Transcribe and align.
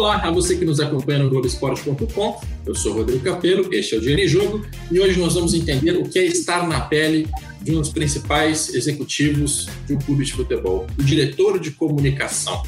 Olá 0.00 0.16
a 0.16 0.30
você 0.30 0.56
que 0.56 0.64
nos 0.64 0.80
acompanha 0.80 1.18
no 1.18 1.28
Globoesporte.com. 1.28 2.40
Eu 2.64 2.74
sou 2.74 2.94
Rodrigo 2.94 3.22
Capello, 3.22 3.68
este 3.70 3.94
é 3.94 3.98
o 3.98 4.00
Dinheiro 4.00 4.22
em 4.22 4.26
Jogo 4.26 4.66
e 4.90 4.98
hoje 4.98 5.20
nós 5.20 5.34
vamos 5.34 5.52
entender 5.52 5.92
o 5.92 6.08
que 6.08 6.18
é 6.18 6.24
estar 6.24 6.66
na 6.66 6.80
pele 6.80 7.28
de 7.60 7.76
um 7.76 7.80
dos 7.80 7.90
principais 7.90 8.74
executivos 8.74 9.68
de 9.86 9.92
um 9.92 9.98
clube 9.98 10.24
de 10.24 10.32
futebol, 10.32 10.86
o 10.98 11.02
diretor 11.02 11.60
de 11.60 11.72
comunicação. 11.72 12.62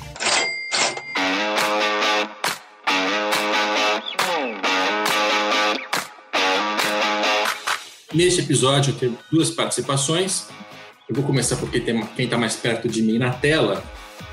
Neste 8.13 8.43
episódio 8.43 8.93
eu 8.93 8.99
tenho 8.99 9.19
duas 9.33 9.51
participações. 9.51 10.49
Eu 11.09 11.15
vou 11.15 11.25
começar 11.25 11.57
porque 11.57 11.81
tem 11.81 11.99
quem 12.09 12.27
está 12.27 12.37
mais 12.37 12.57
perto 12.57 12.91
de 12.91 13.01
mim 13.01 13.17
na 13.17 13.31
tela 13.31 13.83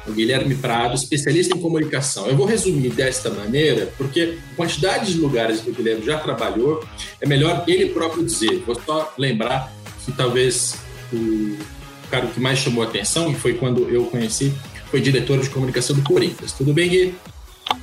o 0.07 0.11
Guilherme 0.11 0.55
Prado, 0.55 0.95
especialista 0.95 1.55
em 1.55 1.61
comunicação. 1.61 2.27
Eu 2.27 2.35
vou 2.35 2.45
resumir 2.45 2.89
desta 2.89 3.29
maneira, 3.29 3.91
porque 3.97 4.37
a 4.51 4.55
quantidade 4.55 5.13
de 5.13 5.19
lugares 5.19 5.61
que 5.61 5.69
o 5.69 5.73
Guilherme 5.73 6.05
já 6.05 6.17
trabalhou, 6.17 6.83
é 7.21 7.27
melhor 7.27 7.63
ele 7.67 7.87
próprio 7.87 8.25
dizer. 8.25 8.63
Vou 8.65 8.79
só 8.85 9.13
lembrar 9.17 9.71
que 10.05 10.11
talvez 10.11 10.75
o 11.13 11.57
cara 12.09 12.27
que 12.27 12.39
mais 12.39 12.59
chamou 12.59 12.83
a 12.83 12.87
atenção, 12.87 13.31
e 13.31 13.35
foi 13.35 13.53
quando 13.53 13.89
eu 13.89 14.05
conheci, 14.05 14.53
foi 14.89 14.99
diretor 14.99 15.39
de 15.39 15.49
comunicação 15.49 15.95
do 15.95 16.03
Corinthians. 16.03 16.53
Tudo 16.53 16.73
bem, 16.73 16.89
Gui? 16.89 17.15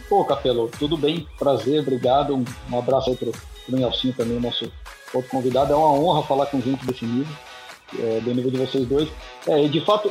Pô, 0.09 0.25
Capelo, 0.25 0.71
tudo 0.79 0.97
bem? 0.97 1.27
Prazer, 1.39 1.81
obrigado. 1.81 2.35
Um, 2.35 2.45
um 2.71 2.79
abraço 2.79 3.11
aí 3.11 3.17
para 3.17 3.29
o 3.29 3.33
Nelson 3.69 4.13
também, 4.13 4.41
nosso 4.41 4.71
outro 5.13 5.31
convidado. 5.31 5.73
É 5.73 5.77
uma 5.77 5.93
honra 5.93 6.23
falar 6.27 6.47
com 6.47 6.61
gente 6.61 6.85
desse 6.85 7.05
nível, 7.05 7.33
é, 7.99 8.21
do 8.21 8.35
nível 8.35 8.51
de 8.51 8.59
vocês 8.59 8.87
dois. 8.87 9.09
É, 9.47 9.67
de 9.69 9.81
fato, 9.81 10.11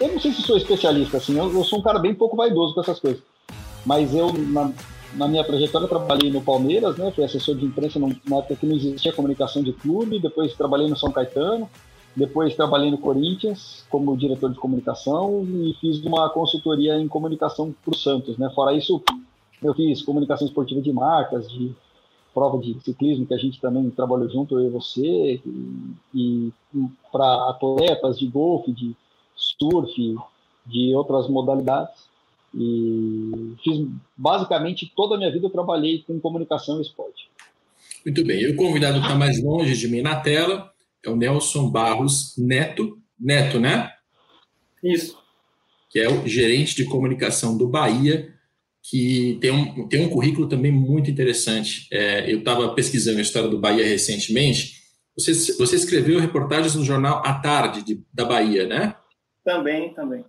eu 0.00 0.08
não 0.08 0.20
sei 0.20 0.32
se 0.32 0.42
sou 0.42 0.56
especialista, 0.56 1.18
assim, 1.18 1.38
eu, 1.38 1.52
eu, 1.52 1.64
sou 1.64 1.78
um 1.78 1.82
cara 1.82 1.98
bem 1.98 2.14
pouco 2.14 2.36
vaidoso 2.36 2.74
com 2.74 2.80
essas 2.80 2.98
coisas. 2.98 3.22
Mas 3.84 4.14
eu, 4.14 4.32
na, 4.32 4.72
na 5.14 5.28
minha 5.28 5.44
trajetória, 5.44 5.86
trabalhei 5.86 6.30
no 6.30 6.40
Palmeiras, 6.40 6.96
né? 6.96 7.12
Fui 7.12 7.24
assessor 7.24 7.54
de 7.54 7.64
imprensa 7.64 7.98
numa 7.98 8.38
época 8.38 8.56
que 8.56 8.66
não 8.66 8.76
existia 8.76 9.12
comunicação 9.12 9.62
de 9.62 9.72
clube, 9.72 10.18
depois 10.18 10.54
trabalhei 10.54 10.88
no 10.88 10.96
São 10.96 11.12
Caetano, 11.12 11.68
depois 12.16 12.54
trabalhei 12.54 12.90
no 12.90 12.98
Corinthians 12.98 13.84
como 13.90 14.16
diretor 14.16 14.50
de 14.50 14.58
comunicação 14.58 15.46
e 15.48 15.76
fiz 15.80 16.02
uma 16.04 16.30
consultoria 16.30 16.98
em 16.98 17.08
comunicação 17.08 17.74
para 17.84 17.92
o 17.92 17.96
Santos, 17.96 18.38
né? 18.38 18.50
Fora 18.54 18.72
isso, 18.72 19.02
eu 19.62 19.74
fiz 19.74 20.02
comunicação 20.02 20.46
esportiva 20.46 20.80
de 20.80 20.92
marcas, 20.92 21.50
de 21.50 21.74
prova 22.34 22.58
de 22.58 22.76
ciclismo 22.82 23.26
que 23.26 23.34
a 23.34 23.38
gente 23.38 23.60
também 23.60 23.88
trabalhou 23.90 24.28
junto, 24.28 24.58
eu 24.58 24.66
e 24.66 24.70
você, 24.70 25.40
e, 25.46 25.92
e 26.14 26.52
para 27.12 27.50
atletas 27.50 28.18
de 28.18 28.26
golfe, 28.26 28.72
de 28.72 28.94
surf, 29.36 30.16
de 30.66 30.94
outras 30.94 31.28
modalidades. 31.28 32.12
E 32.52 33.54
fiz 33.62 33.86
basicamente 34.16 34.92
toda 34.94 35.14
a 35.14 35.18
minha 35.18 35.30
vida 35.30 35.46
eu 35.46 35.50
trabalhei 35.50 36.02
com 36.06 36.20
comunicação 36.20 36.78
e 36.78 36.82
esporte. 36.82 37.28
Muito 38.04 38.24
bem. 38.24 38.40
E 38.42 38.50
o 38.50 38.56
convidado 38.56 38.98
que 38.98 39.06
está 39.06 39.14
mais 39.14 39.42
longe 39.42 39.76
de 39.76 39.88
mim 39.88 40.02
na 40.02 40.16
tela 40.16 40.70
é 41.04 41.10
o 41.10 41.16
Nelson 41.16 41.70
Barros 41.70 42.34
Neto. 42.36 42.98
Neto, 43.18 43.58
né? 43.58 43.92
Isso. 44.82 45.16
Que 45.90 46.00
é 46.00 46.08
o 46.08 46.26
gerente 46.26 46.76
de 46.76 46.84
comunicação 46.84 47.56
do 47.56 47.68
Bahia, 47.68 48.33
que 48.86 49.38
tem 49.40 49.50
um, 49.50 49.88
tem 49.88 50.04
um 50.04 50.10
currículo 50.10 50.46
também 50.46 50.70
muito 50.70 51.10
interessante. 51.10 51.88
É, 51.90 52.30
eu 52.30 52.40
estava 52.40 52.74
pesquisando 52.74 53.18
a 53.18 53.22
história 53.22 53.48
do 53.48 53.58
Bahia 53.58 53.84
recentemente. 53.84 54.82
Você, 55.16 55.32
você 55.54 55.76
escreveu 55.76 56.20
reportagens 56.20 56.74
no 56.74 56.84
jornal 56.84 57.22
A 57.24 57.32
Tarde 57.34 57.82
de, 57.82 58.04
da 58.12 58.26
Bahia, 58.26 58.66
né? 58.66 58.94
Também, 59.42 59.94
também. 59.94 60.24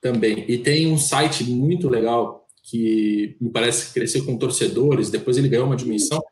Também. 0.00 0.44
E 0.46 0.58
tem 0.58 0.86
um 0.86 0.98
site 0.98 1.44
muito 1.44 1.88
legal 1.88 2.46
que 2.64 3.36
me 3.40 3.50
parece 3.50 3.86
que 3.86 3.94
cresceu 3.94 4.26
com 4.26 4.36
torcedores, 4.36 5.08
depois 5.08 5.38
ele 5.38 5.48
ganhou 5.48 5.66
uma 5.66 5.76
dimensão 5.76 6.22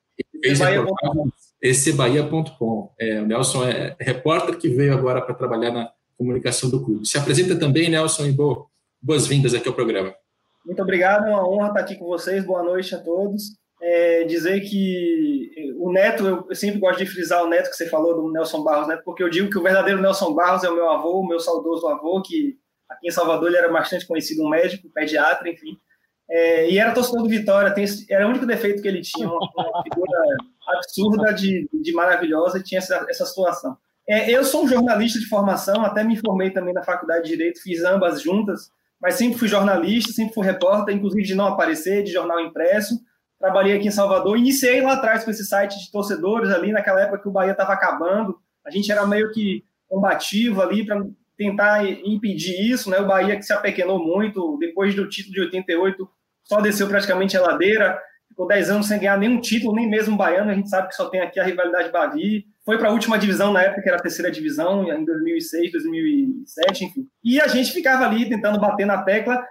ecbahia.com. 1.63 2.93
É, 3.01 3.23
o 3.23 3.27
Nelson 3.27 3.65
é 3.65 3.97
repórter 3.99 4.59
que 4.59 4.69
veio 4.69 4.93
agora 4.93 5.23
para 5.23 5.35
trabalhar 5.35 5.71
na 5.71 5.91
comunicação 6.19 6.69
do 6.69 6.85
clube. 6.85 7.09
Se 7.09 7.17
apresenta 7.17 7.57
também, 7.57 7.89
Nelson, 7.89 8.27
e 8.27 8.37
boas-vindas 9.01 9.55
aqui 9.55 9.67
ao 9.67 9.75
programa. 9.75 10.15
Muito 10.65 10.81
obrigado, 10.81 11.27
é 11.27 11.31
uma 11.31 11.47
honra 11.47 11.69
estar 11.69 11.81
aqui 11.81 11.97
com 11.97 12.07
vocês. 12.07 12.45
Boa 12.45 12.63
noite 12.63 12.95
a 12.95 12.99
todos. 12.99 13.43
É, 13.83 14.25
dizer 14.25 14.61
que 14.63 15.51
o 15.79 15.93
Neto, 15.93 16.47
eu 16.49 16.55
sempre 16.55 16.81
gosto 16.81 16.99
de 17.01 17.07
frisar 17.07 17.45
o 17.45 17.49
Neto 17.49 17.69
que 17.69 17.77
você 17.77 17.87
falou 17.87 18.15
do 18.15 18.33
Nelson 18.33 18.65
Barros, 18.65 18.89
Neto, 18.89 19.03
porque 19.05 19.23
eu 19.23 19.29
digo 19.29 19.51
que 19.51 19.59
o 19.59 19.63
verdadeiro 19.63 20.01
Nelson 20.01 20.35
Barros 20.35 20.65
é 20.65 20.71
o 20.71 20.75
meu 20.75 20.89
avô, 20.91 21.21
o 21.21 21.27
meu 21.27 21.39
saudoso 21.39 21.87
avô, 21.87 22.23
que 22.23 22.57
aqui 22.89 23.09
em 23.09 23.11
Salvador 23.11 23.49
ele 23.49 23.59
era 23.59 23.71
bastante 23.71 24.07
conhecido, 24.07 24.43
um 24.43 24.49
médico, 24.49 24.89
pediatra, 24.89 25.51
enfim. 25.51 25.77
É, 26.31 26.71
e 26.71 26.79
era 26.79 26.95
torcedor 26.95 27.25
do 27.25 27.29
Vitória, 27.29 27.75
tem, 27.75 27.85
era 28.09 28.27
o 28.27 28.31
único 28.31 28.47
defeito 28.47 28.81
que 28.81 28.89
ele 28.89 29.03
tinha, 29.03 29.29
uma, 29.29 29.37
uma 29.37 29.83
figura 29.83 30.19
absurda 30.67 31.35
de, 31.35 31.69
de 31.71 31.93
maravilhosa, 31.93 32.59
e 32.59 32.63
tinha 32.63 32.79
essa, 32.79 33.05
essa 33.11 33.27
situação. 33.27 33.77
É, 34.09 34.31
eu 34.31 34.43
sou 34.45 34.65
um 34.65 34.69
jornalista 34.69 35.19
de 35.19 35.29
formação, 35.29 35.85
até 35.85 36.03
me 36.03 36.17
formei 36.17 36.51
também 36.51 36.73
na 36.73 36.83
faculdade 36.83 37.25
de 37.25 37.31
Direito, 37.37 37.63
fiz 37.63 37.85
ambas 37.85 38.23
juntas, 38.23 38.71
mas 39.05 39.17
sempre 39.17 39.39
fui 39.39 39.47
jornalista, 39.47 40.15
sempre 40.15 40.33
fui 40.33 40.47
repórter, 40.47 40.95
inclusive 40.95 41.23
de 41.23 41.35
não 41.35 41.45
aparecer, 41.45 42.03
de 42.03 42.11
jornal 42.11 42.41
impresso, 42.41 42.99
trabalhei 43.39 43.77
aqui 43.77 43.89
em 43.89 43.91
Salvador, 43.91 44.39
iniciei 44.39 44.81
lá 44.81 44.95
atrás 44.95 45.23
com 45.23 45.31
esse 45.31 45.45
site 45.45 45.79
de 45.79 45.93
torcedores 45.93 46.51
ali, 46.51 46.73
naquela 46.73 47.03
época 47.03 47.21
que 47.21 47.29
o 47.29 47.31
Bahia 47.31 47.53
estava 47.53 47.75
acabando, 47.75 48.39
a 48.65 48.71
gente 48.71 48.91
era 48.91 49.07
meio 49.07 49.31
que 49.31 49.63
combativo 49.87 50.63
ali 50.63 50.87
para 50.87 51.05
tentar 51.37 51.85
impedir 51.85 52.59
isso, 52.73 52.89
né? 52.89 52.99
O 52.99 53.07
Bahia 53.07 53.37
que 53.37 53.43
se 53.43 53.53
apequenou 53.53 54.03
muito, 54.03 54.57
depois 54.59 54.95
do 54.95 55.07
título 55.07 55.35
de 55.35 55.41
88, 55.43 56.09
só 56.43 56.63
desceu 56.63 56.89
praticamente 56.89 57.37
a 57.37 57.43
ladeira, 57.43 58.01
ficou 58.27 58.47
10 58.47 58.71
anos 58.71 58.89
sem 58.89 58.99
ganhar 58.99 59.19
nenhum 59.19 59.39
título, 59.39 59.75
nem 59.75 59.87
mesmo 59.87 60.17
baiano, 60.17 60.51
a 60.51 60.55
gente 60.55 60.71
sabe 60.71 60.89
que 60.89 60.95
só 60.95 61.11
tem 61.11 61.21
aqui 61.21 61.39
a 61.39 61.45
rivalidade 61.45 61.93
Bavi, 61.93 62.47
foi 62.65 62.79
para 62.79 62.89
a 62.89 62.93
última 62.93 63.19
divisão 63.19 63.53
na 63.53 63.63
época, 63.63 63.83
que 63.83 63.89
era 63.89 63.99
a 63.99 64.03
terceira 64.03 64.31
divisão, 64.31 64.91
em 64.91 65.05
2006, 65.05 65.73
2007, 65.73 66.85
enfim. 66.85 67.07
E 67.23 67.41
a 67.41 67.47
gente 67.47 67.73
ficava 67.73 68.05
ali 68.05 68.29
tentando 68.29 68.61
bater 68.61 68.87
na 68.87 69.03
tecla 69.03 69.45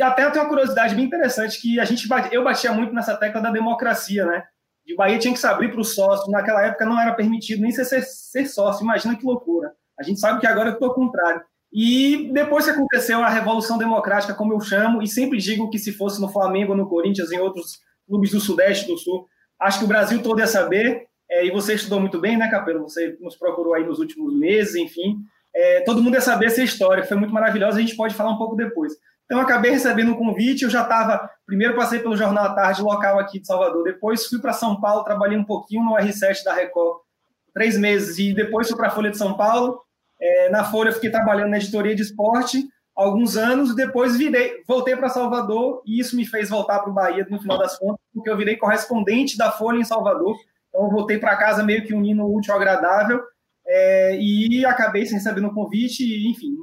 até 0.00 0.28
tem 0.30 0.42
uma 0.42 0.48
curiosidade 0.48 0.94
bem 0.94 1.04
interessante 1.04 1.60
que 1.60 1.78
a 1.78 1.84
gente 1.84 2.08
eu 2.32 2.42
batia 2.42 2.72
muito 2.72 2.92
nessa 2.92 3.16
tecla 3.16 3.40
da 3.40 3.50
democracia, 3.50 4.24
né? 4.26 4.44
De 4.84 4.96
Bahia 4.96 5.18
tinha 5.18 5.32
que 5.32 5.38
se 5.38 5.46
abrir 5.46 5.70
para 5.70 5.80
o 5.80 5.84
sócio. 5.84 6.30
Naquela 6.30 6.64
época 6.64 6.86
não 6.86 7.00
era 7.00 7.12
permitido 7.12 7.62
nem 7.62 7.70
ser, 7.70 7.84
ser, 7.84 8.02
ser 8.02 8.46
sócio. 8.46 8.82
Imagina 8.82 9.16
que 9.16 9.24
loucura. 9.24 9.72
A 9.98 10.02
gente 10.02 10.18
sabe 10.18 10.40
que 10.40 10.46
agora 10.46 10.70
eu 10.70 10.74
estou 10.74 10.88
ao 10.88 10.94
contrário. 10.94 11.42
E 11.70 12.30
depois 12.32 12.64
que 12.64 12.70
aconteceu 12.70 13.22
a 13.22 13.28
Revolução 13.28 13.76
Democrática, 13.76 14.34
como 14.34 14.54
eu 14.54 14.60
chamo, 14.60 15.02
e 15.02 15.06
sempre 15.06 15.38
digo 15.38 15.68
que 15.68 15.78
se 15.78 15.92
fosse 15.92 16.20
no 16.20 16.32
Flamengo, 16.32 16.74
no 16.74 16.88
Corinthians, 16.88 17.30
em 17.30 17.38
outros 17.38 17.78
clubes 18.06 18.30
do 18.30 18.40
Sudeste, 18.40 18.86
do 18.86 18.96
Sul, 18.96 19.26
acho 19.60 19.80
que 19.80 19.84
o 19.84 19.88
Brasil 19.88 20.22
todo 20.22 20.40
ia 20.40 20.46
saber. 20.46 21.06
É, 21.30 21.46
e 21.46 21.50
você 21.50 21.74
estudou 21.74 22.00
muito 22.00 22.18
bem, 22.20 22.36
né, 22.36 22.48
Capelo? 22.50 22.82
Você 22.82 23.16
nos 23.20 23.36
procurou 23.36 23.74
aí 23.74 23.84
nos 23.84 23.98
últimos 23.98 24.34
meses, 24.34 24.74
enfim. 24.74 25.18
É, 25.54 25.80
todo 25.80 26.02
mundo 26.02 26.14
ia 26.14 26.20
saber 26.20 26.46
essa 26.46 26.62
história, 26.62 27.02
que 27.02 27.08
foi 27.08 27.16
muito 27.16 27.34
maravilhosa, 27.34 27.78
a 27.78 27.80
gente 27.80 27.96
pode 27.96 28.14
falar 28.14 28.30
um 28.30 28.38
pouco 28.38 28.56
depois. 28.56 28.92
Então, 29.24 29.38
eu 29.38 29.44
acabei 29.44 29.70
recebendo 29.70 30.12
um 30.12 30.16
convite, 30.16 30.62
eu 30.62 30.70
já 30.70 30.82
estava, 30.82 31.28
primeiro 31.44 31.76
passei 31.76 31.98
pelo 31.98 32.16
Jornal 32.16 32.46
à 32.46 32.54
Tarde, 32.54 32.80
local 32.80 33.18
aqui 33.18 33.38
de 33.38 33.46
Salvador, 33.46 33.84
depois 33.84 34.26
fui 34.26 34.40
para 34.40 34.54
São 34.54 34.80
Paulo, 34.80 35.04
trabalhei 35.04 35.36
um 35.36 35.44
pouquinho 35.44 35.84
no 35.84 35.96
R7 35.96 36.44
da 36.44 36.54
Record, 36.54 37.00
três 37.52 37.76
meses, 37.76 38.18
e 38.18 38.32
depois 38.32 38.68
fui 38.68 38.76
para 38.76 38.86
a 38.86 38.90
Folha 38.90 39.10
de 39.10 39.18
São 39.18 39.36
Paulo, 39.36 39.82
é, 40.18 40.48
na 40.48 40.64
Folha 40.64 40.92
fiquei 40.92 41.10
trabalhando 41.10 41.50
na 41.50 41.58
editoria 41.58 41.94
de 41.94 42.02
esporte 42.02 42.66
alguns 42.96 43.36
anos, 43.36 43.76
depois 43.76 44.16
virei, 44.16 44.62
voltei 44.66 44.96
para 44.96 45.08
Salvador, 45.08 45.82
e 45.86 46.00
isso 46.00 46.16
me 46.16 46.24
fez 46.24 46.48
voltar 46.48 46.80
para 46.80 46.90
o 46.90 46.94
Bahia, 46.94 47.26
no 47.30 47.40
final 47.40 47.58
das 47.58 47.78
contas, 47.78 48.00
porque 48.12 48.28
eu 48.28 48.36
virei 48.36 48.56
correspondente 48.56 49.36
da 49.36 49.52
Folha 49.52 49.78
em 49.78 49.84
Salvador, 49.84 50.36
então 50.78 50.90
voltei 50.90 51.18
para 51.18 51.36
casa 51.36 51.64
meio 51.64 51.84
que 51.84 51.92
unindo 51.92 52.22
o 52.22 52.36
útil 52.36 52.52
ao 52.52 52.60
agradável, 52.60 53.20
é, 53.66 54.16
e 54.16 54.64
acabei 54.64 55.04
sem 55.04 55.18
saber 55.18 55.40
no 55.40 55.52
convite, 55.52 56.04
e, 56.04 56.30
enfim, 56.30 56.54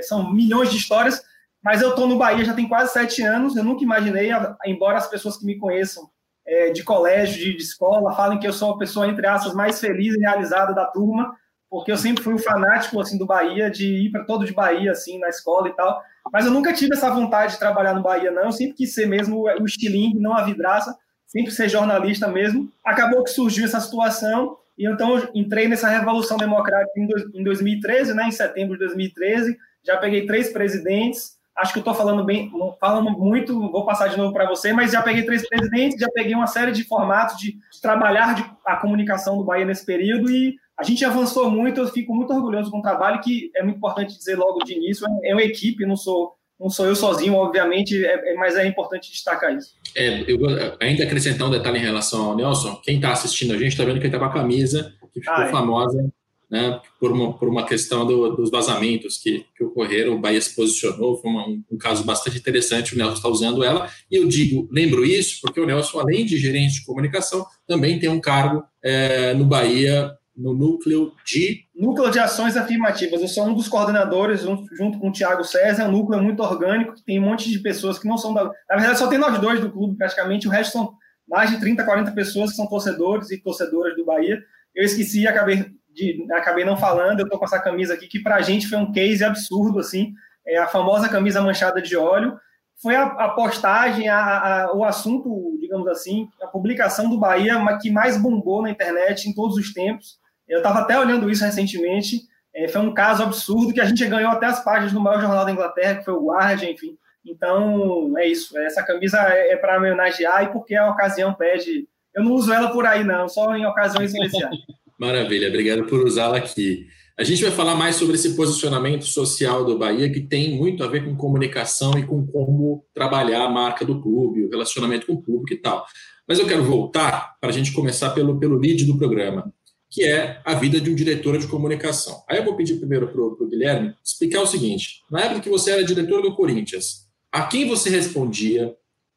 são 0.00 0.32
milhões 0.32 0.70
de 0.70 0.78
histórias, 0.78 1.22
mas 1.62 1.82
eu 1.82 1.90
estou 1.90 2.08
no 2.08 2.18
Bahia 2.18 2.44
já 2.44 2.54
tem 2.54 2.66
quase 2.66 2.92
sete 2.92 3.22
anos. 3.22 3.54
Eu 3.54 3.62
nunca 3.62 3.84
imaginei, 3.84 4.30
embora 4.66 4.98
as 4.98 5.06
pessoas 5.06 5.36
que 5.36 5.46
me 5.46 5.56
conheçam 5.58 6.08
é, 6.44 6.70
de 6.70 6.82
colégio, 6.82 7.38
de, 7.38 7.56
de, 7.56 7.62
escola, 7.62 8.16
falem 8.16 8.40
que 8.40 8.46
eu 8.46 8.52
sou 8.52 8.72
a 8.72 8.78
pessoa, 8.78 9.06
entre 9.06 9.26
aspas, 9.26 9.54
mais 9.54 9.78
feliz 9.78 10.14
e 10.14 10.20
realizada 10.20 10.74
da 10.74 10.86
turma, 10.86 11.32
porque 11.70 11.92
eu 11.92 11.96
sempre 11.96 12.24
fui 12.24 12.34
um 12.34 12.38
fanático 12.38 13.00
assim, 13.00 13.16
do 13.16 13.26
Bahia, 13.26 13.70
de 13.70 14.06
ir 14.06 14.10
para 14.10 14.24
todo 14.24 14.44
de 14.44 14.52
Bahia, 14.52 14.90
assim, 14.90 15.18
na 15.20 15.28
escola 15.28 15.68
e 15.68 15.72
tal. 15.76 16.02
Mas 16.32 16.44
eu 16.44 16.50
nunca 16.50 16.72
tive 16.72 16.94
essa 16.94 17.10
vontade 17.10 17.52
de 17.52 17.58
trabalhar 17.60 17.94
no 17.94 18.02
Bahia, 18.02 18.32
não. 18.32 18.44
Eu 18.44 18.52
sempre 18.52 18.74
quis 18.74 18.92
ser 18.92 19.06
mesmo 19.06 19.44
o 19.44 19.64
estilingue, 19.64 20.18
não 20.18 20.34
a 20.34 20.42
vidraça, 20.42 20.96
sempre 21.32 21.50
ser 21.50 21.68
jornalista 21.68 22.28
mesmo. 22.28 22.70
Acabou 22.84 23.24
que 23.24 23.30
surgiu 23.30 23.64
essa 23.64 23.80
situação, 23.80 24.58
e 24.76 24.86
então 24.86 25.28
entrei 25.34 25.66
nessa 25.66 25.88
revolução 25.88 26.36
democrática 26.36 26.92
em 27.34 27.42
2013, 27.42 28.14
né, 28.14 28.28
em 28.28 28.30
setembro 28.32 28.74
de 28.74 28.84
2013. 28.84 29.56
Já 29.82 29.96
peguei 29.96 30.26
três 30.26 30.52
presidentes, 30.52 31.40
Acho 31.54 31.74
que 31.74 31.80
estou 31.80 31.94
falando 31.94 32.24
bem, 32.24 32.50
falando 32.80 33.10
muito, 33.10 33.70
vou 33.70 33.84
passar 33.84 34.08
de 34.08 34.16
novo 34.16 34.32
para 34.32 34.48
você, 34.48 34.72
mas 34.72 34.90
já 34.90 35.02
peguei 35.02 35.22
três 35.22 35.46
presidentes, 35.46 36.00
já 36.00 36.08
peguei 36.08 36.34
uma 36.34 36.46
série 36.46 36.72
de 36.72 36.82
formatos 36.82 37.36
de, 37.36 37.52
de 37.52 37.80
trabalhar 37.80 38.34
de, 38.34 38.50
a 38.64 38.76
comunicação 38.76 39.36
do 39.36 39.44
Bahia 39.44 39.66
nesse 39.66 39.84
período 39.84 40.30
e 40.30 40.56
a 40.78 40.82
gente 40.82 41.04
avançou 41.04 41.50
muito, 41.50 41.78
eu 41.78 41.88
fico 41.88 42.14
muito 42.14 42.32
orgulhoso 42.32 42.70
com 42.70 42.78
o 42.78 42.82
trabalho, 42.82 43.20
que 43.20 43.50
é 43.54 43.62
muito 43.62 43.76
importante 43.76 44.16
dizer 44.16 44.36
logo 44.36 44.64
de 44.64 44.72
início, 44.72 45.06
é, 45.06 45.30
é 45.30 45.34
uma 45.34 45.42
equipe, 45.42 45.84
não 45.84 45.94
sou 45.94 46.34
não 46.62 46.70
sou 46.70 46.86
eu 46.86 46.94
sozinho, 46.94 47.34
obviamente, 47.34 48.04
é, 48.04 48.32
é, 48.32 48.34
mas 48.34 48.56
é 48.56 48.66
importante 48.66 49.10
destacar 49.10 49.54
isso. 49.56 49.74
É, 49.96 50.24
eu 50.26 50.38
ainda 50.80 51.02
acrescentar 51.02 51.48
um 51.48 51.50
detalhe 51.50 51.78
em 51.78 51.82
relação 51.82 52.30
ao 52.30 52.36
Nelson, 52.36 52.76
quem 52.76 52.96
está 52.96 53.12
assistindo 53.12 53.52
a 53.52 53.58
gente 53.58 53.72
está 53.72 53.84
vendo 53.84 53.98
que 53.98 54.06
ele 54.06 54.14
está 54.14 54.18
com 54.18 54.24
a 54.24 54.32
camisa 54.32 54.94
que 55.12 55.20
ficou 55.20 55.34
ah, 55.34 55.46
é. 55.46 55.50
famosa 55.50 56.12
né, 56.50 56.80
por, 57.00 57.10
uma, 57.10 57.32
por 57.36 57.48
uma 57.48 57.64
questão 57.64 58.06
do, 58.06 58.36
dos 58.36 58.50
vazamentos 58.50 59.18
que, 59.18 59.44
que 59.56 59.64
ocorreram, 59.64 60.14
o 60.14 60.18
Bahia 60.18 60.40
se 60.40 60.54
posicionou, 60.54 61.16
foi 61.16 61.30
uma, 61.30 61.48
um, 61.48 61.62
um, 61.72 61.78
caso 61.78 62.04
bastante 62.04 62.38
interessante, 62.38 62.94
o 62.94 62.98
Nelson 62.98 63.14
está 63.14 63.28
usando 63.28 63.64
ela, 63.64 63.90
e 64.10 64.16
eu 64.16 64.28
digo, 64.28 64.68
lembro 64.70 65.04
isso, 65.04 65.40
porque 65.40 65.58
o 65.58 65.66
Nelson, 65.66 66.00
além 66.00 66.26
de 66.26 66.36
gerente 66.36 66.74
de 66.74 66.84
comunicação, 66.84 67.46
também 67.66 67.98
tem 67.98 68.10
um 68.10 68.20
cargo 68.20 68.62
é, 68.82 69.32
no 69.32 69.46
Bahia 69.46 70.12
no 70.36 70.54
núcleo 70.54 71.12
de. 71.24 71.64
Núcleo 71.74 72.10
de 72.10 72.18
Ações 72.18 72.56
Afirmativas. 72.56 73.20
Eu 73.20 73.28
sou 73.28 73.46
um 73.46 73.54
dos 73.54 73.68
coordenadores, 73.68 74.42
junto 74.42 74.98
com 74.98 75.08
o 75.08 75.12
Tiago 75.12 75.44
César. 75.44 75.82
É 75.82 75.88
um 75.88 75.92
núcleo 75.92 76.22
muito 76.22 76.42
orgânico, 76.42 76.94
que 76.94 77.04
tem 77.04 77.18
um 77.18 77.22
monte 77.22 77.50
de 77.50 77.58
pessoas 77.58 77.98
que 77.98 78.08
não 78.08 78.16
são 78.16 78.32
da. 78.32 78.44
Na 78.44 78.76
verdade, 78.76 78.98
só 78.98 79.08
tem 79.08 79.18
nós 79.18 79.38
dois 79.38 79.60
do 79.60 79.70
clube, 79.70 79.96
praticamente. 79.96 80.48
O 80.48 80.50
resto 80.50 80.72
são 80.72 80.94
mais 81.28 81.50
de 81.50 81.60
30, 81.60 81.84
40 81.84 82.12
pessoas 82.12 82.50
que 82.50 82.56
são 82.56 82.66
torcedores 82.66 83.30
e 83.30 83.42
torcedoras 83.42 83.94
do 83.96 84.04
Bahia. 84.04 84.40
Eu 84.74 84.84
esqueci 84.84 85.22
e 85.22 85.28
acabei, 85.28 85.66
de, 85.92 86.26
acabei 86.32 86.64
não 86.64 86.76
falando. 86.76 87.20
Eu 87.20 87.24
estou 87.24 87.38
com 87.38 87.44
essa 87.44 87.60
camisa 87.60 87.94
aqui, 87.94 88.06
que 88.06 88.20
para 88.20 88.36
a 88.36 88.42
gente 88.42 88.68
foi 88.68 88.78
um 88.78 88.92
case 88.92 89.22
absurdo, 89.22 89.78
assim. 89.78 90.12
É 90.46 90.58
a 90.58 90.66
famosa 90.66 91.08
camisa 91.08 91.42
manchada 91.42 91.80
de 91.80 91.96
óleo. 91.96 92.36
Foi 92.80 92.96
a, 92.96 93.04
a 93.04 93.28
postagem, 93.28 94.08
a, 94.08 94.18
a, 94.64 94.74
o 94.74 94.82
assunto, 94.82 95.56
digamos 95.60 95.86
assim, 95.86 96.28
a 96.42 96.48
publicação 96.48 97.08
do 97.08 97.18
Bahia 97.18 97.54
que 97.80 97.90
mais 97.90 98.20
bombou 98.20 98.62
na 98.62 98.70
internet 98.70 99.28
em 99.28 99.34
todos 99.34 99.56
os 99.56 99.72
tempos 99.72 100.21
eu 100.48 100.58
estava 100.58 100.80
até 100.80 100.98
olhando 100.98 101.30
isso 101.30 101.44
recentemente. 101.44 102.22
É, 102.54 102.68
foi 102.68 102.82
um 102.82 102.92
caso 102.92 103.22
absurdo 103.22 103.72
que 103.72 103.80
a 103.80 103.84
gente 103.84 104.04
ganhou 104.06 104.30
até 104.30 104.46
as 104.46 104.62
páginas 104.62 104.92
do 104.92 105.00
maior 105.00 105.20
jornal 105.20 105.44
da 105.44 105.52
Inglaterra, 105.52 105.96
que 105.96 106.04
foi 106.04 106.14
o 106.14 106.26
Guardian, 106.26 106.70
enfim. 106.70 106.96
Então, 107.24 108.12
é 108.18 108.28
isso. 108.28 108.56
Essa 108.58 108.82
camisa 108.82 109.18
é, 109.28 109.52
é 109.52 109.56
para 109.56 109.80
me 109.80 109.86
homenagear 109.88 110.44
e 110.44 110.52
porque 110.52 110.74
a 110.74 110.90
ocasião 110.90 111.32
pede. 111.32 111.88
Eu 112.14 112.24
não 112.24 112.32
uso 112.32 112.52
ela 112.52 112.70
por 112.70 112.84
aí, 112.84 113.04
não, 113.04 113.28
só 113.28 113.56
em 113.56 113.64
ocasiões 113.64 114.12
especiais. 114.12 114.54
Maravilha, 114.98 115.48
obrigado 115.48 115.84
por 115.84 116.04
usá-la 116.04 116.36
aqui. 116.36 116.86
A 117.18 117.24
gente 117.24 117.42
vai 117.42 117.50
falar 117.50 117.74
mais 117.74 117.96
sobre 117.96 118.14
esse 118.14 118.34
posicionamento 118.34 119.04
social 119.04 119.64
do 119.64 119.78
Bahia, 119.78 120.10
que 120.10 120.20
tem 120.20 120.56
muito 120.56 120.84
a 120.84 120.88
ver 120.88 121.04
com 121.04 121.16
comunicação 121.16 121.98
e 121.98 122.06
com 122.06 122.26
como 122.26 122.84
trabalhar 122.94 123.44
a 123.44 123.48
marca 123.48 123.84
do 123.84 124.00
clube, 124.00 124.44
o 124.44 124.50
relacionamento 124.50 125.06
com 125.06 125.14
o 125.14 125.22
público 125.22 125.52
e 125.52 125.56
tal. 125.56 125.84
Mas 126.26 126.38
eu 126.38 126.46
quero 126.46 126.64
voltar 126.64 127.36
para 127.40 127.50
a 127.50 127.52
gente 127.52 127.72
começar 127.72 128.10
pelo, 128.10 128.38
pelo 128.38 128.58
lead 128.58 128.84
do 128.84 128.96
programa 128.96 129.52
que 129.92 130.04
é 130.04 130.40
a 130.42 130.54
vida 130.54 130.80
de 130.80 130.90
um 130.90 130.94
diretor 130.94 131.36
de 131.36 131.46
comunicação. 131.46 132.24
Aí 132.26 132.38
eu 132.38 132.44
vou 132.44 132.56
pedir 132.56 132.76
primeiro 132.76 133.08
para 133.08 133.20
o 133.20 133.46
Guilherme 133.46 133.94
explicar 134.02 134.40
o 134.40 134.46
seguinte: 134.46 135.02
na 135.10 135.20
época 135.20 135.42
que 135.42 135.50
você 135.50 135.70
era 135.70 135.84
diretor 135.84 136.22
do 136.22 136.34
Corinthians, 136.34 137.06
a 137.30 137.42
quem 137.46 137.68
você 137.68 137.90
respondia? 137.90 138.74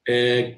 É, 0.07 0.57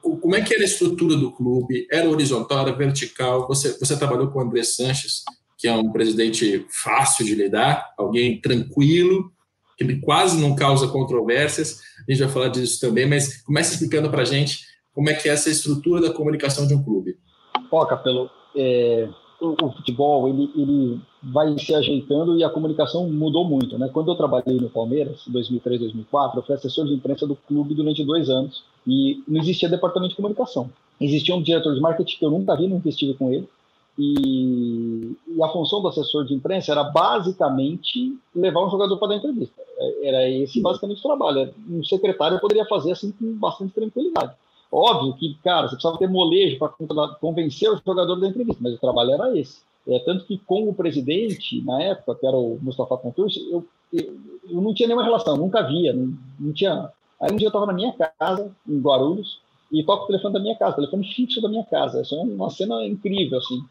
como 0.00 0.34
é 0.34 0.40
que 0.40 0.54
era 0.54 0.62
a 0.62 0.66
estrutura 0.66 1.16
do 1.16 1.32
clube? 1.32 1.86
Era 1.90 2.08
horizontal, 2.08 2.60
era 2.60 2.76
vertical? 2.76 3.46
Você, 3.48 3.76
você 3.78 3.98
trabalhou 3.98 4.28
com 4.28 4.38
o 4.38 4.42
André 4.42 4.62
Sanches, 4.62 5.24
que 5.58 5.66
é 5.66 5.72
um 5.72 5.92
presidente 5.92 6.64
fácil 6.70 7.26
de 7.26 7.34
lidar, 7.34 7.92
alguém 7.98 8.40
tranquilo, 8.40 9.30
que 9.76 9.96
quase 9.96 10.40
não 10.40 10.54
causa 10.54 10.88
controvérsias. 10.88 11.80
A 12.08 12.10
gente 12.10 12.22
vai 12.22 12.32
falar 12.32 12.48
disso 12.48 12.80
também, 12.80 13.06
mas 13.06 13.42
comece 13.42 13.74
explicando 13.74 14.08
para 14.10 14.22
a 14.22 14.24
gente 14.24 14.60
como 14.94 15.10
é 15.10 15.14
que 15.14 15.28
é 15.28 15.32
essa 15.32 15.50
estrutura 15.50 16.00
da 16.00 16.12
comunicação 16.12 16.66
de 16.66 16.74
um 16.74 16.82
clube. 16.82 17.18
Ó, 17.70 17.84
Capelo, 17.84 18.30
é, 18.56 19.08
o, 19.40 19.54
o, 19.62 19.72
futebol 19.72 20.28
ele, 20.28 20.50
ele 20.56 21.00
vai 21.22 21.58
se 21.58 21.74
ajeitando 21.74 22.38
e 22.38 22.44
a 22.44 22.50
comunicação 22.50 23.08
mudou 23.08 23.44
muito. 23.44 23.78
Né? 23.78 23.88
Quando 23.92 24.10
eu 24.10 24.14
trabalhei 24.14 24.58
no 24.58 24.70
Palmeiras, 24.70 25.22
em 25.28 25.32
2003, 25.32 25.80
2004, 25.80 26.38
eu 26.38 26.42
fui 26.42 26.54
assessor 26.54 26.86
de 26.86 26.94
imprensa 26.94 27.26
do 27.26 27.36
clube 27.36 27.74
durante 27.74 28.04
dois 28.04 28.28
anos 28.30 28.64
e 28.86 29.22
não 29.26 29.40
existia 29.40 29.68
departamento 29.68 30.10
de 30.10 30.16
comunicação. 30.16 30.70
Existia 31.00 31.34
um 31.34 31.42
diretor 31.42 31.74
de 31.74 31.80
marketing 31.80 32.18
que 32.18 32.24
eu 32.24 32.30
nunca 32.30 32.56
vi, 32.56 32.66
nunca 32.66 32.88
estive 32.88 33.14
com 33.14 33.30
ele. 33.32 33.48
E, 33.98 35.16
e 35.26 35.42
a 35.42 35.48
função 35.48 35.80
do 35.80 35.88
assessor 35.88 36.24
de 36.24 36.34
imprensa 36.34 36.72
era 36.72 36.84
basicamente 36.84 38.14
levar 38.34 38.66
um 38.66 38.70
jogador 38.70 38.98
para 38.98 39.08
dar 39.08 39.16
entrevista. 39.16 39.62
É, 39.78 40.08
era 40.08 40.28
esse 40.28 40.60
basicamente 40.60 40.98
o 40.98 41.02
trabalho. 41.02 41.54
Um 41.68 41.82
secretário 41.82 42.40
poderia 42.40 42.66
fazer 42.66 42.92
assim 42.92 43.10
com 43.12 43.32
bastante 43.34 43.72
tranquilidade. 43.72 44.34
Óbvio 44.78 45.14
que, 45.14 45.34
cara, 45.42 45.66
você 45.66 45.74
precisava 45.74 45.96
ter 45.96 46.06
molejo 46.06 46.58
para 46.58 46.68
convencer 47.18 47.70
o 47.70 47.80
jogador 47.82 48.16
da 48.16 48.28
entrevista, 48.28 48.62
mas 48.62 48.74
o 48.74 48.78
trabalho 48.78 49.12
era 49.12 49.34
esse. 49.34 49.62
É, 49.88 49.98
tanto 50.00 50.26
que 50.26 50.36
com 50.36 50.68
o 50.68 50.74
presidente, 50.74 51.62
na 51.62 51.82
época, 51.82 52.14
que 52.16 52.26
era 52.26 52.36
o 52.36 52.58
Mustafa 52.60 52.98
Contursi, 52.98 53.40
eu, 53.50 53.66
eu, 53.90 54.20
eu, 54.50 54.60
não 54.60 54.74
tinha 54.74 54.86
nenhuma 54.86 55.02
relação, 55.02 55.34
nunca 55.34 55.62
via, 55.62 55.94
não, 55.94 56.12
não 56.38 56.52
tinha. 56.52 56.90
Aí 57.18 57.32
um 57.32 57.36
dia 57.36 57.46
eu 57.46 57.48
estava 57.48 57.64
na 57.64 57.72
minha 57.72 57.90
casa, 57.90 58.52
em 58.68 58.78
Guarulhos, 58.78 59.40
e 59.72 59.82
toco 59.82 60.04
o 60.04 60.06
telefone 60.08 60.34
da 60.34 60.40
minha 60.40 60.56
casa, 60.56 60.72
o 60.72 60.76
telefone 60.76 61.10
fixo 61.14 61.40
da 61.40 61.48
minha 61.48 61.64
casa. 61.64 62.02
Essa 62.02 62.14
é 62.14 62.18
uma 62.18 62.50
cena 62.50 62.86
incrível, 62.86 63.38
assim. 63.38 63.64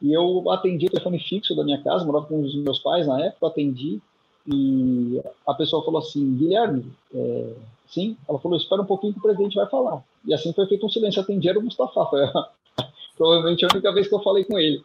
E 0.00 0.12
eu 0.12 0.48
atendi 0.52 0.86
o 0.86 0.90
telefone 0.90 1.18
fixo 1.18 1.56
da 1.56 1.64
minha 1.64 1.82
casa, 1.82 2.04
morava 2.04 2.26
com 2.26 2.40
os 2.40 2.54
meus 2.54 2.78
pais 2.78 3.08
na 3.08 3.20
época, 3.20 3.48
atendi, 3.48 4.00
e 4.46 5.20
a 5.44 5.54
pessoa 5.54 5.84
falou 5.84 5.98
assim, 5.98 6.36
Guilherme, 6.36 6.92
é, 7.12 7.54
sim? 7.88 8.16
Ela 8.28 8.38
falou, 8.38 8.56
espera 8.56 8.82
um 8.82 8.86
pouquinho 8.86 9.14
que 9.14 9.18
o 9.18 9.22
presidente 9.22 9.56
vai 9.56 9.66
falar. 9.66 10.04
E 10.26 10.32
assim 10.32 10.52
foi 10.52 10.66
feito 10.66 10.84
um 10.86 10.88
silêncio. 10.88 11.20
Atendi 11.20 11.48
era 11.48 11.58
o 11.58 11.62
Mustafa. 11.62 12.06
Foi 12.06 12.24
a, 12.24 12.50
provavelmente 13.16 13.64
a 13.64 13.68
única 13.72 13.92
vez 13.92 14.08
que 14.08 14.14
eu 14.14 14.22
falei 14.22 14.44
com 14.44 14.58
ele. 14.58 14.82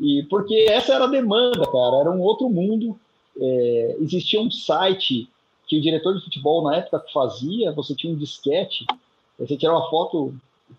E 0.00 0.24
porque 0.24 0.66
essa 0.68 0.94
era 0.94 1.04
a 1.04 1.08
demanda, 1.08 1.64
cara. 1.70 2.00
Era 2.00 2.10
um 2.10 2.20
outro 2.20 2.48
mundo. 2.48 2.98
É, 3.38 3.96
existia 4.00 4.40
um 4.40 4.50
site 4.50 5.28
que 5.66 5.78
o 5.78 5.80
diretor 5.80 6.14
de 6.14 6.24
futebol 6.24 6.62
na 6.62 6.76
época 6.76 7.04
fazia. 7.12 7.72
Você 7.72 7.94
tinha 7.94 8.12
um 8.12 8.16
disquete. 8.16 8.86
Você 9.38 9.56
tirava 9.56 9.78
uma 9.78 9.90
foto. 9.90 10.34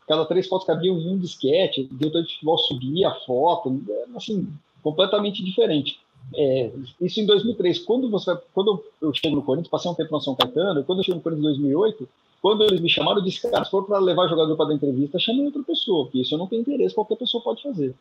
Cada 0.08 0.26
três 0.26 0.48
fotos 0.48 0.68
cabiam 0.68 0.98
em 0.98 1.10
um 1.10 1.18
disquete. 1.18 1.82
O 1.92 1.96
diretor 1.96 2.24
de 2.24 2.34
futebol 2.34 2.58
subia 2.58 3.10
a 3.10 3.16
foto. 3.22 3.82
Assim, 4.16 4.48
completamente 4.84 5.44
diferente. 5.44 6.00
É, 6.36 6.72
isso 7.02 7.20
em 7.20 7.26
2003. 7.26 7.80
Quando, 7.80 8.10
você, 8.10 8.38
quando 8.54 8.84
eu 9.02 9.14
chego 9.14 9.36
no 9.36 9.42
Corinthians, 9.42 9.70
passei 9.70 9.90
um 9.90 9.96
tempo 9.96 10.14
na 10.14 10.22
São 10.22 10.36
Caetano, 10.36 10.84
quando 10.84 11.00
eu 11.00 11.04
chego 11.04 11.18
no 11.18 11.24
Corinthians 11.24 11.58
em 11.58 11.62
2008, 11.62 12.10
quando 12.48 12.64
eles 12.64 12.80
me 12.80 12.88
chamaram, 12.88 13.18
eu 13.18 13.26
disse, 13.26 13.42
cara, 13.42 13.66
se 13.66 13.72
for 13.72 13.84
para 13.86 14.00
levar 14.00 14.30
jogador 14.30 14.56
para 14.56 14.68
dar 14.68 14.74
entrevista, 14.74 15.20
chame 15.20 15.44
outra 15.44 15.62
pessoa, 15.64 16.06
porque 16.06 16.20
isso 16.20 16.34
eu 16.34 16.38
não 16.38 16.48
tenho 16.48 16.62
interesse, 16.62 16.96
qualquer 16.96 17.18
pessoa 17.18 17.44
pode 17.44 17.62
fazer. 17.62 17.94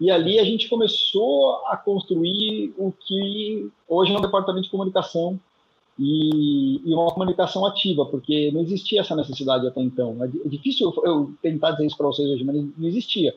E 0.00 0.10
ali 0.10 0.38
a 0.38 0.44
gente 0.44 0.70
começou 0.70 1.56
a 1.66 1.76
construir 1.76 2.72
o 2.78 2.90
que 2.90 3.70
hoje 3.86 4.14
é 4.14 4.16
um 4.16 4.22
departamento 4.22 4.64
de 4.64 4.70
comunicação 4.70 5.38
e, 5.98 6.80
e 6.82 6.94
uma 6.94 7.12
comunicação 7.12 7.66
ativa, 7.66 8.06
porque 8.06 8.50
não 8.50 8.62
existia 8.62 9.02
essa 9.02 9.14
necessidade 9.14 9.66
até 9.66 9.82
então. 9.82 10.16
É, 10.24 10.28
é 10.46 10.48
difícil 10.48 10.94
eu, 11.04 11.30
tentar 11.42 11.72
dizer 11.72 11.84
isso 11.84 11.96
para 11.98 12.06
vocês 12.06 12.26
hoje, 12.26 12.42
mas 12.42 12.56
não 12.56 12.88
existia. 12.88 13.36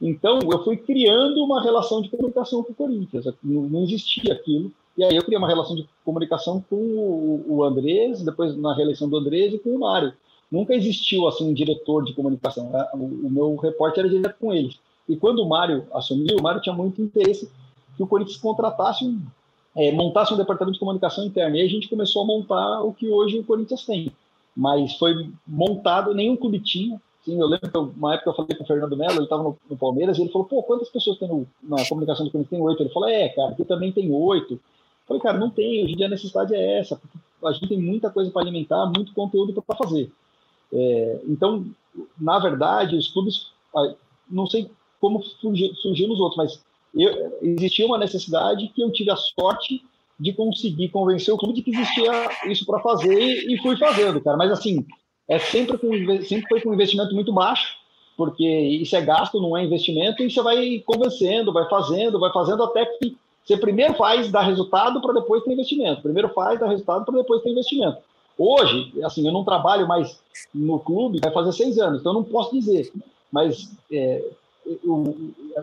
Então, 0.00 0.38
eu 0.48 0.62
fui 0.62 0.76
criando 0.76 1.42
uma 1.42 1.60
relação 1.60 2.00
de 2.00 2.08
comunicação 2.08 2.62
com 2.62 2.70
o 2.70 2.76
Corinthians. 2.76 3.24
Não, 3.42 3.62
não 3.62 3.82
existia 3.82 4.32
aquilo. 4.32 4.70
E 4.98 5.04
aí 5.04 5.14
eu 5.14 5.22
criei 5.22 5.38
uma 5.38 5.46
relação 5.46 5.76
de 5.76 5.88
comunicação 6.04 6.62
com 6.68 7.44
o, 7.46 7.62
Andrés, 7.62 8.20
depois 8.24 8.56
na 8.56 8.74
reeleição 8.74 9.08
do 9.08 9.16
Andrés 9.16 9.54
e 9.54 9.58
com 9.58 9.70
o 9.70 9.78
Mário. 9.78 10.12
Nunca 10.50 10.74
existiu 10.74 11.28
assim 11.28 11.48
um 11.48 11.54
diretor 11.54 12.04
de 12.04 12.12
comunicação. 12.12 12.68
Né? 12.68 12.84
O, 12.94 13.30
meu 13.30 13.54
repórter 13.54 14.04
era 14.04 14.12
direto 14.12 14.36
com 14.40 14.52
eles. 14.52 14.76
E 15.08 15.16
quando 15.16 15.38
o 15.38 15.48
Mário 15.48 15.86
assumiu, 15.94 16.36
o 16.36 16.42
Mário 16.42 16.60
tinha 16.60 16.74
muito 16.74 17.00
interesse 17.00 17.48
que 17.96 18.02
o 18.02 18.08
Corinthians 18.08 18.38
contratasse, 18.38 19.04
um, 19.04 19.22
é, 19.76 19.92
montasse 19.92 20.34
um 20.34 20.36
departamento 20.36 20.74
de 20.74 20.80
comunicação 20.80 21.24
interna. 21.24 21.56
E 21.56 21.62
a 21.62 21.68
gente 21.68 21.88
começou 21.88 22.22
a 22.22 22.26
montar 22.26 22.82
o 22.82 22.92
que 22.92 23.08
hoje 23.08 23.38
o 23.38 23.44
Corinthians 23.44 23.86
tem. 23.86 24.10
Mas 24.56 24.94
foi 24.94 25.30
montado, 25.46 26.12
nenhum 26.12 26.36
clube 26.36 26.58
tinha, 26.58 27.00
Sim, 27.24 27.38
eu 27.38 27.46
lembro 27.46 27.70
que 27.70 27.78
uma 27.78 28.14
época 28.14 28.30
eu 28.30 28.34
falei 28.34 28.56
com 28.56 28.64
o 28.64 28.66
Fernando 28.66 28.96
Melo, 28.96 29.16
ele 29.16 29.24
estava 29.24 29.42
no, 29.42 29.56
no, 29.68 29.76
Palmeiras, 29.76 30.16
e 30.16 30.22
ele 30.22 30.30
falou, 30.30 30.46
pô, 30.46 30.62
quantas 30.62 30.88
pessoas 30.88 31.18
tem 31.18 31.28
no, 31.28 31.46
na 31.62 31.86
comunicação 31.86 32.24
do 32.24 32.32
Corinthians? 32.32 32.50
Tem 32.50 32.60
oito. 32.60 32.82
Ele 32.82 32.90
falou, 32.90 33.08
é, 33.08 33.28
cara, 33.28 33.50
aqui 33.50 33.64
também 33.64 33.92
tem 33.92 34.10
oito. 34.10 34.58
Falei, 35.08 35.22
cara, 35.22 35.38
não 35.38 35.48
tem, 35.48 35.82
hoje 35.82 35.94
em 35.94 35.96
dia 35.96 36.06
a 36.06 36.10
necessidade 36.10 36.54
é 36.54 36.78
essa, 36.78 36.96
porque 36.96 37.16
a 37.42 37.52
gente 37.52 37.66
tem 37.66 37.80
muita 37.80 38.10
coisa 38.10 38.30
para 38.30 38.42
alimentar, 38.42 38.92
muito 38.94 39.14
conteúdo 39.14 39.60
para 39.62 39.76
fazer. 39.76 40.12
É, 40.70 41.20
então, 41.26 41.66
na 42.20 42.38
verdade, 42.38 42.94
os 42.94 43.08
clubes, 43.08 43.50
não 44.30 44.46
sei 44.46 44.70
como 45.00 45.22
surgiu 45.22 46.08
nos 46.08 46.20
outros, 46.20 46.36
mas 46.36 46.62
eu, 46.94 47.38
existia 47.40 47.86
uma 47.86 47.96
necessidade 47.96 48.68
que 48.68 48.82
eu 48.82 48.92
tive 48.92 49.10
a 49.10 49.16
sorte 49.16 49.82
de 50.20 50.32
conseguir 50.32 50.88
convencer 50.88 51.32
o 51.32 51.38
clube 51.38 51.54
de 51.54 51.62
que 51.62 51.70
existia 51.70 52.28
isso 52.46 52.66
para 52.66 52.80
fazer 52.80 53.16
e 53.16 53.56
fui 53.58 53.76
fazendo, 53.76 54.20
cara. 54.20 54.36
Mas 54.36 54.50
assim, 54.50 54.84
é 55.28 55.38
sempre, 55.38 55.78
com, 55.78 55.88
sempre 56.22 56.48
foi 56.48 56.60
com 56.60 56.70
um 56.70 56.74
investimento 56.74 57.14
muito 57.14 57.32
baixo, 57.32 57.76
porque 58.16 58.44
isso 58.44 58.96
é 58.96 59.00
gasto, 59.00 59.40
não 59.40 59.56
é 59.56 59.64
investimento, 59.64 60.22
e 60.22 60.30
você 60.30 60.42
vai 60.42 60.82
convencendo, 60.84 61.52
vai 61.52 61.68
fazendo, 61.68 62.18
vai 62.18 62.32
fazendo 62.32 62.64
até 62.64 62.84
que 62.84 63.16
você 63.48 63.56
primeiro 63.56 63.94
faz, 63.94 64.30
dá 64.30 64.42
resultado 64.42 65.00
para 65.00 65.14
depois 65.14 65.42
ter 65.42 65.54
investimento. 65.54 66.02
Primeiro 66.02 66.28
faz, 66.34 66.60
dá 66.60 66.68
resultado 66.68 67.06
para 67.06 67.16
depois 67.16 67.42
ter 67.42 67.50
investimento. 67.50 67.96
Hoje, 68.36 68.92
assim, 69.02 69.26
eu 69.26 69.32
não 69.32 69.42
trabalho 69.42 69.88
mais 69.88 70.20
no 70.54 70.78
clube, 70.78 71.18
vai 71.18 71.32
fazer 71.32 71.52
seis 71.52 71.78
anos, 71.78 72.00
então 72.00 72.12
eu 72.12 72.16
não 72.16 72.24
posso 72.24 72.52
dizer. 72.52 72.92
Mas 73.32 73.70
é, 73.90 74.22
eu, 74.84 75.16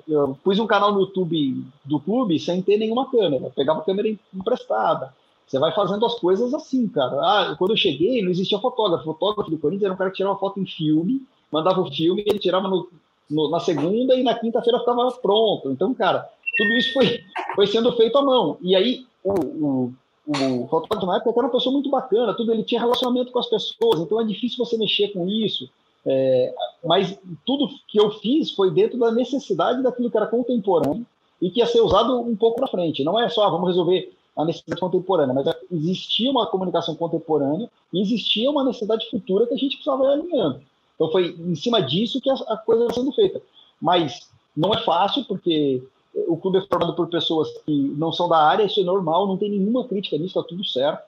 eu, 0.08 0.38
pus 0.44 0.58
um 0.58 0.66
canal 0.66 0.94
no 0.94 1.02
YouTube 1.02 1.64
do 1.86 2.00
clube 2.00 2.40
sem 2.40 2.60
ter 2.60 2.78
nenhuma 2.78 3.08
câmera. 3.12 3.46
Eu 3.46 3.52
pegava 3.52 3.84
câmera 3.84 4.10
emprestada. 4.34 5.14
Você 5.46 5.60
vai 5.60 5.72
fazendo 5.72 6.04
as 6.08 6.16
coisas 6.16 6.56
assim, 6.56 6.88
cara. 6.88 7.16
Ah, 7.22 7.56
quando 7.56 7.72
eu 7.72 7.78
cheguei, 7.78 8.24
não 8.24 8.32
existia 8.32 8.58
fotógrafo. 8.58 9.04
O 9.04 9.14
fotógrafo 9.14 9.52
do 9.52 9.60
Corinthians 9.60 9.86
era 9.86 9.94
um 9.94 9.98
cara 9.98 10.10
que 10.10 10.18
tirava 10.18 10.40
foto 10.40 10.60
em 10.60 10.66
filme, 10.66 11.22
mandava 11.52 11.82
o 11.82 11.92
filme, 11.92 12.24
ele 12.26 12.40
tirava 12.40 12.68
no, 12.68 12.90
no, 13.30 13.48
na 13.52 13.60
segunda 13.60 14.16
e 14.16 14.24
na 14.24 14.34
quinta-feira 14.34 14.80
ficava 14.80 15.12
pronto. 15.22 15.70
Então, 15.70 15.94
cara, 15.94 16.28
tudo 16.58 16.74
isso 16.74 16.94
foi, 16.94 17.24
foi 17.56 17.68
sendo 17.68 17.92
feito 17.94 18.18
à 18.18 18.22
mão. 18.22 18.58
E 18.62 18.76
aí, 18.76 19.06
o, 19.24 19.34
o, 19.34 19.94
o 20.28 20.68
fotógrafo 20.68 21.06
na 21.06 21.18
época 21.18 21.32
era 21.32 21.48
uma 21.48 21.52
pessoa 21.52 21.74
muito 21.74 21.90
bacana, 21.90 22.34
tudo 22.34 22.52
ele 22.52 22.64
tinha 22.64 22.82
relacionamento 22.82 23.32
com 23.32 23.40
as 23.40 23.48
pessoas, 23.48 24.00
então 24.00 24.20
é 24.20 24.24
difícil 24.24 24.64
você 24.64 24.78
mexer 24.78 25.10
com 25.10 25.28
isso. 25.28 25.70
É, 26.06 26.54
mas 26.84 27.18
tudo 27.46 27.70
que 27.88 28.00
eu 28.00 28.12
fiz 28.12 28.52
foi 28.52 28.70
dentro 28.70 28.98
da 29.00 29.12
necessidade 29.12 29.82
daquilo 29.82 30.12
que 30.12 30.18
era 30.18 30.28
contemporâneo 30.28 31.06
e 31.42 31.50
que 31.50 31.60
ia 31.60 31.66
ser 31.66 31.82
usado 31.82 32.20
um 32.20 32.36
pouco 32.36 32.62
na 32.62 32.68
frente. 32.68 33.04
Não 33.04 33.20
é 33.20 33.28
só, 33.28 33.46
ah, 33.46 33.50
vamos 33.50 33.68
resolver 33.70 34.14
a 34.38 34.46
necessidade 34.46 34.80
contemporânea, 34.80 35.34
mas 35.34 35.48
existia 35.72 36.30
uma 36.30 36.46
comunicação 36.46 36.96
contemporânea 36.96 37.70
e 37.92 38.02
existia 38.02 38.52
uma 38.52 38.64
necessidade 38.64 39.10
futura 39.10 39.48
que 39.48 39.54
a 39.54 39.58
gente 39.58 39.78
precisava 39.78 40.04
ir 40.06 40.14
alinhando. 40.14 40.62
Então 40.94 41.12
foi 41.12 41.36
em 41.40 41.56
cima 41.56 41.82
disso 41.82 42.22
que 42.22 42.30
a, 42.30 42.34
a 42.34 42.58
coisa 42.58 42.84
está 42.84 42.96
sendo 42.96 43.12
feita. 43.12 43.42
Mas 43.82 44.30
não 44.56 44.74
é 44.74 44.82
fácil, 44.84 45.26
porque 45.26 45.84
o 46.28 46.38
clube 46.38 46.60
é 46.60 46.62
formado 46.62 46.96
por 46.96 47.08
pessoas 47.08 47.50
que 47.66 47.94
não 47.98 48.12
são 48.14 48.30
da 48.30 48.38
área, 48.38 48.64
isso 48.64 48.80
é 48.80 48.84
normal, 48.84 49.28
não 49.28 49.38
tem 49.38 49.50
nenhuma 49.50 49.86
crítica 49.86 50.18
nisso, 50.18 50.40
está 50.40 50.44
tudo 50.44 50.64
certo. 50.64 51.04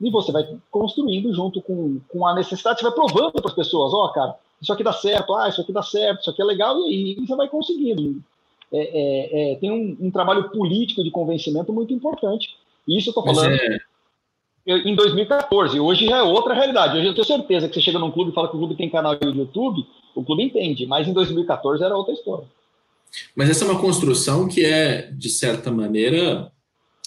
E 0.00 0.10
você 0.10 0.32
vai 0.32 0.46
construindo 0.70 1.32
junto 1.34 1.60
com, 1.62 1.98
com 2.08 2.26
a 2.26 2.34
necessidade, 2.34 2.80
você 2.80 2.84
vai 2.84 2.94
provando 2.94 3.32
para 3.32 3.48
as 3.48 3.54
pessoas, 3.54 3.92
ó, 3.92 4.06
oh, 4.06 4.12
cara, 4.12 4.34
isso 4.60 4.72
aqui 4.72 4.84
dá 4.84 4.92
certo, 4.92 5.34
ah, 5.34 5.48
isso 5.48 5.60
aqui 5.60 5.72
dá 5.72 5.82
certo, 5.82 6.20
isso 6.20 6.30
aqui 6.30 6.42
é 6.42 6.44
legal, 6.44 6.78
e 6.86 7.16
aí 7.18 7.26
você 7.26 7.34
vai 7.34 7.48
conseguindo. 7.48 8.22
É, 8.72 8.78
é, 8.78 9.52
é, 9.52 9.56
tem 9.56 9.70
um, 9.70 10.06
um, 10.06 10.10
trabalho 10.10 10.48
político 10.50 11.02
de 11.02 11.10
convencimento 11.10 11.72
muito 11.72 11.92
importante. 11.92 12.56
E 12.86 12.96
isso 12.96 13.08
eu 13.08 13.10
estou 13.10 13.24
falando 13.24 13.52
é... 13.52 13.78
em 14.66 14.94
2014. 14.94 15.80
Hoje 15.80 16.06
já 16.06 16.18
é 16.18 16.22
outra 16.22 16.54
realidade. 16.54 16.96
Hoje 16.96 17.08
eu 17.08 17.14
tenho 17.14 17.26
certeza 17.26 17.68
que 17.68 17.74
você 17.74 17.80
chega 17.80 17.98
num 17.98 18.12
clube 18.12 18.30
e 18.30 18.34
fala 18.34 18.48
que 18.48 18.54
o 18.54 18.58
clube 18.58 18.76
tem 18.76 18.88
canal 18.88 19.16
de 19.16 19.26
YouTube, 19.26 19.84
o 20.14 20.22
clube 20.22 20.44
entende, 20.44 20.86
mas 20.86 21.08
em 21.08 21.12
2014 21.12 21.82
era 21.82 21.96
outra 21.96 22.14
história. 22.14 22.46
Mas 23.34 23.50
essa 23.50 23.64
é 23.64 23.68
uma 23.68 23.80
construção 23.80 24.48
que 24.48 24.64
é, 24.64 25.10
de 25.12 25.28
certa 25.28 25.70
maneira, 25.70 26.50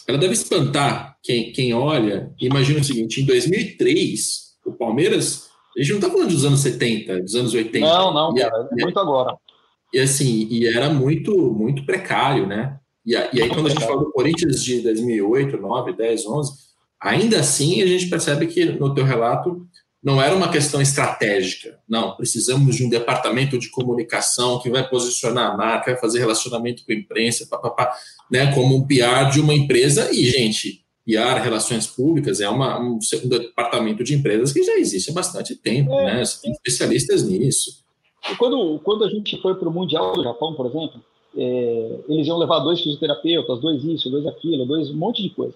ela 0.08 0.18
deve 0.18 0.34
espantar 0.34 1.18
quem, 1.24 1.52
quem 1.52 1.74
olha. 1.74 2.32
Imagina 2.40 2.80
o 2.80 2.84
seguinte: 2.84 3.22
em 3.22 3.26
2003, 3.26 4.56
o 4.66 4.74
Palmeiras, 4.74 5.50
a 5.78 5.82
gente 5.82 5.92
não 5.92 6.00
está 6.00 6.10
falando 6.10 6.30
dos 6.30 6.46
anos 6.46 6.60
70, 6.60 7.22
dos 7.22 7.36
anos 7.36 7.54
80. 7.54 7.80
Não, 7.80 8.14
não, 8.14 8.36
cara, 8.36 8.70
é 8.72 8.84
muito 8.84 9.00
agora. 9.00 9.38
E 9.94 10.00
assim, 10.00 10.48
e 10.50 10.68
era 10.68 10.90
muito, 10.90 11.36
muito 11.52 11.86
precário, 11.86 12.48
né? 12.48 12.80
E, 13.06 13.14
e 13.14 13.42
aí, 13.42 13.50
quando 13.50 13.68
a 13.68 13.70
gente 13.70 13.86
fala 13.86 14.00
do 14.00 14.12
Corinthians 14.12 14.64
de 14.64 14.82
2008, 14.82 15.58
9, 15.58 15.94
10, 15.94 16.26
11, 16.26 16.52
ainda 17.00 17.40
assim 17.40 17.82
a 17.82 17.86
gente 17.86 18.08
percebe 18.08 18.48
que 18.48 18.66
no 18.66 18.94
teu 18.94 19.04
relato 19.04 19.68
não 20.04 20.22
era 20.22 20.36
uma 20.36 20.52
questão 20.52 20.82
estratégica. 20.82 21.80
Não, 21.88 22.16
precisamos 22.16 22.76
de 22.76 22.86
um 22.86 22.90
departamento 22.90 23.58
de 23.58 23.70
comunicação 23.70 24.60
que 24.60 24.70
vai 24.70 24.88
posicionar 24.88 25.52
a 25.52 25.58
marca, 25.58 25.92
vai 25.92 26.02
fazer 26.02 26.20
relacionamento 26.20 26.86
com 26.86 26.92
a 26.92 26.96
imprensa, 26.96 27.48
papapá, 27.50 27.96
né, 28.30 28.54
como 28.54 28.76
um 28.76 28.86
PR 28.86 29.30
de 29.32 29.40
uma 29.40 29.54
empresa. 29.54 30.10
E, 30.12 30.26
gente, 30.26 30.84
PR, 31.06 31.42
relações 31.42 31.88
públicas, 31.88 32.42
é 32.42 32.50
uma, 32.50 32.80
um, 32.82 33.00
um 33.24 33.30
departamento 33.30 34.04
de 34.04 34.14
empresas 34.14 34.52
que 34.52 34.62
já 34.62 34.78
existe 34.78 35.10
há 35.10 35.14
bastante 35.14 35.56
tempo, 35.56 35.94
é, 35.94 36.06
né? 36.16 36.26
Você 36.26 36.42
tem 36.42 36.52
especialistas 36.52 37.24
nisso. 37.24 37.84
Quando, 38.38 38.80
quando 38.84 39.06
a 39.06 39.10
gente 39.10 39.42
foi 39.42 39.56
para 39.56 39.70
o 39.70 39.72
Mundial 39.72 40.14
do 40.14 40.24
Japão, 40.24 40.54
por 40.54 40.66
exemplo, 40.66 41.02
é, 41.38 42.00
eles 42.10 42.28
iam 42.28 42.38
levar 42.38 42.60
dois 42.60 42.82
fisioterapeutas, 42.82 43.60
dois 43.60 43.84
isso, 43.84 44.10
dois 44.10 44.26
aquilo, 44.26 44.66
dois 44.66 44.90
um 44.90 44.98
monte 44.98 45.24
de 45.24 45.30
coisa. 45.30 45.56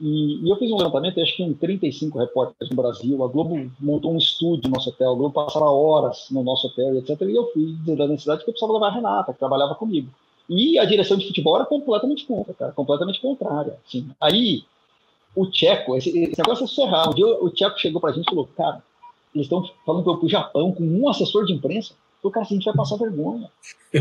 E, 0.00 0.44
e, 0.44 0.50
eu 0.50 0.56
fiz 0.56 0.70
um 0.70 0.76
levantamento, 0.76 1.20
acho 1.20 1.36
que 1.36 1.42
em 1.42 1.52
35 1.52 2.18
repórteres 2.18 2.70
no 2.70 2.76
Brasil, 2.76 3.24
a 3.24 3.28
Globo 3.28 3.70
montou 3.80 4.12
um 4.12 4.18
estúdio 4.18 4.68
no 4.68 4.76
nosso 4.76 4.90
hotel, 4.90 5.12
a 5.12 5.14
Globo 5.14 5.34
passava 5.34 5.70
horas 5.70 6.26
no 6.30 6.42
nosso 6.44 6.68
hotel, 6.68 6.96
etc. 6.96 7.20
E 7.22 7.34
eu 7.34 7.50
fui 7.52 7.76
da 7.96 8.06
necessidade 8.06 8.44
que 8.44 8.50
eu 8.50 8.52
precisava 8.52 8.74
levar 8.74 8.88
a 8.88 8.94
Renata, 8.94 9.32
que 9.32 9.38
trabalhava 9.38 9.74
comigo. 9.74 10.08
E 10.48 10.78
a 10.78 10.84
direção 10.84 11.16
de 11.16 11.26
futebol 11.26 11.56
era 11.56 11.66
completamente 11.66 12.24
contra, 12.24 12.54
cara, 12.54 12.72
completamente 12.72 13.20
contrária. 13.20 13.78
Assim. 13.86 14.08
Aí, 14.20 14.62
o 15.34 15.46
Tcheco, 15.46 15.96
esse, 15.96 16.10
esse 16.10 16.38
negócio 16.38 16.64
é 16.64 16.66
surreal. 16.66 17.10
Um 17.10 17.14
dia 17.14 17.26
o 17.26 17.50
Tcheco 17.50 17.78
chegou 17.78 18.00
pra 18.00 18.12
gente 18.12 18.26
e 18.26 18.30
falou, 18.30 18.48
cara, 18.56 18.82
eles 19.34 19.46
estão 19.46 19.68
falando 19.84 20.04
que 20.04 20.08
eu 20.08 20.16
pro 20.16 20.28
Japão 20.28 20.72
com 20.72 20.84
um 20.84 21.08
assessor 21.08 21.44
de 21.44 21.52
imprensa. 21.52 21.92
Eu 22.22 22.30
falei, 22.30 22.34
cara, 22.34 22.46
a 22.46 22.54
gente 22.54 22.64
vai 22.64 22.74
passar 22.74 22.96
vergonha. 22.96 23.50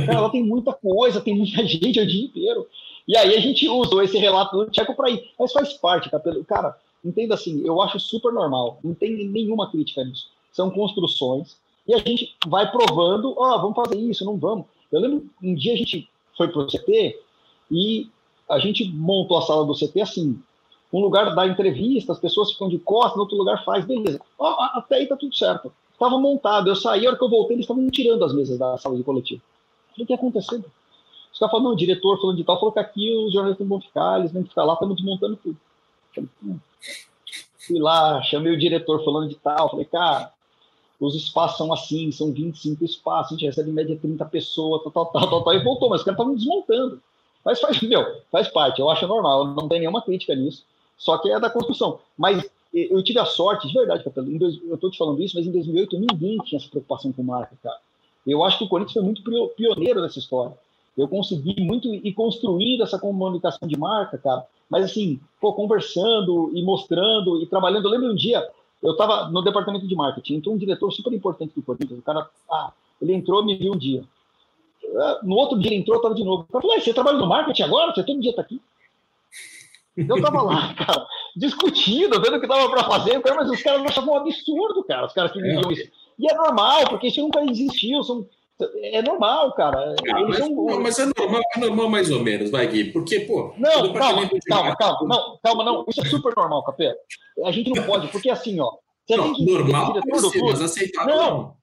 Cara, 0.06 0.22
lá 0.22 0.30
tem 0.30 0.44
muita 0.44 0.74
coisa, 0.74 1.22
tem 1.22 1.36
muita 1.36 1.63
gente 1.68 2.00
o 2.00 2.08
dia 2.08 2.25
inteiro. 2.25 2.68
E 3.08 3.16
aí 3.16 3.36
a 3.36 3.40
gente 3.40 3.68
usou 3.70 4.02
esse 4.02 4.18
relato 4.18 4.58
do 4.58 4.70
Tcheco 4.70 4.96
para 4.96 5.10
ir. 5.10 5.32
Mas 5.40 5.54
faz 5.54 5.74
parte, 5.74 6.10
Capelo. 6.10 6.44
Cara, 6.44 6.78
entenda 7.04 7.36
assim, 7.36 7.66
eu 7.66 7.82
acho 7.82 8.00
super 8.00 8.34
normal. 8.34 8.80
Não 8.84 8.94
tem 8.94 9.28
nenhuma 9.28 9.72
crítica 9.72 10.04
nisso. 10.04 10.28
São 10.52 10.70
construções. 10.70 11.56
E 11.88 11.94
a 11.94 12.00
gente 12.00 12.36
vai 12.46 12.70
provando, 12.70 13.34
ó, 13.38 13.56
oh, 13.56 13.62
vamos 13.62 13.76
fazer 13.76 13.98
isso, 13.98 14.26
não 14.26 14.38
vamos. 14.38 14.66
Eu 14.92 15.00
lembro, 15.00 15.26
um 15.42 15.56
dia 15.56 15.74
a 15.74 15.78
gente 15.78 16.10
foi 16.36 16.50
pro 16.50 16.68
CT 16.68 17.18
e 17.72 18.10
a 18.50 18.60
gente 18.60 18.86
montou 18.90 19.38
a 19.38 19.42
sala 19.42 19.66
do 19.66 19.74
CT 19.74 20.02
assim. 20.02 20.40
Um 20.92 21.00
lugar 21.00 21.34
dá 21.34 21.48
entrevista, 21.48 22.12
as 22.12 22.20
pessoas 22.20 22.52
ficam 22.52 22.68
de 22.68 22.78
costas, 22.78 23.16
no 23.16 23.22
outro 23.22 23.38
lugar 23.38 23.64
faz, 23.64 23.86
beleza. 23.86 24.20
Oh, 24.38 24.46
até 24.46 24.98
aí 24.98 25.08
tá 25.08 25.16
tudo 25.16 25.36
certo. 25.36 25.72
Estava 25.92 26.20
montado, 26.20 26.70
eu 26.70 26.76
saí, 26.76 27.06
a 27.06 27.10
hora 27.10 27.18
que 27.18 27.24
eu 27.24 27.30
voltei, 27.30 27.56
eles 27.56 27.64
estavam 27.64 27.90
tirando 27.90 28.24
as 28.24 28.34
mesas 28.34 28.58
da 28.58 28.78
sala 28.78 28.96
de 28.96 29.04
coletivo. 29.04 29.42
O 29.98 30.06
que 30.06 30.14
acontecendo? 30.14 30.66
Caras 31.39 31.51
falaram, 31.51 31.70
não, 31.70 31.74
o 31.74 31.77
diretor 31.77 32.20
falando 32.20 32.38
de 32.38 32.44
tal, 32.44 32.58
falou 32.58 32.72
que 32.72 32.79
aqui 32.79 33.15
os 33.15 33.34
jornalistas 33.34 33.67
não 33.67 33.77
vão 33.77 33.86
ficar, 33.86 34.20
eles 34.20 34.32
vão 34.32 34.44
ficar 34.44 34.63
lá, 34.63 34.74
estamos 34.74 34.96
desmontando 34.96 35.38
tudo. 35.38 35.58
Fui 37.60 37.79
lá, 37.79 38.22
chamei 38.24 38.53
o 38.53 38.58
diretor 38.58 39.03
falando 39.03 39.29
de 39.29 39.36
tal, 39.36 39.70
falei, 39.70 39.86
cara, 39.86 40.32
os 41.00 41.15
espaços 41.15 41.58
são 41.58 41.72
assim, 41.72 42.12
são 42.12 42.32
25 42.32 42.84
espaços, 42.84 43.32
a 43.32 43.36
gente 43.36 43.46
recebe 43.46 43.70
em 43.70 43.74
média 43.74 43.98
30 44.01 44.25
pessoas, 44.25 44.82
tal, 44.84 44.91
tal, 44.91 45.06
tal, 45.06 45.29
tal, 45.29 45.44
tal 45.44 45.53
e 45.53 45.63
voltou, 45.63 45.89
mas 45.89 46.01
os 46.01 46.06
caras 46.06 46.20
estavam 46.20 46.36
desmontando. 46.36 47.01
Mas 47.46 47.60
faz, 47.60 47.82
meu, 47.82 48.22
faz 48.32 48.48
parte, 48.48 48.79
eu 48.79 48.89
acho 48.89 49.08
normal, 49.08 49.48
não 49.48 49.67
tem 49.67 49.79
nenhuma 49.79 50.01
crítica 50.01 50.36
nisso, 50.36 50.63
só 50.98 51.17
que 51.17 51.29
é 51.29 51.39
da 51.39 51.50
construção. 51.50 52.00
Mas 52.17 52.50
eu 52.74 53.01
tive 53.03 53.20
a 53.20 53.25
sorte, 53.25 53.67
de 53.67 53.74
verdade, 53.74 54.03
eu 54.06 54.75
estou 54.75 54.89
te 54.89 54.98
falando 54.98 55.22
isso, 55.22 55.36
mas 55.38 55.46
em 55.46 55.51
2008 55.51 56.00
ninguém 56.00 56.38
tinha 56.39 56.58
essa 56.60 56.70
preocupação 56.70 57.12
com 57.12 57.24
marca, 57.24 57.56
cara. 57.62 57.77
Eu 58.25 58.44
acho 58.44 58.58
que 58.58 58.63
o 58.65 58.67
Corinthians 58.67 58.94
foi 58.94 59.03
muito 59.03 59.24
pioneiro 59.56 60.01
nessa 60.01 60.20
história. 60.20 60.58
Eu 60.98 61.08
consegui 61.08 61.62
muito 61.62 61.94
e 61.94 62.12
construir 62.12 62.82
essa 62.82 62.98
comunicação 62.98 63.68
de 63.68 63.77
marca, 63.77 64.18
cara. 64.18 64.46
Mas 64.70 64.86
assim, 64.86 65.20
pô, 65.39 65.54
conversando 65.54 66.51
e 66.54 66.63
mostrando 66.63 67.42
e 67.42 67.46
trabalhando. 67.46 67.86
Eu 67.86 67.92
lembro 67.92 68.12
um 68.12 68.16
dia, 68.16 68.46
eu 68.82 68.92
estava 68.94 69.30
no 69.30 69.42
departamento 69.44 69.88
de 69.88 69.96
marketing, 69.96 70.36
entrou 70.36 70.56
um 70.56 70.58
diretor 70.58 70.92
super 70.92 71.13
importante 71.13 71.54
do 71.56 71.62
Corinthians. 71.62 72.00
O 72.00 72.04
cara, 72.04 72.27
ah, 72.51 72.72
ele 73.01 73.13
entrou, 73.13 73.46
me 73.46 73.56
viu 73.56 73.74
um 73.74 73.77
dia. 73.77 74.04
No 75.22 75.36
outro 75.36 75.60
dia 75.60 75.72
ele 75.72 75.82
entrou, 75.82 75.98
estava 75.98 76.16
de 76.16 76.24
novo. 76.24 76.48
Eu 76.51 76.62
falei, 76.62 76.82
você 76.82 76.94
trabalha 76.94 77.18
no 77.18 77.27
marketing 77.27 77.63
agora? 77.63 77.94
Você 77.94 78.04
todo 78.04 78.20
dia 78.20 78.32
está 78.32 78.42
aqui? 78.42 78.60
Eu 79.96 80.18
estava 80.18 80.42
lá, 80.42 80.74
cara, 80.77 81.06
discutindo, 81.36 82.22
vendo 82.22 82.38
o 82.38 82.39
que 82.39 82.46
estava 82.46 82.70
para 82.70 82.84
fazer, 82.84 83.20
mas 83.20 83.50
os 83.50 83.62
caras 83.63 83.84
achavam 83.84 84.13
um 84.13 84.18
absurdo, 84.18 84.84
cara, 84.84 85.08
os 85.08 85.13
caras 85.13 85.32
que 85.32 85.42
viviam 85.42 85.70
é. 85.70 85.74
isso. 85.74 85.92
E 86.20 86.32
é 86.32 86.36
normal, 86.36 86.88
porque 86.89 87.08
isso 87.08 87.22
nunca 87.22 87.44
existiu, 87.44 88.04
são 88.04 88.27
é 88.60 89.02
normal, 89.02 89.54
cara. 89.54 89.96
Ah, 90.10 90.22
mas, 90.28 90.40
não, 90.40 90.82
mas, 90.82 91.00
é 91.00 91.06
normal, 91.06 91.42
é 91.56 91.60
normal 91.60 91.90
mais 91.90 92.10
ou 92.10 92.22
menos, 92.22 92.50
vai, 92.50 92.68
Gui. 92.68 92.86
Porque, 92.86 93.22
pô. 93.22 93.54
Não, 93.58 93.94
calma, 93.94 94.30
calma, 94.48 94.76
calma, 94.76 95.08
não, 95.08 95.40
calma, 95.44 95.64
não. 95.64 95.86
Isso 95.88 96.02
é 96.02 96.06
super 96.06 96.34
normal, 96.36 96.64
Capé. 96.64 96.96
A 97.46 97.52
gente 97.52 97.70
não 97.70 97.84
pode, 97.84 98.08
porque 98.08 98.30
assim, 98.30 98.60
ó. 98.60 98.74
Você 99.06 99.16
não, 99.16 99.32
normal, 99.32 99.94
diretor 99.94 100.22
do 100.22 100.32
clube, 100.32 100.50
mas 100.52 100.62
aceitável. 100.62 101.16
Não. 101.16 101.56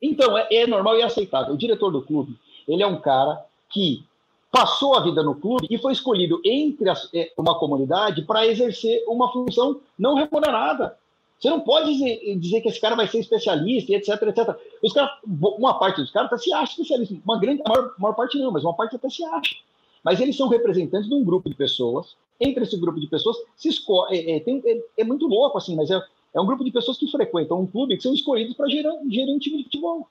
Então, 0.00 0.38
é, 0.38 0.46
é 0.50 0.66
normal 0.66 0.96
e 0.96 1.02
aceitável. 1.02 1.54
O 1.54 1.58
diretor 1.58 1.90
do 1.90 2.02
clube, 2.02 2.38
ele 2.68 2.82
é 2.82 2.86
um 2.86 3.00
cara 3.00 3.44
que 3.68 4.04
passou 4.50 4.96
a 4.96 5.02
vida 5.02 5.22
no 5.22 5.34
clube 5.34 5.66
e 5.70 5.78
foi 5.78 5.92
escolhido 5.92 6.40
entre 6.44 6.88
as, 6.88 7.08
é, 7.14 7.32
uma 7.36 7.58
comunidade 7.58 8.22
para 8.22 8.46
exercer 8.46 9.02
uma 9.06 9.32
função 9.32 9.80
não 9.98 10.14
remunerada. 10.14 10.96
Você 11.38 11.50
não 11.50 11.60
pode 11.60 11.92
dizer, 11.92 12.36
dizer, 12.38 12.60
que 12.60 12.68
esse 12.68 12.80
cara 12.80 12.96
vai 12.96 13.06
ser 13.06 13.20
especialista, 13.20 13.92
etc, 13.92 14.22
etc. 14.22 14.56
Os 14.82 14.92
cara, 14.92 15.18
uma 15.24 15.78
parte 15.78 16.00
dos 16.00 16.10
caras 16.10 16.32
até 16.32 16.42
se 16.42 16.52
acha 16.52 16.72
especialista, 16.72 17.16
uma 17.24 17.38
grande, 17.38 17.62
maior, 17.66 17.94
maior 17.98 18.14
parte 18.14 18.38
não, 18.38 18.50
mas 18.50 18.64
uma 18.64 18.74
parte 18.74 18.96
até 18.96 19.08
se 19.08 19.24
acha. 19.24 19.54
Mas 20.02 20.20
eles 20.20 20.36
são 20.36 20.48
representantes 20.48 21.08
de 21.08 21.14
um 21.14 21.24
grupo 21.24 21.48
de 21.48 21.54
pessoas. 21.54 22.16
Entre 22.40 22.62
esse 22.62 22.76
grupo 22.76 23.00
de 23.00 23.06
pessoas, 23.06 23.36
se 23.56 23.68
escolhe, 23.68 24.16
é, 24.16 24.36
é, 24.36 24.42
é, 24.46 24.84
é, 24.98 25.04
muito 25.04 25.26
louco, 25.26 25.58
assim, 25.58 25.74
mas 25.76 25.90
é, 25.90 26.00
é 26.34 26.40
um 26.40 26.46
grupo 26.46 26.64
de 26.64 26.70
pessoas 26.70 26.96
que 26.96 27.10
frequentam 27.10 27.60
um 27.60 27.66
clube 27.66 27.96
que 27.96 28.02
são 28.02 28.14
escolhidos 28.14 28.54
para 28.54 28.68
gerir, 28.68 28.90
gerir 29.08 29.34
um 29.34 29.38
time 29.38 29.58
de 29.58 29.64
futebol. 29.64 30.08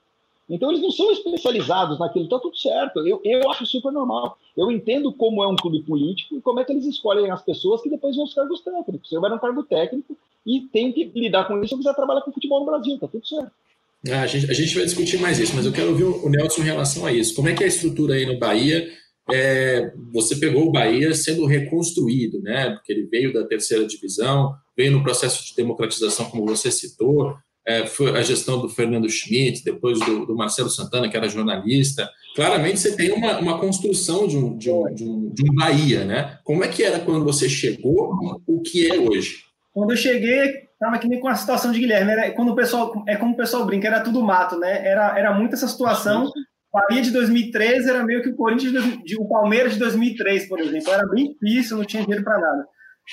Então 0.50 0.70
eles 0.70 0.82
não 0.82 0.92
são 0.92 1.12
especializados 1.12 2.00
naquilo, 2.00 2.26
está 2.26 2.40
tudo 2.40 2.56
certo. 2.58 3.06
Eu, 3.06 3.20
eu 3.24 3.50
acho 3.52 3.66
super 3.66 3.92
normal. 3.92 4.38
Eu 4.56 4.72
entendo 4.72 5.12
como 5.12 5.44
é 5.44 5.48
um 5.48 5.56
clube 5.56 5.82
político 5.82 6.38
e 6.38 6.42
como 6.42 6.60
é 6.60 6.64
que 6.64 6.72
eles 6.72 6.86
escolhem 6.86 7.30
as 7.30 7.44
pessoas 7.44 7.82
que 7.82 7.90
depois 7.90 8.16
vão 8.16 8.26
os 8.26 8.34
cargos 8.34 8.62
técnicos. 8.62 9.12
Eu 9.12 9.26
era 9.26 9.36
um 9.36 9.40
cargo 9.40 9.64
técnico 9.64 10.18
e 10.46 10.62
tenho 10.72 10.94
que 10.94 11.12
lidar 11.16 11.46
com 11.46 11.58
isso 11.60 11.70
se 11.70 11.74
eu 11.74 11.80
quiser 11.80 11.94
trabalhar 11.94 12.22
com 12.22 12.32
futebol 12.32 12.62
no 12.62 12.66
Brasil, 12.66 12.96
está 12.96 13.08
tudo 13.08 13.28
certo. 13.28 13.52
Ah, 14.10 14.22
a, 14.22 14.28
gente, 14.28 14.50
a 14.50 14.54
gente 14.54 14.74
vai 14.76 14.86
discutir 14.86 15.20
mais 15.20 15.38
isso, 15.40 15.56
mas 15.56 15.66
eu 15.66 15.74
quero 15.74 15.90
ouvir 15.90 16.04
o 16.04 16.30
Nelson 16.30 16.62
em 16.62 16.66
relação 16.66 17.06
a 17.06 17.12
isso. 17.12 17.36
Como 17.36 17.50
é 17.50 17.54
que 17.54 17.64
é 17.64 17.66
a 17.66 17.70
estrutura 17.70 18.14
aí 18.14 18.26
no 18.26 18.40
Bahia? 18.40 18.88
é, 19.30 19.92
você 20.12 20.36
pegou 20.38 20.68
o 20.68 20.72
Bahia 20.72 21.14
sendo 21.14 21.46
reconstruído, 21.46 22.42
né? 22.42 22.72
Porque 22.72 22.94
ele 22.94 23.08
veio 23.08 23.34
da 23.34 23.46
terceira 23.46 23.86
divisão, 23.86 24.56
veio 24.76 24.92
no 24.92 25.04
processo 25.04 25.46
de 25.46 25.56
democratização, 25.56 26.30
como 26.30 26.46
você 26.46 26.72
citou, 26.72 27.36
é, 27.68 27.86
foi 27.86 28.18
a 28.18 28.22
gestão 28.22 28.62
do 28.62 28.70
Fernando 28.70 29.10
Schmidt, 29.10 29.62
depois 29.62 30.00
do, 30.00 30.26
do, 30.26 30.36
Marcelo 30.36 30.70
Santana, 30.70 31.10
que 31.10 31.18
era 31.18 31.28
jornalista. 31.28 32.10
Claramente 32.34 32.80
você 32.80 32.96
tem 32.96 33.12
uma, 33.12 33.38
uma 33.40 33.60
construção 33.60 34.26
de 34.26 34.38
um, 34.38 34.58
de, 34.58 34.72
um, 34.72 34.94
de, 34.94 35.04
um, 35.04 35.30
de 35.34 35.44
um 35.44 35.54
Bahia, 35.54 36.06
né? 36.06 36.40
Como 36.46 36.64
é 36.64 36.70
que 36.70 36.82
era 36.82 37.00
quando 37.00 37.26
você 37.26 37.50
chegou, 37.50 38.42
o 38.48 38.62
que 38.62 38.90
é 38.90 38.98
hoje? 38.98 39.40
Quando 39.74 39.92
eu 39.92 39.98
cheguei, 39.98 40.68
estava 40.72 40.98
que 40.98 41.10
nem 41.10 41.20
com 41.20 41.28
a 41.28 41.36
situação 41.36 41.74
de 41.74 41.80
Guilherme. 41.80 42.14
Era, 42.14 42.32
quando 42.32 42.54
o 42.54 42.56
pessoal, 42.56 43.04
é 43.06 43.18
como 43.18 43.34
o 43.34 43.38
pessoal 43.38 43.66
brinca, 43.66 43.88
era 43.88 44.00
tudo 44.00 44.24
mato, 44.24 44.58
né? 44.58 44.88
Era, 44.88 45.20
era 45.20 45.34
muito 45.34 45.54
essa 45.54 45.68
situação. 45.68 46.32
O 46.72 46.80
Bahia 46.80 47.02
de 47.02 47.12
2013 47.12 47.90
era 47.90 48.02
meio 48.02 48.22
que 48.24 48.30
o 48.30 48.36
Corinthians, 48.36 48.72
de, 48.72 49.04
de, 49.04 49.20
o 49.20 49.28
Palmeiras 49.28 49.74
de 49.74 49.80
2003, 49.80 50.48
por 50.48 50.62
exemplo. 50.62 50.90
Era 50.90 51.06
bem 51.08 51.34
difícil, 51.34 51.76
não 51.76 51.84
tinha 51.84 52.02
dinheiro 52.02 52.24
para 52.24 52.40
nada. 52.40 52.66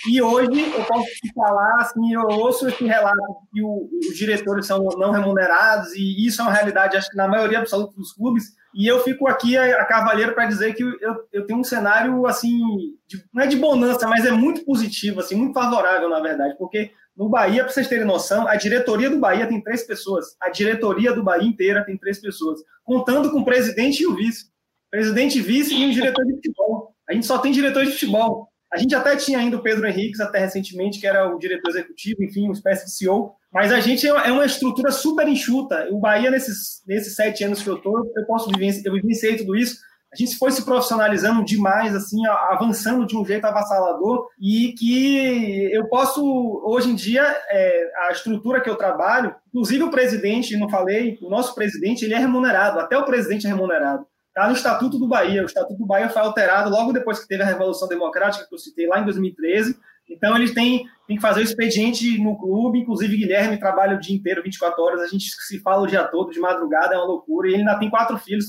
E 0.08 0.20
hoje 0.20 0.60
eu 0.60 0.84
posso 0.84 1.04
te 1.04 1.32
falar, 1.34 1.76
assim, 1.80 2.12
eu 2.12 2.22
ouço 2.22 2.68
esse 2.68 2.84
relato 2.84 3.16
que 3.52 3.62
o, 3.62 3.88
os 4.08 4.16
diretores 4.16 4.66
são 4.66 4.84
não 4.98 5.12
remunerados, 5.12 5.92
e 5.94 6.26
isso 6.26 6.40
é 6.40 6.44
uma 6.44 6.52
realidade, 6.52 6.96
acho 6.96 7.10
que 7.10 7.16
na 7.16 7.28
maioria 7.28 7.60
absoluta 7.60 7.94
dos 7.96 8.12
clubes, 8.12 8.44
e 8.74 8.88
eu 8.88 8.98
fico 9.00 9.28
aqui 9.28 9.56
a, 9.56 9.82
a 9.82 9.84
cavaleiro 9.84 10.34
para 10.34 10.46
dizer 10.46 10.74
que 10.74 10.82
eu, 10.82 11.14
eu 11.32 11.46
tenho 11.46 11.60
um 11.60 11.64
cenário, 11.64 12.26
assim, 12.26 12.58
de, 13.06 13.24
não 13.32 13.44
é 13.44 13.46
de 13.46 13.56
bonança, 13.56 14.08
mas 14.08 14.26
é 14.26 14.32
muito 14.32 14.64
positivo, 14.64 15.20
assim, 15.20 15.36
muito 15.36 15.54
favorável, 15.54 16.08
na 16.08 16.20
verdade, 16.20 16.56
porque 16.58 16.90
no 17.16 17.28
Bahia, 17.28 17.62
para 17.62 17.72
vocês 17.72 17.86
terem 17.86 18.04
noção, 18.04 18.48
a 18.48 18.56
diretoria 18.56 19.08
do 19.08 19.20
Bahia 19.20 19.46
tem 19.46 19.62
três 19.62 19.86
pessoas, 19.86 20.36
a 20.40 20.50
diretoria 20.50 21.12
do 21.12 21.22
Bahia 21.22 21.48
inteira 21.48 21.84
tem 21.84 21.96
três 21.96 22.20
pessoas, 22.20 22.60
contando 22.82 23.30
com 23.30 23.40
o 23.40 23.44
presidente 23.44 24.02
e 24.02 24.06
o 24.06 24.14
vice. 24.16 24.52
Presidente, 24.90 25.40
vice 25.40 25.74
e 25.74 25.88
o 25.88 25.92
diretor 25.92 26.24
de 26.24 26.34
futebol. 26.34 26.94
A 27.08 27.12
gente 27.12 27.26
só 27.26 27.38
tem 27.38 27.52
diretor 27.52 27.84
de 27.84 27.92
futebol. 27.92 28.48
A 28.74 28.76
gente 28.76 28.92
até 28.92 29.14
tinha 29.14 29.38
ainda 29.38 29.56
o 29.56 29.62
Pedro 29.62 29.86
Henriques 29.86 30.18
até 30.18 30.40
recentemente, 30.40 30.98
que 30.98 31.06
era 31.06 31.32
o 31.32 31.38
diretor 31.38 31.70
executivo, 31.70 32.24
enfim, 32.24 32.42
uma 32.46 32.52
espécie 32.52 32.86
de 32.86 32.90
CEO, 32.90 33.36
mas 33.52 33.70
a 33.70 33.78
gente 33.78 34.04
é 34.04 34.32
uma 34.32 34.44
estrutura 34.44 34.90
super 34.90 35.28
enxuta. 35.28 35.86
O 35.92 36.00
Bahia, 36.00 36.28
nesses, 36.28 36.82
nesses 36.84 37.14
sete 37.14 37.44
anos 37.44 37.62
que 37.62 37.70
eu 37.70 37.76
estou, 37.76 38.12
eu 38.16 38.26
posso 38.26 38.50
vivenciar, 38.50 38.84
eu 38.84 38.94
vivenciei 38.94 39.36
tudo 39.36 39.54
isso. 39.54 39.76
A 40.12 40.16
gente 40.16 40.36
foi 40.36 40.50
se 40.50 40.64
profissionalizando 40.64 41.44
demais, 41.44 41.94
assim, 41.94 42.26
avançando 42.26 43.06
de 43.06 43.16
um 43.16 43.24
jeito 43.24 43.44
avassalador, 43.44 44.28
e 44.40 44.72
que 44.76 45.72
eu 45.72 45.86
posso, 45.88 46.20
hoje 46.64 46.90
em 46.90 46.96
dia, 46.96 47.22
é, 47.48 47.90
a 48.08 48.12
estrutura 48.12 48.60
que 48.60 48.68
eu 48.68 48.74
trabalho, 48.74 49.36
inclusive 49.48 49.84
o 49.84 49.90
presidente, 49.90 50.56
não 50.56 50.68
falei, 50.68 51.16
o 51.22 51.30
nosso 51.30 51.54
presidente, 51.54 52.04
ele 52.04 52.14
é 52.14 52.18
remunerado, 52.18 52.80
até 52.80 52.98
o 52.98 53.04
presidente 53.04 53.46
é 53.46 53.50
remunerado. 53.50 54.04
Está 54.34 54.48
no 54.48 54.54
Estatuto 54.54 54.98
do 54.98 55.06
Bahia. 55.06 55.42
O 55.42 55.46
Estatuto 55.46 55.78
do 55.78 55.86
Bahia 55.86 56.08
foi 56.08 56.20
alterado 56.20 56.68
logo 56.68 56.92
depois 56.92 57.20
que 57.20 57.28
teve 57.28 57.44
a 57.44 57.46
Revolução 57.46 57.86
Democrática, 57.86 58.44
que 58.44 58.52
eu 58.52 58.58
citei 58.58 58.88
lá 58.88 58.98
em 58.98 59.04
2013. 59.04 59.78
Então, 60.10 60.36
ele 60.36 60.52
tem, 60.52 60.88
tem 61.06 61.14
que 61.14 61.22
fazer 61.22 61.38
o 61.38 61.44
expediente 61.44 62.18
no 62.18 62.36
clube. 62.36 62.80
Inclusive, 62.80 63.16
Guilherme 63.16 63.60
trabalha 63.60 63.96
o 63.96 64.00
dia 64.00 64.14
inteiro, 64.14 64.42
24 64.42 64.82
horas. 64.82 65.02
A 65.02 65.06
gente 65.06 65.30
se 65.30 65.60
fala 65.60 65.82
o 65.82 65.86
dia 65.86 66.02
todo, 66.02 66.32
de 66.32 66.40
madrugada, 66.40 66.96
é 66.96 66.98
uma 66.98 67.06
loucura. 67.06 67.46
E 67.46 67.52
ele 67.52 67.60
ainda 67.60 67.78
tem 67.78 67.88
quatro 67.88 68.18
filhos. 68.18 68.46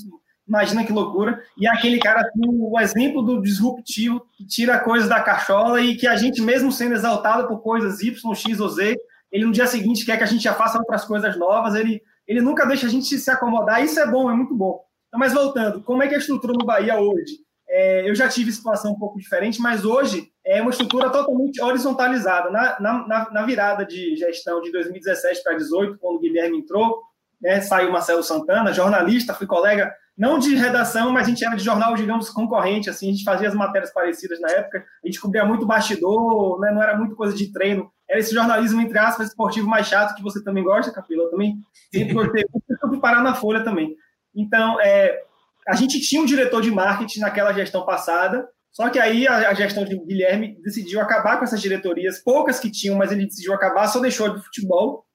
Imagina 0.47 0.83
que 0.83 0.91
loucura. 0.91 1.39
E 1.55 1.67
é 1.67 1.69
aquele 1.69 1.99
cara, 1.99 2.21
assim, 2.21 2.41
o 2.43 2.79
exemplo 2.79 3.21
do 3.21 3.39
disruptivo, 3.39 4.25
que 4.35 4.43
tira 4.43 4.79
coisas 4.79 5.07
da 5.07 5.21
cachola 5.21 5.81
e 5.81 5.95
que 5.95 6.07
a 6.07 6.15
gente, 6.15 6.41
mesmo 6.41 6.71
sendo 6.71 6.95
exaltado 6.95 7.47
por 7.47 7.61
coisas 7.61 8.01
Y, 8.01 8.33
X 8.33 8.59
ou 8.59 8.69
Z, 8.69 8.95
ele 9.31 9.45
no 9.45 9.51
dia 9.51 9.67
seguinte 9.67 10.03
quer 10.03 10.17
que 10.17 10.23
a 10.23 10.27
gente 10.27 10.43
já 10.43 10.55
faça 10.55 10.79
outras 10.79 11.05
coisas 11.05 11.37
novas. 11.37 11.75
Ele, 11.75 12.01
ele 12.27 12.41
nunca 12.41 12.65
deixa 12.65 12.87
a 12.87 12.89
gente 12.89 13.19
se 13.19 13.29
acomodar. 13.29 13.83
Isso 13.83 13.99
é 13.99 14.09
bom, 14.09 14.31
é 14.31 14.33
muito 14.33 14.55
bom. 14.55 14.83
Então, 15.07 15.19
mas 15.19 15.33
voltando, 15.33 15.81
como 15.81 16.03
é 16.03 16.07
que 16.07 16.13
é 16.13 16.17
a 16.17 16.19
estrutura 16.19 16.53
no 16.53 16.65
Bahia 16.65 17.00
hoje? 17.00 17.45
É, 17.67 18.09
eu 18.09 18.15
já 18.15 18.29
tive 18.29 18.51
situação 18.51 18.91
um 18.91 19.00
pouco 19.00 19.17
diferente, 19.17 19.59
mas 19.59 19.83
hoje 19.83 20.31
é 20.45 20.62
uma 20.62 20.71
estrutura 20.71 21.09
totalmente 21.09 21.61
horizontalizada. 21.61 22.50
Na, 22.50 22.79
na, 22.79 23.31
na 23.31 23.46
virada 23.46 23.85
de 23.85 24.15
gestão 24.15 24.61
de 24.61 24.72
2017 24.72 25.41
para 25.44 25.53
2018, 25.53 25.98
quando 26.00 26.18
o 26.18 26.20
Guilherme 26.20 26.59
entrou, 26.59 27.01
né, 27.41 27.61
saiu 27.61 27.91
Marcelo 27.91 28.24
Santana, 28.24 28.72
jornalista, 28.72 29.33
fui 29.33 29.48
colega, 29.48 29.94
não 30.18 30.39
de 30.39 30.55
redação, 30.55 31.11
mas 31.11 31.27
a 31.27 31.29
gente 31.29 31.44
era 31.44 31.55
de 31.55 31.63
jornal, 31.63 31.96
digamos, 31.96 32.29
concorrente, 32.29 32.89
assim, 32.89 33.09
a 33.09 33.11
gente 33.11 33.24
fazia 33.24 33.50
as 33.50 33.53
matérias 33.53 33.91
parecidas 33.91 34.39
na 34.39 34.50
época, 34.50 34.85
a 35.03 35.07
gente 35.07 35.20
cobria 35.20 35.44
muito 35.44 35.65
bastidor, 35.65 36.59
né, 36.59 36.72
não 36.72 36.81
era 36.81 36.96
muito 36.96 37.15
coisa 37.15 37.35
de 37.35 37.51
treino, 37.51 37.91
era 38.09 38.20
esse 38.20 38.33
jornalismo, 38.33 38.81
entre 38.81 38.98
aspas, 38.98 39.27
esportivo 39.27 39.68
mais 39.68 39.87
chato, 39.87 40.15
que 40.15 40.24
você 40.24 40.41
também 40.44 40.63
gosta, 40.63 40.91
Capila, 40.91 41.24
eu 41.24 41.31
também 41.31 41.57
sempre 41.94 42.13
gostei, 42.13 42.46
eu 42.81 42.89
fui 42.89 43.00
parar 43.00 43.22
na 43.22 43.35
Folha 43.35 43.63
também. 43.63 43.96
Então, 44.35 44.79
é, 44.81 45.21
a 45.67 45.75
gente 45.75 46.00
tinha 46.01 46.21
um 46.21 46.25
diretor 46.25 46.61
de 46.61 46.71
marketing 46.71 47.21
naquela 47.21 47.53
gestão 47.53 47.85
passada, 47.85 48.48
só 48.71 48.89
que 48.89 49.00
aí 49.00 49.25
a, 49.27 49.50
a, 49.50 49.53
gestão 49.53 49.85
de 49.85 49.98
Guilherme 49.98 50.57
decidiu 50.61 51.00
acabar 51.00 51.37
com 51.37 51.45
essas 51.45 51.61
diretorias, 51.61 52.19
poucas 52.19 52.59
que 52.59 52.69
tinham, 52.69 52.98
mas 52.98 53.11
ele 53.11 53.25
decidiu 53.25 53.53
acabar, 53.53 53.87
só 53.87 54.00
deixou 54.00 54.29
de 54.35 54.43
futebol. 54.43 55.05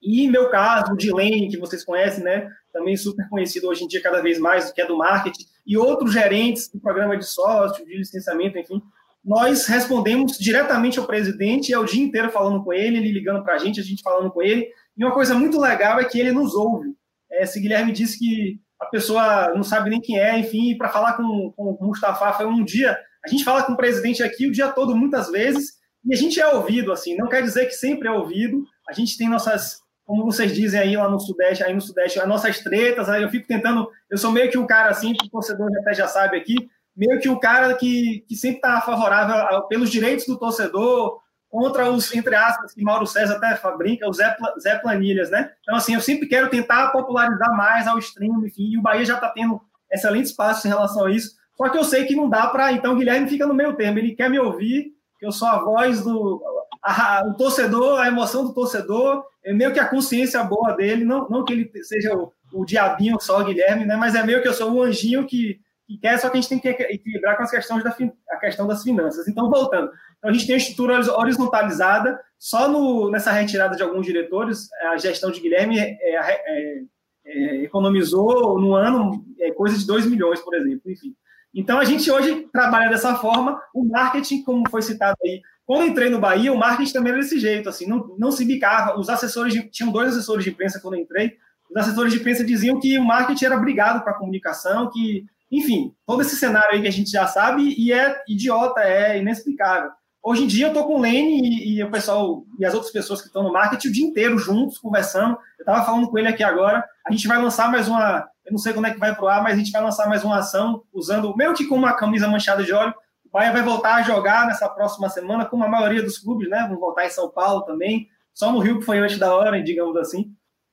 E 0.00 0.28
meu 0.28 0.48
caso, 0.50 0.92
o 0.92 0.96
Dilene, 0.96 1.48
que 1.48 1.58
vocês 1.58 1.84
conhecem, 1.84 2.22
né, 2.22 2.48
também 2.72 2.96
super 2.96 3.28
conhecido 3.28 3.66
hoje 3.66 3.82
em 3.82 3.88
dia 3.88 4.00
cada 4.00 4.22
vez 4.22 4.38
mais, 4.38 4.70
que 4.70 4.80
é 4.80 4.86
do 4.86 4.96
marketing, 4.96 5.44
e 5.66 5.76
outros 5.76 6.12
gerentes 6.12 6.70
do 6.70 6.78
programa 6.78 7.16
de 7.16 7.26
sócio, 7.26 7.84
de 7.84 7.96
licenciamento, 7.96 8.56
enfim, 8.56 8.80
nós 9.24 9.66
respondemos 9.66 10.38
diretamente 10.38 10.98
ao 10.98 11.06
presidente, 11.06 11.72
é 11.72 11.78
o 11.78 11.84
dia 11.84 12.02
inteiro 12.02 12.30
falando 12.30 12.62
com 12.62 12.72
ele, 12.72 12.98
ele 12.98 13.12
ligando 13.12 13.42
para 13.42 13.54
a 13.54 13.58
gente, 13.58 13.80
a 13.80 13.82
gente 13.82 14.02
falando 14.02 14.30
com 14.30 14.40
ele. 14.40 14.68
E 14.96 15.04
uma 15.04 15.12
coisa 15.12 15.34
muito 15.34 15.60
legal 15.60 15.98
é 15.98 16.04
que 16.04 16.18
ele 16.18 16.32
nos 16.32 16.54
ouve. 16.54 16.94
É, 17.30 17.44
se 17.44 17.60
Guilherme 17.60 17.92
disse 17.92 18.18
que 18.18 18.60
a 18.80 18.86
pessoa 18.86 19.52
não 19.54 19.62
sabe 19.62 19.90
nem 19.90 20.00
quem 20.00 20.18
é, 20.18 20.38
enfim, 20.38 20.76
para 20.76 20.88
falar 20.88 21.14
com, 21.14 21.52
com 21.56 21.76
o 21.80 21.86
Mustafa 21.86 22.32
foi 22.32 22.46
um 22.46 22.64
dia. 22.64 22.96
A 23.24 23.28
gente 23.28 23.44
fala 23.44 23.62
com 23.62 23.72
o 23.72 23.76
presidente 23.76 24.22
aqui 24.22 24.46
o 24.46 24.52
dia 24.52 24.68
todo, 24.68 24.96
muitas 24.96 25.30
vezes, 25.30 25.72
e 26.04 26.14
a 26.14 26.16
gente 26.16 26.40
é 26.40 26.46
ouvido, 26.46 26.92
assim, 26.92 27.16
não 27.16 27.28
quer 27.28 27.42
dizer 27.42 27.66
que 27.66 27.72
sempre 27.72 28.08
é 28.08 28.10
ouvido. 28.10 28.64
A 28.88 28.92
gente 28.92 29.18
tem 29.18 29.28
nossas, 29.28 29.80
como 30.04 30.24
vocês 30.24 30.54
dizem 30.54 30.80
aí 30.80 30.96
lá 30.96 31.08
no 31.08 31.18
Sudeste, 31.18 31.64
aí 31.64 31.74
no 31.74 31.80
Sudeste, 31.80 32.20
as 32.20 32.28
nossas 32.28 32.60
tretas, 32.60 33.08
aí 33.08 33.22
eu 33.22 33.28
fico 33.28 33.46
tentando, 33.46 33.90
eu 34.08 34.16
sou 34.16 34.30
meio 34.30 34.50
que 34.50 34.58
um 34.58 34.66
cara 34.66 34.90
assim, 34.90 35.12
que 35.12 35.26
o 35.26 35.30
torcedor 35.30 35.68
até 35.80 35.94
já 35.94 36.06
sabe 36.06 36.36
aqui, 36.36 36.54
meio 36.96 37.20
que 37.20 37.28
um 37.28 37.38
cara 37.38 37.74
que, 37.74 38.24
que 38.28 38.36
sempre 38.36 38.58
está 38.58 38.80
favorável 38.80 39.62
pelos 39.68 39.90
direitos 39.90 40.26
do 40.26 40.38
torcedor, 40.38 41.20
contra 41.48 41.90
os, 41.90 42.14
entre 42.14 42.34
aspas, 42.34 42.74
que 42.74 42.82
Mauro 42.82 43.06
César 43.06 43.36
até 43.36 43.58
brinca, 43.76 44.08
os 44.08 44.18
Zé, 44.18 44.36
Zé 44.60 44.78
Planilhas, 44.78 45.30
né? 45.30 45.50
Então, 45.62 45.76
assim, 45.76 45.94
eu 45.94 46.00
sempre 46.00 46.28
quero 46.28 46.50
tentar 46.50 46.88
popularizar 46.88 47.56
mais 47.56 47.86
ao 47.86 47.98
extremo, 47.98 48.46
enfim, 48.46 48.72
e 48.72 48.78
o 48.78 48.82
Bahia 48.82 49.04
já 49.04 49.14
está 49.14 49.28
tendo 49.30 49.60
excelentes 49.90 50.32
passos 50.32 50.64
em 50.64 50.68
relação 50.68 51.06
a 51.06 51.10
isso, 51.10 51.36
só 51.56 51.68
que 51.68 51.78
eu 51.78 51.84
sei 51.84 52.04
que 52.04 52.14
não 52.14 52.28
dá 52.28 52.46
para, 52.46 52.72
então 52.72 52.92
o 52.92 52.96
Guilherme 52.96 53.28
fica 53.28 53.46
no 53.46 53.54
meio 53.54 53.74
termo, 53.74 53.98
ele 53.98 54.14
quer 54.14 54.28
me 54.28 54.38
ouvir, 54.38 54.92
que 55.18 55.26
eu 55.26 55.32
sou 55.32 55.48
a 55.48 55.58
voz 55.58 56.02
do 56.02 56.40
a, 56.82 57.22
o 57.26 57.34
torcedor, 57.34 58.00
a 58.00 58.08
emoção 58.08 58.44
do 58.44 58.54
torcedor, 58.54 59.24
é 59.44 59.52
meio 59.52 59.72
que 59.72 59.80
a 59.80 59.88
consciência 59.88 60.42
boa 60.44 60.72
dele, 60.72 61.04
não, 61.04 61.28
não 61.28 61.44
que 61.44 61.52
ele 61.52 61.70
seja 61.82 62.14
o, 62.14 62.32
o 62.52 62.64
diabinho 62.64 63.20
só, 63.20 63.40
o 63.40 63.44
Guilherme, 63.44 63.84
né? 63.84 63.96
Mas 63.96 64.14
é 64.14 64.22
meio 64.22 64.40
que 64.42 64.48
eu 64.48 64.54
sou 64.54 64.72
o 64.72 64.82
anjinho 64.82 65.26
que, 65.26 65.58
que 65.88 65.96
quer, 65.96 66.18
só 66.18 66.28
que 66.28 66.36
a 66.36 66.40
gente 66.40 66.50
tem 66.50 66.58
que 66.58 66.68
equilibrar 66.68 67.34
com 67.36 67.42
as 67.42 67.50
questões 67.50 67.82
da 67.82 67.96
a 68.30 68.36
questão 68.36 68.66
das 68.66 68.82
finanças. 68.82 69.26
Então, 69.26 69.48
voltando, 69.48 69.90
então, 70.18 70.30
a 70.30 70.32
gente 70.32 70.46
tem 70.46 70.54
a 70.54 70.58
estrutura 70.58 71.00
horizontalizada, 71.14 72.20
só 72.38 72.68
no, 72.68 73.10
nessa 73.10 73.32
retirada 73.32 73.74
de 73.74 73.82
alguns 73.82 74.04
diretores, 74.04 74.68
a 74.92 74.98
gestão 74.98 75.30
de 75.30 75.40
Guilherme 75.40 75.78
é, 75.78 75.96
é, 76.02 76.82
é, 77.24 77.64
economizou 77.64 78.60
no 78.60 78.74
ano 78.74 79.24
é, 79.40 79.50
coisa 79.50 79.78
de 79.78 79.86
2 79.86 80.06
milhões, 80.06 80.40
por 80.40 80.54
exemplo, 80.54 80.90
enfim. 80.90 81.16
Então, 81.54 81.78
a 81.78 81.84
gente 81.84 82.10
hoje 82.10 82.46
trabalha 82.52 82.90
dessa 82.90 83.16
forma, 83.16 83.58
o 83.74 83.82
marketing, 83.82 84.42
como 84.42 84.68
foi 84.68 84.82
citado 84.82 85.16
aí, 85.24 85.40
quando 85.64 85.86
entrei 85.86 86.10
no 86.10 86.20
Bahia, 86.20 86.52
o 86.52 86.58
marketing 86.58 86.92
também 86.92 87.12
era 87.12 87.22
desse 87.22 87.40
jeito, 87.40 87.68
assim, 87.68 87.86
não, 87.86 88.14
não 88.18 88.30
se 88.30 88.44
bicava, 88.44 88.98
os 88.98 89.08
assessores, 89.08 89.54
de, 89.54 89.70
tinham 89.70 89.90
dois 89.90 90.10
assessores 90.10 90.44
de 90.44 90.50
imprensa 90.50 90.80
quando 90.80 90.96
entrei, 90.96 91.32
os 91.70 91.76
assessores 91.76 92.12
de 92.12 92.18
imprensa 92.18 92.44
diziam 92.44 92.78
que 92.78 92.98
o 92.98 93.04
marketing 93.04 93.46
era 93.46 93.56
brigado 93.56 94.02
com 94.02 94.10
a 94.10 94.14
comunicação, 94.14 94.90
que, 94.90 95.24
enfim, 95.50 95.94
todo 96.06 96.22
esse 96.22 96.36
cenário 96.36 96.72
aí 96.72 96.82
que 96.82 96.88
a 96.88 96.92
gente 96.92 97.10
já 97.10 97.26
sabe 97.26 97.74
e 97.78 97.92
é 97.92 98.22
idiota, 98.28 98.80
é 98.80 99.18
inexplicável. 99.18 99.90
Hoje 100.22 100.44
em 100.44 100.46
dia 100.46 100.66
eu 100.66 100.68
estou 100.68 100.86
com 100.86 100.96
o 100.96 101.00
Lene 101.00 101.40
e, 101.40 101.78
e, 101.78 101.82
o 101.82 101.90
pessoal 101.90 102.44
e 102.58 102.64
as 102.64 102.74
outras 102.74 102.92
pessoas 102.92 103.20
que 103.20 103.28
estão 103.28 103.42
no 103.42 103.52
marketing 103.52 103.88
o 103.88 103.92
dia 103.92 104.06
inteiro 104.06 104.38
juntos, 104.38 104.78
conversando. 104.78 105.38
Eu 105.58 105.62
estava 105.62 105.84
falando 105.84 106.10
com 106.10 106.18
ele 106.18 106.28
aqui 106.28 106.42
agora. 106.42 106.84
A 107.06 107.12
gente 107.12 107.26
vai 107.26 107.40
lançar 107.40 107.70
mais 107.70 107.88
uma. 107.88 108.28
Eu 108.44 108.52
não 108.52 108.58
sei 108.58 108.72
quando 108.72 108.86
é 108.86 108.90
que 108.90 108.98
vai 108.98 109.14
pro 109.14 109.28
ar, 109.28 109.42
mas 109.42 109.54
a 109.54 109.56
gente 109.56 109.70
vai 109.70 109.82
lançar 109.82 110.08
mais 110.08 110.24
uma 110.24 110.38
ação 110.38 110.82
usando, 110.92 111.34
meio 111.36 111.54
que 111.54 111.66
com 111.66 111.76
uma 111.76 111.94
camisa 111.94 112.28
manchada 112.28 112.62
de 112.62 112.72
óleo. 112.72 112.92
O 113.24 113.30
Bahia 113.30 113.52
vai 113.52 113.62
voltar 113.62 113.96
a 113.96 114.02
jogar 114.02 114.46
nessa 114.46 114.68
próxima 114.68 115.08
semana, 115.08 115.46
como 115.46 115.64
a 115.64 115.68
maioria 115.68 116.02
dos 116.02 116.18
clubes, 116.18 116.48
né? 116.48 116.66
Vão 116.68 116.78
voltar 116.78 117.06
em 117.06 117.10
São 117.10 117.30
Paulo 117.30 117.62
também. 117.62 118.08
Só 118.34 118.52
no 118.52 118.58
Rio 118.58 118.80
que 118.80 118.84
foi 118.84 118.98
antes 118.98 119.18
da 119.18 119.34
hora, 119.34 119.62
digamos 119.62 119.96
assim. 119.96 120.32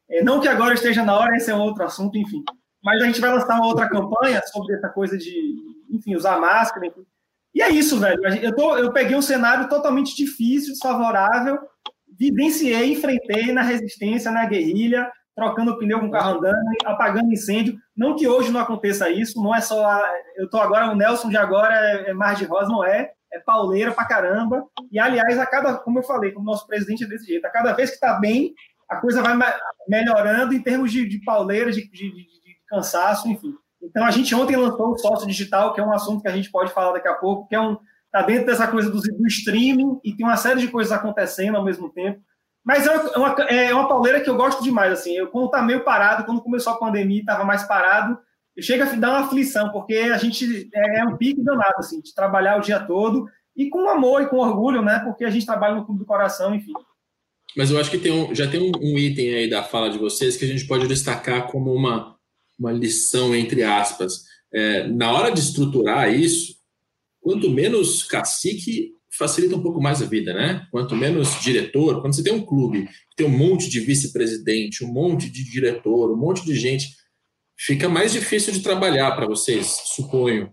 É, 0.09 0.23
não 0.23 0.39
que 0.39 0.47
agora 0.47 0.73
esteja 0.73 1.03
na 1.03 1.17
hora, 1.17 1.35
esse 1.35 1.49
é 1.49 1.55
um 1.55 1.61
outro 1.61 1.83
assunto, 1.83 2.17
enfim. 2.17 2.43
Mas 2.85 3.01
a 3.01 3.05
gente 3.07 3.19
vai 3.19 3.31
lançar 3.31 3.55
uma 3.55 3.67
outra 3.67 3.89
campanha 3.89 4.41
sobre 4.45 4.75
essa 4.75 4.87
coisa 4.87 5.17
de, 5.17 5.55
enfim, 5.89 6.15
usar 6.15 6.39
máscara, 6.39 6.85
enfim 6.85 7.05
e 7.55 7.61
é 7.61 7.69
isso, 7.69 7.97
velho. 7.97 8.21
Eu, 8.43 8.53
tô, 8.53 8.77
eu 8.77 8.91
peguei 8.91 9.15
um 9.15 9.21
cenário 9.21 9.69
totalmente 9.69 10.13
difícil, 10.13 10.73
desfavorável, 10.73 11.57
vivenciei, 12.19 12.91
enfrentei 12.91 13.53
na 13.53 13.61
resistência, 13.61 14.29
na 14.29 14.45
guerrilha, 14.45 15.09
trocando 15.33 15.77
pneu 15.77 16.01
com 16.01 16.11
carro 16.11 16.39
andando, 16.39 16.57
apagando 16.83 17.31
incêndio. 17.31 17.77
Não 17.95 18.13
que 18.13 18.27
hoje 18.27 18.51
não 18.51 18.59
aconteça 18.59 19.09
isso, 19.09 19.41
não 19.41 19.55
é 19.55 19.61
só. 19.61 19.85
A, 19.85 20.03
eu 20.35 20.49
tô 20.49 20.57
agora, 20.57 20.91
o 20.91 20.95
Nelson 20.97 21.29
de 21.29 21.37
agora 21.37 21.73
é, 21.73 22.09
é 22.09 22.13
Mar 22.13 22.35
de 22.35 22.43
Rosa, 22.43 22.67
não 22.67 22.83
é. 22.83 23.13
É 23.31 23.39
pauleira 23.39 23.93
pra 23.93 24.05
caramba. 24.05 24.65
E, 24.91 24.99
aliás, 24.99 25.39
a 25.39 25.45
cada, 25.45 25.75
como 25.75 25.99
eu 25.99 26.03
falei, 26.03 26.33
como 26.33 26.45
nosso 26.45 26.67
presidente 26.67 27.05
é 27.05 27.07
desse 27.07 27.25
jeito, 27.25 27.45
a 27.45 27.49
cada 27.49 27.71
vez 27.71 27.91
que 27.91 27.99
tá 27.99 28.19
bem, 28.19 28.53
a 28.89 28.97
coisa 28.97 29.21
vai 29.21 29.33
melhorando 29.87 30.53
em 30.53 30.61
termos 30.61 30.91
de, 30.91 31.07
de 31.07 31.23
pauleira, 31.23 31.71
de, 31.71 31.89
de, 31.89 32.11
de 32.11 32.27
cansaço, 32.67 33.27
enfim. 33.27 33.53
Então, 33.81 34.05
a 34.05 34.11
gente 34.11 34.33
ontem 34.33 34.55
lançou 34.55 34.91
o 34.91 34.97
sócio 34.97 35.27
digital, 35.27 35.73
que 35.73 35.79
é 35.79 35.83
um 35.85 35.93
assunto 35.93 36.21
que 36.21 36.27
a 36.27 36.35
gente 36.35 36.49
pode 36.49 36.71
falar 36.71 36.93
daqui 36.93 37.07
a 37.07 37.13
pouco, 37.13 37.47
que 37.47 37.55
é 37.55 37.61
um. 37.61 37.77
Tá 38.11 38.21
dentro 38.21 38.45
dessa 38.45 38.65
coisa 38.67 38.89
do, 38.89 39.01
do 39.01 39.27
streaming 39.27 39.99
e 40.01 40.15
tem 40.15 40.25
uma 40.25 40.37
série 40.37 40.61
de 40.61 40.69
coisas 40.69 40.93
acontecendo 40.93 41.57
ao 41.57 41.65
mesmo 41.65 41.89
tempo. 41.89 42.21
Mas 42.63 42.87
é 42.87 43.17
uma, 43.17 43.33
é 43.43 43.73
uma 43.73 43.87
pauleira 43.87 44.21
que 44.21 44.29
eu 44.29 44.37
gosto 44.37 44.63
demais, 44.63 44.91
assim. 44.91 45.15
Eu, 45.15 45.27
quando 45.27 45.51
tá 45.51 45.61
meio 45.61 45.83
parado, 45.83 46.23
quando 46.23 46.41
começou 46.41 46.73
a 46.73 46.79
pandemia, 46.79 47.19
estava 47.19 47.43
mais 47.43 47.63
parado, 47.63 48.17
chega 48.59 48.85
a 48.85 48.95
dar 48.95 49.09
uma 49.09 49.25
aflição, 49.27 49.69
porque 49.71 49.95
a 49.95 50.17
gente 50.17 50.69
é, 50.73 50.99
é 50.99 51.05
um 51.05 51.17
pique 51.17 51.43
danado, 51.43 51.75
assim, 51.77 52.01
de 52.01 52.15
trabalhar 52.15 52.57
o 52.57 52.61
dia 52.61 52.79
todo 52.79 53.27
e 53.55 53.69
com 53.69 53.87
amor 53.87 54.21
e 54.21 54.27
com 54.27 54.37
orgulho, 54.37 54.81
né? 54.81 54.99
Porque 54.99 55.23
a 55.23 55.29
gente 55.29 55.45
trabalha 55.45 55.75
no 55.75 55.85
clube 55.85 55.99
do 55.99 56.05
coração, 56.05 56.55
enfim. 56.55 56.73
Mas 57.55 57.71
eu 57.71 57.79
acho 57.79 57.89
que 57.89 57.97
tem 57.97 58.11
um, 58.11 58.33
já 58.35 58.49
tem 58.49 58.59
um, 58.59 58.71
um, 58.81 58.97
item 58.97 59.33
aí 59.33 59.49
da 59.49 59.63
fala 59.63 59.89
de 59.89 59.97
vocês 59.97 60.35
que 60.35 60.43
a 60.43 60.47
gente 60.47 60.67
pode 60.67 60.87
destacar 60.87 61.47
como 61.47 61.71
uma, 61.71 62.14
uma 62.57 62.71
lição, 62.71 63.35
entre 63.35 63.63
aspas. 63.63 64.23
É, 64.53 64.87
na 64.87 65.11
hora 65.11 65.31
de 65.31 65.39
estruturar 65.39 66.13
isso, 66.13 66.55
quanto 67.21 67.49
menos 67.49 68.03
cacique, 68.03 68.93
facilita 69.17 69.55
um 69.55 69.61
pouco 69.61 69.81
mais 69.81 70.01
a 70.01 70.05
vida, 70.05 70.33
né? 70.33 70.67
Quanto 70.71 70.95
menos 70.95 71.41
diretor, 71.41 72.01
quando 72.01 72.15
você 72.15 72.23
tem 72.23 72.33
um 72.33 72.45
clube 72.45 72.85
que 72.85 73.15
tem 73.15 73.25
um 73.25 73.37
monte 73.37 73.69
de 73.69 73.79
vice-presidente, 73.79 74.83
um 74.83 74.91
monte 74.91 75.29
de 75.29 75.43
diretor, 75.43 76.11
um 76.11 76.17
monte 76.17 76.45
de 76.45 76.55
gente, 76.55 76.95
fica 77.57 77.87
mais 77.87 78.11
difícil 78.11 78.53
de 78.53 78.61
trabalhar 78.61 79.11
para 79.15 79.25
vocês, 79.25 79.67
suponho. 79.85 80.51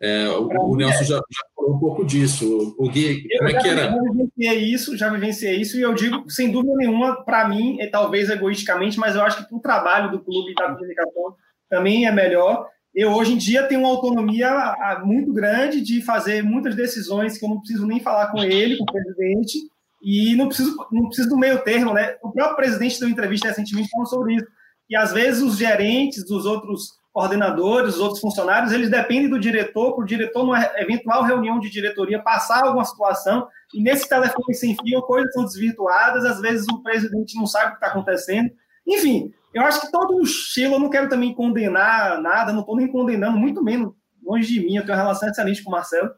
É, 0.00 0.28
o, 0.30 0.48
o, 0.48 0.76
Nelson 0.76 1.04
já, 1.04 1.16
já, 1.16 1.46
falou 1.51 1.51
um 1.68 1.78
pouco 1.78 2.04
disso. 2.04 2.74
O 2.78 2.88
Gui, 2.88 3.26
como 3.38 3.50
é 3.50 3.60
que 3.60 3.68
era? 3.68 3.90
Já 3.90 4.02
vivenciei 4.02 4.58
isso, 4.72 4.96
já 4.96 5.08
vivenciei 5.08 5.60
isso, 5.60 5.76
e 5.78 5.82
eu 5.82 5.94
digo, 5.94 6.28
sem 6.30 6.50
dúvida 6.50 6.74
nenhuma, 6.76 7.24
para 7.24 7.48
mim, 7.48 7.80
é 7.80 7.86
talvez 7.86 8.30
egoisticamente, 8.30 8.98
mas 8.98 9.14
eu 9.14 9.22
acho 9.22 9.38
que 9.38 9.48
para 9.48 9.56
o 9.56 9.62
trabalho 9.62 10.10
do 10.10 10.20
clube 10.20 10.52
e 10.52 10.54
da 10.54 10.72
comunicação 10.72 11.36
também 11.68 12.06
é 12.06 12.12
melhor 12.12 12.68
eu 12.94 13.12
hoje 13.12 13.32
em 13.32 13.38
dia 13.38 13.66
tenho 13.66 13.80
uma 13.80 13.90
autonomia 13.90 14.76
muito 15.02 15.32
grande 15.32 15.80
de 15.80 16.02
fazer 16.02 16.42
muitas 16.42 16.74
decisões 16.74 17.38
que 17.38 17.44
eu 17.44 17.48
não 17.48 17.58
preciso 17.58 17.86
nem 17.86 18.00
falar 18.00 18.30
com 18.30 18.42
ele, 18.42 18.76
com 18.76 18.84
o 18.84 18.92
presidente, 18.92 19.58
e 20.02 20.36
não 20.36 20.48
preciso, 20.48 20.76
não 20.90 21.06
preciso 21.06 21.30
do 21.30 21.38
meio 21.38 21.62
termo, 21.62 21.94
né? 21.94 22.16
O 22.22 22.30
próprio 22.30 22.56
presidente 22.56 23.00
deu 23.00 23.08
entrevista 23.08 23.48
recentemente 23.48 23.88
falando 23.88 24.08
sobre 24.08 24.34
isso, 24.34 24.46
que 24.86 24.94
às 24.94 25.12
vezes 25.12 25.42
os 25.42 25.56
gerentes, 25.56 26.30
os 26.30 26.44
outros 26.44 26.90
coordenadores, 27.12 27.96
os 27.96 28.00
outros 28.00 28.20
funcionários, 28.20 28.72
eles 28.72 28.90
dependem 28.90 29.28
do 29.28 29.38
diretor, 29.38 29.94
para 29.94 30.02
o 30.02 30.06
diretor, 30.06 30.44
numa 30.44 30.62
eventual 30.76 31.22
reunião 31.22 31.60
de 31.60 31.68
diretoria, 31.68 32.22
passar 32.22 32.64
alguma 32.64 32.84
situação, 32.84 33.46
e 33.74 33.82
nesse 33.82 34.08
telefone 34.08 34.54
sem 34.54 34.74
fio, 34.82 35.02
coisas 35.02 35.32
são 35.32 35.44
desvirtuadas, 35.44 36.24
às 36.24 36.40
vezes 36.40 36.66
o 36.68 36.82
presidente 36.82 37.36
não 37.36 37.46
sabe 37.46 37.66
o 37.66 37.70
que 37.70 37.76
está 37.76 37.88
acontecendo. 37.88 38.50
Enfim, 38.86 39.30
eu 39.52 39.62
acho 39.62 39.82
que 39.82 39.92
todo 39.92 40.16
o 40.16 40.22
estilo, 40.22 40.74
eu 40.74 40.80
não 40.80 40.88
quero 40.88 41.08
também 41.08 41.34
condenar 41.34 42.20
nada, 42.20 42.52
não 42.52 42.60
estou 42.60 42.76
nem 42.76 42.88
condenando, 42.90 43.36
muito 43.36 43.62
menos 43.62 43.92
longe 44.24 44.48
de 44.48 44.60
mim, 44.60 44.76
eu 44.76 44.82
tenho 44.82 44.96
uma 44.96 45.02
relação 45.02 45.28
excelente 45.28 45.62
com 45.62 45.70
o 45.70 45.72
Marcelo 45.72 46.10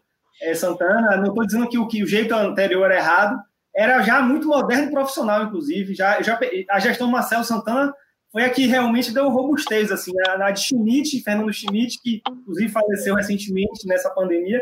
é, 0.43 0.55
Santana, 0.55 1.17
não 1.17 1.29
estou 1.29 1.45
dizendo 1.45 1.69
que 1.69 1.79
o, 1.79 1.89
que 1.89 2.03
o 2.03 2.07
jeito 2.07 2.35
anterior 2.35 2.85
era 2.85 2.97
errado, 2.97 3.39
era 3.75 4.01
já 4.03 4.23
muito 4.23 4.47
moderno 4.47 4.87
e 4.87 4.91
profissional, 4.91 5.43
inclusive, 5.43 5.95
já, 5.95 6.23
já, 6.23 6.39
a 6.71 6.79
gestão 6.79 7.09
Marcelo 7.09 7.43
Santana 7.43 7.93
foi 8.35 8.43
a 8.43 8.51
que 8.51 8.67
realmente 8.67 9.15
deu 9.15 9.29
robustez, 9.29 9.93
assim, 9.93 10.11
a, 10.27 10.47
a 10.47 10.51
de 10.51 10.59
Schmidt, 10.59 11.23
Fernando 11.23 11.53
Schmidt, 11.53 12.01
que 12.03 12.21
inclusive 12.29 12.69
faleceu 12.69 13.15
recentemente 13.15 13.87
nessa 13.87 14.11
pandemia, 14.11 14.61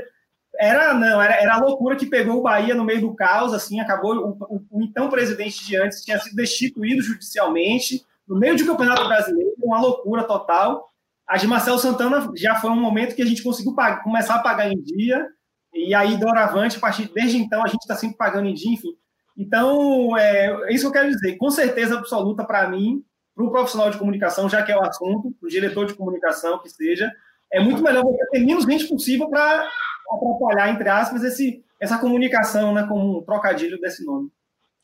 era 0.60 0.92
não, 0.92 1.22
era, 1.22 1.36
era 1.36 1.54
a 1.54 1.58
loucura 1.58 1.96
que 1.96 2.04
pegou 2.04 2.36
o 2.36 2.42
Bahia 2.42 2.74
no 2.74 2.84
meio 2.84 3.00
do 3.00 3.14
caos, 3.14 3.54
assim, 3.54 3.80
acabou, 3.80 4.14
o, 4.14 4.56
o, 4.56 4.62
o 4.70 4.82
então 4.82 5.08
presidente 5.08 5.64
de 5.64 5.74
antes 5.74 6.04
tinha 6.04 6.18
sido 6.18 6.36
destituído 6.36 7.00
judicialmente, 7.00 8.04
no 8.28 8.38
meio 8.38 8.62
um 8.62 8.66
campeonato 8.66 9.08
brasileiro, 9.08 9.54
uma 9.62 9.80
loucura 9.80 10.24
total. 10.24 10.90
A 11.26 11.38
de 11.38 11.46
Marcelo 11.46 11.78
Santana 11.78 12.30
já 12.36 12.56
foi 12.56 12.68
um 12.68 12.76
momento 12.76 13.16
que 13.16 13.22
a 13.22 13.26
gente 13.26 13.42
conseguiu 13.42 13.74
pagar, 13.74 14.02
começar 14.02 14.34
a 14.34 14.42
pagar 14.42 14.70
em 14.70 14.82
dia, 14.82 15.26
e 15.72 15.94
aí 15.94 16.18
doravante, 16.18 16.76
a 16.76 16.80
partir 16.80 17.10
desde 17.10 17.38
então, 17.38 17.64
a 17.64 17.68
gente 17.68 17.80
está 17.80 17.96
sempre 17.96 18.18
pagando 18.18 18.48
em 18.48 18.54
dia, 18.54 18.70
enfim. 18.70 18.94
Então, 19.34 20.14
é, 20.18 20.48
é 20.68 20.74
isso 20.74 20.82
que 20.82 20.88
eu 20.88 21.00
quero 21.02 21.08
dizer. 21.08 21.38
Com 21.38 21.50
certeza 21.50 21.98
absoluta 21.98 22.44
para 22.44 22.68
mim, 22.68 23.02
para 23.42 23.48
o 23.48 23.52
profissional 23.52 23.90
de 23.90 23.98
comunicação, 23.98 24.48
já 24.48 24.62
que 24.62 24.72
é 24.72 24.76
o 24.76 24.82
assunto, 24.82 25.34
para 25.38 25.46
o 25.46 25.50
diretor 25.50 25.86
de 25.86 25.94
comunicação 25.94 26.58
que 26.58 26.68
seja, 26.68 27.10
é 27.50 27.60
muito 27.60 27.82
melhor 27.82 28.04
você 28.04 28.26
ter 28.30 28.40
menos 28.40 28.64
gente 28.64 28.86
possível 28.86 29.28
para 29.28 29.68
atrapalhar, 30.10 30.70
entre 30.70 30.88
aspas, 30.88 31.22
esse, 31.24 31.64
essa 31.80 31.98
comunicação, 31.98 32.72
né, 32.72 32.86
como 32.88 33.18
um 33.18 33.22
trocadilho 33.22 33.80
desse 33.80 34.04
nome 34.04 34.30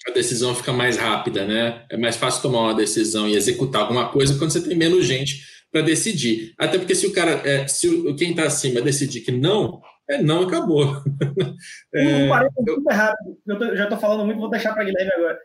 a 0.07 0.13
decisão 0.13 0.55
fica 0.55 0.73
mais 0.73 0.97
rápida, 0.97 1.45
né? 1.45 1.85
É 1.91 1.97
mais 1.97 2.17
fácil 2.17 2.43
tomar 2.43 2.61
uma 2.61 2.75
decisão 2.75 3.29
e 3.29 3.35
executar 3.35 3.83
alguma 3.83 4.09
coisa 4.11 4.39
quando 4.39 4.53
você 4.53 4.63
tem 4.63 4.77
menos 4.77 5.05
gente 5.05 5.43
para 5.71 5.83
decidir. 5.83 6.55
Até 6.57 6.79
porque 6.79 6.95
se 6.95 7.07
o 7.07 7.13
cara, 7.13 7.33
é, 7.45 7.67
se 7.67 7.89
o, 7.89 8.15
quem 8.17 8.31
está 8.31 8.45
acima 8.45 8.81
decidir 8.81 9.21
que 9.21 9.33
não, 9.33 9.81
é 10.09 10.23
não, 10.23 10.43
acabou. 10.43 11.03
é, 11.93 12.29
parênteses 12.29 12.67
eu... 12.67 12.75
super 12.77 12.95
rápido, 12.95 13.39
eu 13.47 13.59
tô, 13.59 13.77
já 13.77 13.85
estou 13.85 13.99
falando 13.99 14.25
muito, 14.25 14.41
vou 14.41 14.51
deixar 14.51 14.73
para 14.73 14.85
Guilherme 14.85 15.13
agora. 15.13 15.39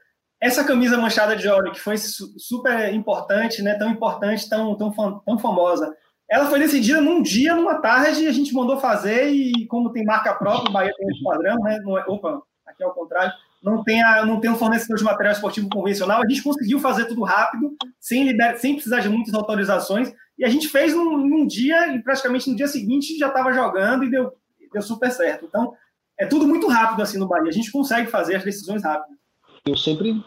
Essa 0.43 0.63
camisa 0.63 0.97
manchada 0.97 1.35
de 1.35 1.47
óleo, 1.47 1.71
que 1.71 1.79
foi 1.79 1.95
super 1.97 2.93
importante, 2.93 3.61
né? 3.61 3.75
Tão 3.75 3.89
importante, 3.89 4.49
tão, 4.49 4.75
tão, 4.75 4.91
tão 4.91 5.39
famosa. 5.39 5.95
Ela 6.29 6.47
foi 6.47 6.59
decidida 6.59 6.99
num 6.99 7.21
dia, 7.21 7.55
numa 7.55 7.75
tarde, 7.75 8.27
a 8.27 8.31
gente 8.31 8.53
mandou 8.53 8.77
fazer 8.77 9.29
e 9.29 9.65
como 9.67 9.91
tem 9.91 10.03
marca 10.03 10.33
própria, 10.33 10.69
o 10.69 10.73
Bahia 10.73 10.93
tem 10.97 11.07
esse 11.09 11.23
padrão, 11.23 11.57
né? 11.59 11.79
Não 11.83 11.97
é, 11.97 12.03
opa, 12.07 12.41
aqui 12.65 12.83
é 12.83 12.87
o 12.87 12.91
contrário 12.91 13.33
não 13.63 13.81
tem, 13.81 14.03
a, 14.03 14.25
não 14.25 14.41
tem 14.41 14.51
um 14.51 14.57
fornecedor 14.57 14.97
de 14.97 15.05
material 15.05 15.33
esportivo 15.33 15.69
convencional. 15.69 16.21
A 16.21 16.27
gente 16.27 16.43
conseguiu 16.43 16.79
fazer 16.79 17.05
tudo 17.05 17.23
rápido, 17.23 17.73
sem, 17.97 18.25
liber, 18.25 18.59
sem 18.59 18.73
precisar 18.73 18.99
de 18.99 19.07
muitas 19.07 19.33
autorizações. 19.33 20.13
E 20.37 20.43
a 20.43 20.49
gente 20.49 20.67
fez 20.67 20.93
num, 20.93 21.17
num 21.17 21.47
dia, 21.47 21.95
e 21.95 22.03
praticamente 22.03 22.49
no 22.49 22.57
dia 22.57 22.67
seguinte 22.67 23.17
já 23.17 23.27
estava 23.27 23.53
jogando 23.53 24.03
e 24.03 24.11
deu, 24.11 24.33
deu 24.71 24.81
super 24.81 25.09
certo. 25.11 25.45
Então, 25.45 25.73
é 26.19 26.25
tudo 26.25 26.45
muito 26.45 26.67
rápido 26.67 27.01
assim 27.01 27.17
no 27.17 27.27
Bahia. 27.27 27.47
A 27.47 27.53
gente 27.53 27.71
consegue 27.71 28.11
fazer 28.11 28.35
as 28.35 28.43
decisões 28.43 28.83
rápidas. 28.83 29.17
Eu 29.65 29.77
sempre 29.77 30.21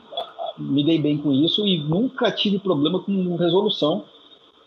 me 0.59 0.85
dei 0.85 0.99
bem 0.99 1.19
com 1.19 1.33
isso 1.33 1.67
e 1.67 1.79
nunca 1.79 2.31
tive 2.31 2.59
problema 2.59 3.01
com 3.01 3.37
resolução, 3.37 4.05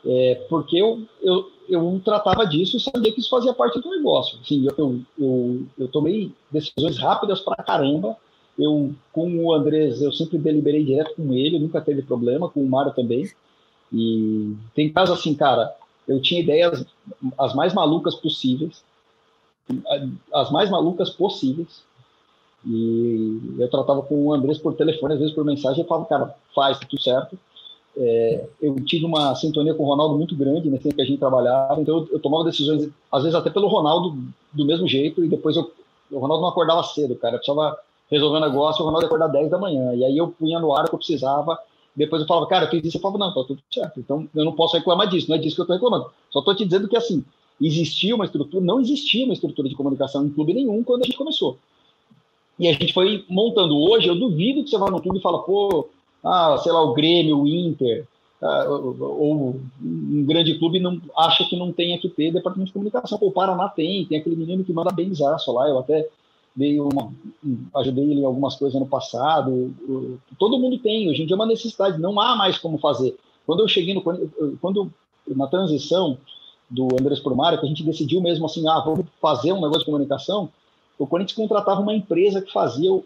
é, 0.06 0.36
porque 0.49 0.78
eu, 0.78 1.02
eu, 1.21 1.52
eu 1.67 2.02
tratava 2.04 2.45
disso 2.45 2.78
e 2.78 2.80
sabia 2.80 3.12
que 3.12 3.19
isso 3.19 3.30
fazia 3.30 3.54
parte 3.54 3.80
do 3.80 3.89
negócio. 3.89 4.39
Assim, 4.41 4.67
eu, 4.78 5.02
eu, 5.17 5.65
eu 5.78 5.88
tomei 5.88 6.32
decisões 6.52 6.97
rápidas 6.97 7.41
para 7.41 7.63
caramba 7.63 8.17
eu, 8.60 8.93
com 9.13 9.38
o 9.38 9.54
Andrés, 9.54 10.02
eu 10.02 10.12
sempre 10.12 10.38
deliberei 10.38 10.84
direto 10.84 11.15
com 11.15 11.34
ele, 11.34 11.58
nunca 11.58 11.80
teve 11.80 12.02
problema, 12.02 12.49
com 12.49 12.62
o 12.62 12.69
Mário 12.69 12.93
também. 12.93 13.32
E 13.91 14.54
tem 14.75 14.91
casos 14.91 15.17
assim, 15.17 15.34
cara, 15.34 15.73
eu 16.06 16.21
tinha 16.21 16.41
ideias 16.41 16.86
as 17.38 17.56
mais 17.56 17.73
malucas 17.73 18.15
possíveis, 18.15 18.84
as 20.34 20.52
mais 20.52 20.69
malucas 20.69 21.10
possíveis, 21.10 21.84
e 22.65 23.56
eu 23.58 23.69
tratava 23.69 24.02
com 24.02 24.28
o 24.28 24.34
Andrés 24.34 24.58
por 24.58 24.74
telefone, 24.74 25.13
às 25.13 25.19
vezes 25.19 25.34
por 25.34 25.45
mensagem, 25.45 25.82
eu 25.82 25.88
falava, 25.88 26.08
cara, 26.08 26.36
faz, 26.54 26.80
tá 26.80 26.86
tudo 26.89 27.02
certo. 27.02 27.38
É, 27.98 28.48
eu 28.62 28.76
tive 28.86 29.06
uma 29.06 29.36
sintonia 29.36 29.74
com 29.74 29.84
o 29.84 29.88
Ronaldo 29.88 30.17
muito 30.17 30.36
grande, 30.36 30.69
né, 30.69 30.78
sempre 30.78 30.95
que 30.95 31.02
a 31.02 31.06
gente 31.06 31.19
trabalhava, 31.19 31.82
então 31.82 31.98
eu, 31.98 32.10
eu, 32.13 32.19
tomava 32.19 32.43
decisões, 32.43 32.89
às 33.12 33.24
vezes 33.24 33.36
até 33.36 33.50
pelo 33.50 33.67
Ronaldo, 33.67 34.17
do 34.54 34.65
mesmo 34.65 34.88
jeito, 34.88 35.24
e 35.24 35.28
depois 35.28 35.56
eu, 35.56 35.72
o 36.12 36.19
Ronaldo 36.19 36.41
não 36.41 36.50
acordava 36.50 36.84
cedo, 36.84 37.15
cara, 37.15 37.36
eu 37.36 37.39
precisava 37.39 37.78
resolvendo 38.10 38.45
negócio, 38.45 38.82
o 38.82 38.86
Ronaldo 38.86 39.06
acordar 39.06 39.28
10 39.28 39.52
da 39.52 39.58
manhã. 39.58 39.93
E 39.93 40.04
aí 40.04 40.17
eu 40.17 40.30
punha 40.30 40.60
no 40.60 40.74
ar 40.74 40.86
o 40.86 40.89
que 40.89 40.95
eu 40.95 41.00
precisava. 41.00 41.58
Depois 41.95 42.22
eu 42.22 42.28
falava, 42.28 42.48
cara, 42.48 42.65
eu 42.65 42.69
fiz 42.69 42.84
isso. 42.86 42.98
Eu 42.98 43.02
falava, 43.02 43.19
não, 43.19 43.34
tá 43.34 43.43
tudo 43.48 43.62
certo. 43.72 44.00
Então 44.00 44.28
eu 44.36 44.43
não 44.43 44.54
posso 44.54 44.76
reclamar 44.76 45.08
disso, 45.08 45.30
não 45.30 45.36
é 45.36 45.39
disso 45.39 45.56
que 45.56 45.62
eu 45.62 45.67
tô 45.67 45.74
reclamando. 45.74 46.08
Só 46.32 46.41
tô 46.41 46.54
te 46.56 46.65
dizendo 46.65 46.88
que 46.88 46.98
assim, 46.98 47.24
existia 47.62 48.15
uma 48.15 48.26
estrutura, 48.26 48.63
não 48.63 48.80
existia 48.80 49.26
uma 49.26 49.34
estrutura 49.34 49.69
de 49.69 49.76
comunicação 49.76 50.26
em 50.26 50.30
clube 50.30 50.54
nenhum 50.54 50.84
quando 50.84 51.04
a 51.04 51.06
gente 51.06 51.17
começou. 51.17 51.58
E 52.60 52.67
a 52.67 52.74
gente 52.74 52.93
foi 52.93 53.24
montando. 53.30 53.78
Hoje, 53.78 54.08
eu 54.08 54.19
duvido 54.19 54.63
que 54.63 54.69
você 54.69 54.78
vá 54.78 54.91
no 54.91 55.02
clube 55.02 55.19
e 55.19 55.22
fala, 55.22 55.39
pô, 55.39 55.88
ah, 56.24 56.58
sei 56.62 56.72
lá, 56.72 56.84
o 56.84 56.93
Grêmio, 56.93 57.39
o 57.39 57.48
Inter, 57.48 58.06
ah, 58.41 58.65
ou, 58.69 59.60
um 59.82 60.26
grande 60.26 60.60
clube 60.60 60.80
não 60.80 61.02
acha 61.17 61.45
que 61.45 61.56
não 61.56 61.72
tem 61.72 61.98
que 61.98 62.10
ter 62.10 62.32
departamento 62.32 62.67
de 62.67 62.74
comunicação. 62.74 63.17
Pô, 63.17 63.28
o 63.28 63.32
Paraná 63.32 63.69
tem, 63.69 64.06
tem 64.06 64.19
aquele 64.19 64.36
menino 64.36 64.63
que 64.63 64.74
manda 64.74 64.91
bem 64.91 65.12
lá, 65.19 65.69
eu 65.69 65.80
até 65.80 66.08
dei 66.56 66.80
uma, 66.80 67.13
ajudei 67.76 68.04
ele 68.04 68.22
em 68.22 68.26
algumas 68.26 68.56
coisas 68.56 68.76
ano 68.76 68.88
passado. 68.88 69.74
Todo 70.38 70.60
mundo 70.60 70.78
tem, 70.80 71.10
hoje 71.10 71.24
em 71.24 71.26
dia 71.26 71.36
é 71.36 71.39
uma 71.39 71.45
necessidade, 71.45 72.02
não 72.02 72.19
há 72.19 72.36
mais 72.36 72.58
como 72.58 72.78
fazer. 72.78 73.15
Quando 73.45 73.62
eu 73.62 73.67
cheguei 73.67 73.93
no 73.93 74.02
quando 74.60 74.91
na 75.28 75.48
transição 75.48 76.17
do 76.69 76.88
Andrés 77.00 77.19
por 77.19 77.36
Mário, 77.36 77.60
que 77.60 77.65
a 77.65 77.69
gente 77.69 77.84
decidiu 77.84 78.22
mesmo 78.22 78.45
assim, 78.45 78.67
ah, 78.67 78.80
vamos 78.80 79.06
fazer 79.22 79.54
um 79.54 79.62
negócio 79.62 79.80
de 79.80 79.86
comunicação, 79.86 80.50
o 80.99 81.07
Corinthians 81.07 81.38
contratava 81.38 81.79
uma 81.79 81.95
empresa 81.95 82.41
que 82.41 82.51
fazia 82.51 82.91
o, 82.91 83.05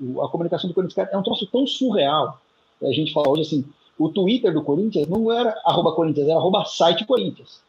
o, 0.00 0.20
a 0.20 0.28
comunicação 0.28 0.68
do 0.68 0.74
Corinthians. 0.74 1.08
É 1.10 1.16
um 1.16 1.22
troço 1.22 1.46
tão 1.46 1.64
surreal. 1.64 2.40
A 2.82 2.92
gente 2.92 3.12
fala 3.12 3.28
hoje 3.28 3.42
assim, 3.42 3.64
o 3.96 4.08
Twitter 4.08 4.52
do 4.52 4.62
Corinthians 4.62 5.06
não 5.06 5.32
era 5.32 5.56
arroba 5.64 5.92
Corinthians, 5.92 6.28
era 6.28 6.36
arroba 6.36 6.64
site 6.64 7.06
Corinthians. 7.06 7.62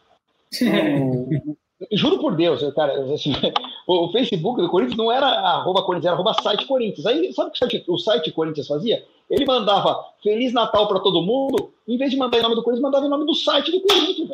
juro 1.92 2.20
por 2.20 2.36
Deus, 2.36 2.62
cara, 2.74 3.14
assim, 3.14 3.34
o 3.86 4.12
Facebook 4.12 4.62
do 4.62 4.70
Corinthians 4.70 4.98
não 4.98 5.12
era 5.12 5.28
arroba 5.28 5.84
Corinthians, 5.84 6.08
era 6.08 6.16
arroba 6.16 6.34
site 6.42 6.66
Corinthians. 6.66 7.06
Aí, 7.06 7.32
sabe 7.34 7.52
o 7.52 7.68
que 7.68 7.84
o 7.88 7.98
site 7.98 8.32
Corinthians 8.32 8.68
fazia? 8.68 9.06
Ele 9.30 9.46
mandava 9.46 10.06
Feliz 10.24 10.54
Natal 10.54 10.88
para 10.88 11.00
todo 11.00 11.22
mundo, 11.22 11.72
em 11.88 11.98
vez 11.98 12.10
de 12.10 12.18
mandar 12.18 12.40
em 12.40 12.42
nome 12.42 12.56
do 12.56 12.64
Corinthians, 12.64 12.84
mandava 12.84 13.06
em 13.06 13.10
nome 13.10 13.26
do 13.26 13.36
site 13.36 13.72
do 13.72 13.82
Corinthians. 13.82 14.32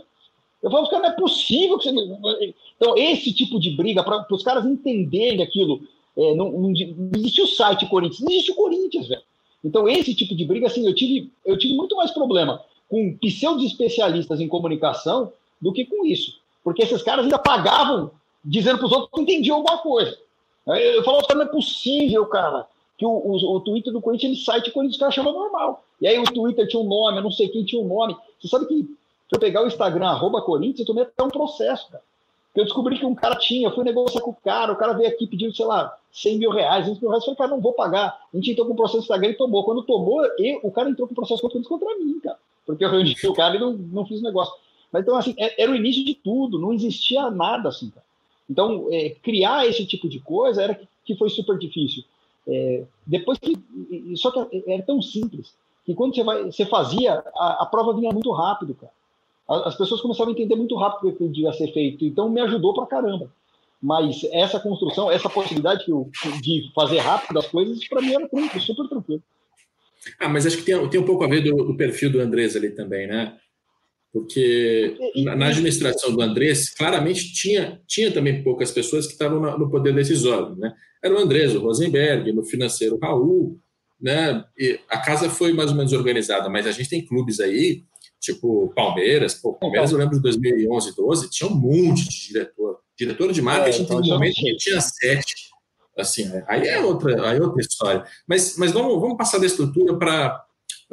Eu 0.62 0.70
falava, 0.70 0.90
cara, 0.90 1.04
não 1.04 1.10
é 1.10 1.16
possível 1.16 1.78
que 1.80 1.92
você. 1.92 2.54
Então, 2.78 2.98
esse 2.98 3.34
tipo 3.34 3.60
de 3.60 3.72
briga, 3.72 4.04
para 4.04 4.26
os 4.30 4.44
caras 4.44 4.66
entenderem 4.66 5.42
aquilo, 5.42 5.82
é, 6.16 6.36
não, 6.36 6.52
não, 6.52 6.70
não 6.70 7.12
existe 7.16 7.42
o 7.42 7.48
site 7.48 7.88
Corinthians, 7.88 8.30
existe 8.30 8.52
o 8.52 8.56
Corinthians, 8.56 9.08
velho. 9.08 9.24
Então, 9.64 9.88
esse 9.88 10.14
tipo 10.14 10.36
de 10.36 10.46
briga, 10.46 10.68
assim, 10.68 10.86
eu 10.86 10.94
tive, 10.94 11.32
eu 11.46 11.58
tive 11.58 11.76
muito 11.76 11.96
mais 11.96 12.12
problema 12.12 12.62
com 12.90 13.18
pseudo 13.18 13.64
especialistas 13.64 14.40
em 14.42 14.48
comunicação 14.48 15.32
do 15.62 15.72
que 15.72 15.86
com 15.86 16.06
isso. 16.06 16.40
Porque 16.64 16.84
esses 16.84 17.02
caras 17.02 17.24
ainda 17.24 17.40
pagavam 17.40 18.12
dizendo 18.44 18.80
para 18.80 18.88
os 18.88 18.92
outros 18.92 19.12
que 19.14 19.22
entendiam 19.22 19.58
alguma 19.58 19.78
coisa. 19.78 20.18
Eu 20.66 21.04
falava, 21.04 21.26
não 21.34 21.44
é 21.44 21.46
possível, 21.46 22.26
cara, 22.26 22.68
que 22.98 23.06
o, 23.06 23.10
o, 23.10 23.56
o 23.56 23.60
Twitter 23.62 23.94
do 23.94 24.02
Corinthians, 24.02 24.34
ele 24.34 24.44
site 24.44 24.72
Corinthians, 24.72 24.96
os 24.96 25.00
caras 25.00 25.16
chamam 25.16 25.34
normal. 25.34 25.84
E 26.00 26.08
aí 26.08 26.20
o 26.20 26.24
Twitter 26.24 26.68
tinha 26.68 26.82
um 26.82 26.88
nome, 26.88 27.18
eu 27.18 27.24
não 27.24 27.32
sei 27.32 27.48
quem 27.48 27.64
tinha 27.64 27.82
um 27.82 27.88
nome. 27.88 28.16
Você 28.40 28.48
sabe 28.48 28.66
que 28.66 28.86
se 29.32 29.36
eu 29.38 29.40
pegar 29.40 29.64
o 29.64 29.68
Instagram, 29.68 30.08
arroba 30.08 30.42
Corinthians, 30.42 30.82
eu 30.82 30.86
tomei 30.86 31.04
até 31.04 31.24
um 31.24 31.30
processo, 31.30 31.90
cara. 31.90 32.04
Eu 32.54 32.66
descobri 32.66 33.00
que 33.00 33.06
um 33.06 33.16
cara 33.16 33.38
tinha, 33.38 33.70
eu 33.70 33.74
fui 33.74 33.86
negociar 33.86 34.20
com 34.20 34.32
o 34.32 34.36
cara, 34.36 34.74
o 34.74 34.76
cara 34.76 34.92
veio 34.92 35.08
aqui 35.08 35.26
pedindo, 35.26 35.56
sei 35.56 35.66
lá, 35.66 35.98
100 36.12 36.38
mil 36.38 36.52
reais, 36.52 36.86
20 36.86 37.00
mil 37.00 37.10
reais, 37.10 37.24
eu 37.24 37.28
falei, 37.28 37.38
cara, 37.38 37.50
não 37.52 37.62
vou 37.62 37.72
pagar. 37.72 38.20
A 38.34 38.36
gente 38.36 38.52
entrou 38.52 38.68
com 38.68 38.74
o 38.74 38.76
processo 38.76 38.98
no 38.98 39.04
Instagram 39.04 39.30
e 39.30 39.36
tomou. 39.36 39.64
Quando 39.64 39.84
tomou, 39.84 40.22
eu, 40.38 40.60
o 40.64 40.70
cara 40.70 40.90
entrou 40.90 41.08
com 41.08 41.14
o 41.14 41.16
processo 41.16 41.42
contra 41.42 41.98
mim, 41.98 42.20
cara. 42.20 42.38
Porque 42.66 42.84
eu 42.84 42.90
reuni 42.90 43.16
o 43.24 43.34
cara 43.34 43.56
e 43.56 43.60
não, 43.60 43.72
não 43.72 44.06
fiz 44.06 44.22
negócio. 44.22 44.54
Mas 44.92 45.04
então, 45.04 45.16
assim, 45.16 45.34
é, 45.38 45.64
era 45.64 45.72
o 45.72 45.76
início 45.76 46.04
de 46.04 46.14
tudo, 46.14 46.60
não 46.60 46.74
existia 46.74 47.32
nada 47.32 47.70
assim, 47.70 47.90
cara. 47.90 48.06
Então, 48.50 48.90
é, 48.92 49.12
criar 49.12 49.66
esse 49.66 49.86
tipo 49.86 50.10
de 50.10 50.20
coisa 50.20 50.62
era 50.62 50.76
que, 50.76 50.86
que 51.06 51.16
foi 51.16 51.30
super 51.30 51.58
difícil. 51.58 52.04
É, 52.46 52.84
depois 53.08 53.40
que. 53.40 53.58
Só 54.18 54.30
que 54.30 54.62
era 54.68 54.84
tão 54.84 55.02
simples 55.02 55.54
que 55.86 55.96
quando 55.96 56.14
você, 56.14 56.22
vai, 56.22 56.44
você 56.44 56.66
fazia, 56.66 57.24
a, 57.34 57.64
a 57.64 57.66
prova 57.66 57.94
vinha 57.94 58.12
muito 58.12 58.30
rápido, 58.34 58.76
cara. 58.76 58.92
As 59.66 59.76
pessoas 59.76 60.02
começavam 60.02 60.34
a 60.34 60.36
entender 60.36 60.56
muito 60.56 60.76
rápido 60.76 61.10
o 61.10 61.16
que 61.16 61.28
devia 61.28 61.52
ser 61.54 61.72
feito. 61.74 62.06
Então, 62.06 62.30
me 62.30 62.42
ajudou 62.42 62.74
pra 62.74 62.86
caramba. 62.86 63.32
Mas 63.82 64.24
essa 64.32 64.60
construção, 64.60 65.12
essa 65.12 65.30
possibilidade 65.30 65.86
de 66.42 66.72
fazer 66.74 67.00
rápido 67.00 67.40
as 67.40 67.48
coisas, 67.48 67.88
para 67.88 68.02
mim 68.02 68.14
era 68.14 68.30
tranquilo, 68.30 68.62
super 68.62 68.88
tranquilo. 68.88 69.24
Ah, 70.20 70.30
mas 70.30 70.46
acho 70.46 70.58
que 70.58 70.64
tem, 70.64 70.90
tem 70.90 71.00
um 71.00 71.06
pouco 71.06 71.24
a 71.24 71.28
ver 71.28 71.42
do, 71.42 71.56
do 71.64 71.76
perfil 71.76 72.12
do 72.12 72.20
Andrés 72.20 72.56
ali 72.56 72.72
também, 72.72 73.08
né? 73.08 73.38
Porque 74.14 74.98
na 75.16 75.48
administração 75.48 76.14
do 76.14 76.22
Andrés, 76.22 76.70
claramente 76.70 77.34
tinha, 77.34 77.82
tinha 77.88 78.12
também 78.12 78.44
poucas 78.44 78.70
pessoas 78.70 79.08
que 79.08 79.14
estavam 79.14 79.58
no 79.58 79.70
poder 79.70 79.96
decisório. 79.96 80.56
Né? 80.58 80.74
Era 81.02 81.16
o 81.16 81.18
Andrés, 81.18 81.56
o 81.56 81.62
Rosenberg, 81.62 82.34
no 82.34 82.44
financeiro, 82.44 82.96
o 82.96 83.00
Raul. 83.00 83.58
Né? 84.02 84.44
E 84.60 84.80
a 84.90 84.98
casa 84.98 85.30
foi 85.30 85.54
mais 85.54 85.72
ou 85.72 85.78
menos 85.78 85.94
organizada, 85.94 86.50
mas 86.50 86.68
a 86.68 86.72
gente 86.72 86.90
tem 86.90 87.06
clubes 87.06 87.40
aí, 87.40 87.84
tipo 88.22 88.72
Palmeiras. 88.76 89.34
Pô, 89.34 89.54
Palmeiras, 89.54 89.92
eu 89.92 89.98
lembro 89.98 90.16
de 90.16 90.22
2011, 90.22 90.96
12, 90.96 91.30
tinha 91.30 91.50
um 91.50 91.56
monte 91.56 92.08
de 92.08 92.28
diretor. 92.28 92.80
Diretor 92.98 93.34
de 93.34 93.42
marketing, 93.42 93.88
é, 93.90 93.96
um 93.96 94.06
momento 94.06 94.36
que 94.36 94.56
tinha 94.58 94.80
sete. 94.80 95.50
Assim, 95.98 96.32
aí 96.48 96.68
é 96.68 96.80
outra, 96.80 97.30
aí 97.30 97.38
é 97.38 97.42
outra 97.42 97.60
história. 97.60 98.06
Mas, 98.28 98.56
mas 98.58 98.72
vamos, 98.72 99.02
vamos 99.02 99.18
passar 99.18 99.40
da 99.40 99.46
estrutura 99.46 99.98
para 99.98 100.46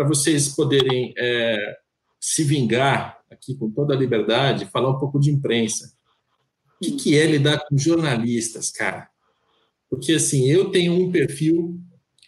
vocês 0.08 0.48
poderem. 0.48 1.12
É, 1.16 1.76
se 2.20 2.42
vingar 2.42 3.18
aqui 3.30 3.54
com 3.54 3.70
toda 3.70 3.94
a 3.94 3.96
liberdade, 3.96 4.66
falar 4.66 4.90
um 4.90 4.98
pouco 4.98 5.20
de 5.20 5.30
imprensa. 5.30 5.92
O 6.76 6.84
que, 6.84 6.92
que 6.92 7.18
é 7.18 7.26
lidar 7.26 7.64
com 7.68 7.76
jornalistas, 7.76 8.70
cara? 8.70 9.08
Porque, 9.90 10.12
assim, 10.12 10.46
eu 10.46 10.70
tenho 10.70 10.92
um 10.92 11.10
perfil, 11.10 11.78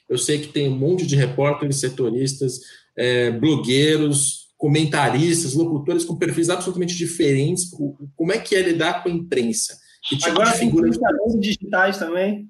eu 0.09 0.19
sei 0.19 0.41
que 0.41 0.49
tem 0.49 0.69
um 0.69 0.77
monte 0.77 1.07
de 1.07 1.17
repórteres, 1.17 1.77
setoristas, 1.77 2.61
é, 2.97 3.31
blogueiros, 3.31 4.40
comentaristas, 4.61 5.55
locutores 5.55 6.05
com 6.05 6.17
perfis 6.17 6.51
absolutamente 6.51 6.95
diferentes. 6.95 7.71
Como 8.15 8.31
é 8.31 8.39
que 8.39 8.55
é 8.55 8.61
lidar 8.61 9.03
com 9.03 9.09
a 9.09 9.13
imprensa? 9.13 9.79
Que 10.07 10.19
tipo 10.19 10.31
Agora 10.31 10.53
de 10.53 10.59
figura... 10.59 10.91
tem 10.91 11.41
digitais 11.41 11.99
também. 11.99 12.47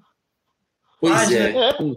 Pois 1.00 1.32
é. 1.32 1.68
é 1.68 1.72
com, 1.72 1.94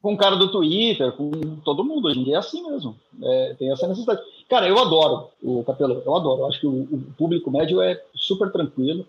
com 0.00 0.14
o 0.14 0.16
cara 0.16 0.36
do 0.36 0.52
Twitter, 0.52 1.12
com 1.12 1.30
todo 1.64 1.84
mundo. 1.84 2.06
Hoje 2.06 2.20
em 2.20 2.24
dia 2.24 2.36
é 2.36 2.38
assim 2.38 2.62
mesmo. 2.62 2.96
É, 3.20 3.54
tem 3.58 3.70
essa 3.72 3.88
necessidade. 3.88 4.22
Cara, 4.48 4.68
eu 4.68 4.78
adoro 4.78 5.30
o 5.42 5.64
Capelo, 5.64 6.00
eu 6.06 6.14
adoro. 6.14 6.42
Eu 6.42 6.46
acho 6.46 6.60
que 6.60 6.66
o, 6.66 6.82
o, 6.84 7.04
público 7.18 7.50
médio 7.50 7.82
é 7.82 8.00
super 8.14 8.50
tranquilo. 8.52 9.04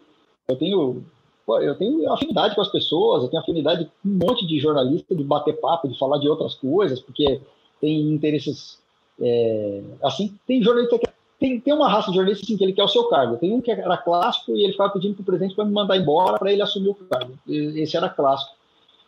Eu 0.47 0.55
tenho, 0.55 1.03
eu 1.47 1.75
tenho 1.75 2.11
afinidade 2.11 2.55
com 2.55 2.61
as 2.61 2.71
pessoas, 2.71 3.23
eu 3.23 3.29
tenho 3.29 3.43
afinidade 3.43 3.85
com 3.85 4.09
um 4.09 4.17
monte 4.27 4.45
de 4.45 4.59
jornalista 4.59 5.15
de 5.15 5.23
bater 5.23 5.59
papo, 5.61 5.87
de 5.87 5.97
falar 5.99 6.17
de 6.17 6.27
outras 6.27 6.55
coisas, 6.55 6.99
porque 6.99 7.39
tem 7.79 8.01
interesses. 8.11 8.79
É, 9.19 9.81
assim, 10.03 10.33
tem 10.45 10.61
jornalista 10.61 10.99
que 10.99 11.07
tem, 11.39 11.59
tem 11.59 11.73
uma 11.73 11.87
raça 11.87 12.09
de 12.09 12.15
jornalista 12.15 12.43
assim, 12.43 12.57
que 12.57 12.63
ele 12.63 12.73
quer 12.73 12.83
o 12.83 12.87
seu 12.87 13.05
cargo. 13.05 13.37
Tem 13.37 13.51
um 13.51 13.61
que 13.61 13.71
era 13.71 13.97
clássico 13.97 14.51
e 14.55 14.63
ele 14.63 14.71
ficava 14.71 14.93
pedindo 14.93 15.15
para 15.15 15.21
o 15.21 15.25
presidente 15.25 15.55
para 15.55 15.65
me 15.65 15.71
mandar 15.71 15.97
embora 15.97 16.39
para 16.39 16.51
ele 16.51 16.61
assumir 16.61 16.89
o 16.89 16.95
cargo. 16.95 17.33
Esse 17.47 17.95
era 17.95 18.09
clássico 18.09 18.57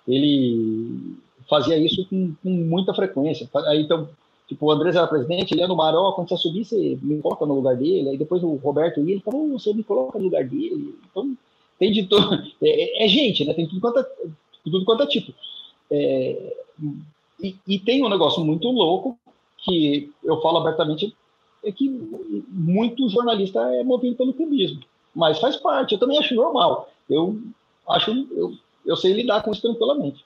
ele 0.09 1.15
fazia 1.47 1.77
isso 1.77 2.05
com, 2.09 2.33
com 2.41 2.49
muita 2.49 2.93
frequência. 2.93 3.49
Aí, 3.67 3.81
então, 3.81 4.09
tipo, 4.47 4.65
o 4.65 4.71
Andrés 4.71 4.95
era 4.95 5.07
presidente, 5.07 5.53
ele 5.53 5.61
ia 5.61 5.67
no 5.67 5.75
Maró, 5.75 6.11
quando 6.13 6.29
você 6.29 6.37
subir, 6.37 6.65
você 6.65 6.97
me 7.01 7.21
coloca 7.21 7.45
no 7.45 7.55
lugar 7.55 7.75
dele, 7.75 8.09
aí 8.09 8.17
depois 8.17 8.43
o 8.43 8.55
Roberto 8.55 8.99
ia, 9.01 9.13
ele 9.13 9.21
falou, 9.21 9.45
oh, 9.45 9.59
você 9.59 9.73
me 9.73 9.83
coloca 9.83 10.17
no 10.17 10.25
lugar 10.25 10.43
dele. 10.43 10.95
Então, 11.09 11.35
tem 11.77 11.91
de 11.91 12.03
todo. 12.03 12.39
É, 12.61 13.05
é, 13.05 13.07
gente, 13.07 13.45
né? 13.45 13.53
Tem 13.53 13.67
tudo 13.67 13.79
quanto 13.79 13.99
é, 13.99 14.05
tudo 14.63 14.85
quanto 14.85 15.03
é 15.03 15.07
tipo. 15.07 15.33
É, 15.91 16.55
e, 17.41 17.55
e, 17.65 17.79
tem 17.79 18.03
um 18.03 18.09
negócio 18.09 18.43
muito 18.43 18.69
louco 18.69 19.17
que 19.63 20.11
eu 20.23 20.41
falo 20.41 20.59
abertamente, 20.59 21.15
é 21.63 21.71
que 21.71 21.89
muito 22.47 23.09
jornalista 23.09 23.59
é 23.59 23.83
movido 23.83 24.15
pelo 24.15 24.33
clubismo. 24.33 24.81
Mas 25.13 25.39
faz 25.39 25.57
parte, 25.57 25.93
eu 25.93 25.99
também 25.99 26.17
acho 26.17 26.35
normal. 26.35 26.89
Eu 27.09 27.39
acho, 27.87 28.11
eu 28.31 28.53
eu 28.85 28.95
sei 28.95 29.13
lidar 29.13 29.43
com 29.43 29.51
isso 29.51 29.61
tranquilamente. 29.61 30.25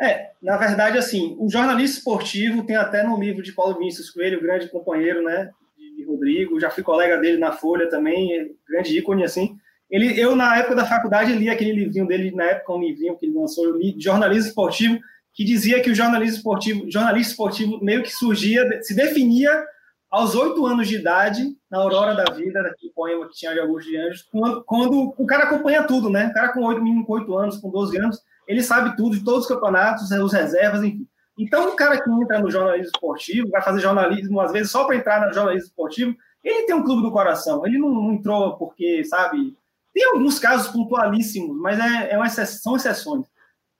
É, 0.00 0.30
na 0.42 0.56
verdade, 0.56 0.98
assim, 0.98 1.36
o 1.38 1.48
jornalista 1.48 1.98
esportivo 1.98 2.64
tem 2.64 2.76
até 2.76 3.02
no 3.02 3.18
livro 3.18 3.42
de 3.42 3.52
Paulo 3.52 3.78
Vinícius 3.78 4.10
Coelho, 4.10 4.40
grande 4.40 4.68
companheiro, 4.68 5.22
né, 5.22 5.50
de 5.76 6.04
Rodrigo, 6.04 6.60
já 6.60 6.70
fui 6.70 6.82
colega 6.82 7.16
dele 7.18 7.38
na 7.38 7.52
Folha 7.52 7.88
também, 7.88 8.32
é 8.32 8.48
grande 8.68 8.98
ícone, 8.98 9.24
assim. 9.24 9.56
Ele, 9.90 10.18
eu, 10.20 10.34
na 10.34 10.56
época 10.58 10.74
da 10.74 10.84
faculdade, 10.84 11.32
li 11.32 11.48
aquele 11.48 11.72
livrinho 11.72 12.06
dele, 12.06 12.32
na 12.32 12.44
época, 12.44 12.72
um 12.72 12.80
livrinho 12.80 13.16
que 13.16 13.26
ele 13.26 13.38
lançou, 13.38 13.64
eu 13.64 13.76
li, 13.76 13.92
de 13.92 14.02
jornalismo 14.02 14.48
esportivo, 14.48 14.98
que 15.34 15.44
dizia 15.44 15.82
que 15.82 15.90
o 15.90 15.94
jornalismo 15.94 16.36
esportivo, 16.36 16.90
jornalista 16.90 17.32
esportivo 17.32 17.82
meio 17.82 18.02
que 18.02 18.10
surgia, 18.10 18.80
se 18.82 18.94
definia 18.94 19.66
aos 20.08 20.36
oito 20.36 20.64
anos 20.64 20.86
de 20.86 20.94
idade, 20.94 21.56
na 21.68 21.78
Aurora 21.78 22.14
da 22.14 22.32
Vida, 22.32 22.62
daquele 22.62 22.92
poema 22.92 23.26
que 23.26 23.34
tinha 23.34 23.52
de 23.52 23.58
Augusto 23.58 23.90
de 23.90 23.96
Anjos, 23.96 24.22
quando, 24.30 24.62
quando, 24.62 25.14
o 25.18 25.26
cara 25.26 25.42
acompanha 25.42 25.82
tudo, 25.82 26.08
né? 26.08 26.28
O 26.28 26.32
cara 26.32 26.52
com 26.52 26.64
oito, 26.64 26.80
menino 26.80 27.04
com 27.04 27.14
oito 27.14 27.36
anos, 27.36 27.56
com 27.56 27.68
12 27.68 27.98
anos, 27.98 28.22
ele 28.46 28.62
sabe 28.62 28.96
tudo 28.96 29.16
de 29.16 29.24
todos 29.24 29.42
os 29.42 29.48
campeonatos, 29.48 30.08
os 30.12 30.32
reservas, 30.32 30.84
enfim. 30.84 31.04
Então, 31.36 31.68
o 31.68 31.74
cara 31.74 32.00
que 32.00 32.08
entra 32.08 32.38
no 32.38 32.48
jornalismo 32.48 32.92
esportivo, 32.94 33.50
vai 33.50 33.60
fazer 33.60 33.80
jornalismo, 33.80 34.40
às 34.40 34.52
vezes, 34.52 34.70
só 34.70 34.84
para 34.84 34.94
entrar 34.94 35.26
no 35.26 35.34
jornalismo 35.34 35.66
esportivo, 35.66 36.16
ele 36.44 36.64
tem 36.64 36.76
um 36.76 36.84
clube 36.84 37.02
do 37.02 37.10
coração. 37.10 37.66
Ele 37.66 37.78
não, 37.78 37.88
não 37.88 38.12
entrou 38.12 38.56
porque, 38.56 39.02
sabe. 39.04 39.56
Tem 39.92 40.04
alguns 40.10 40.38
casos 40.38 40.68
pontualíssimos, 40.68 41.56
mas 41.56 41.78
é, 41.78 42.12
é 42.12 42.16
uma 42.16 42.26
exceção, 42.26 42.62
são 42.62 42.76
exceções. 42.76 43.26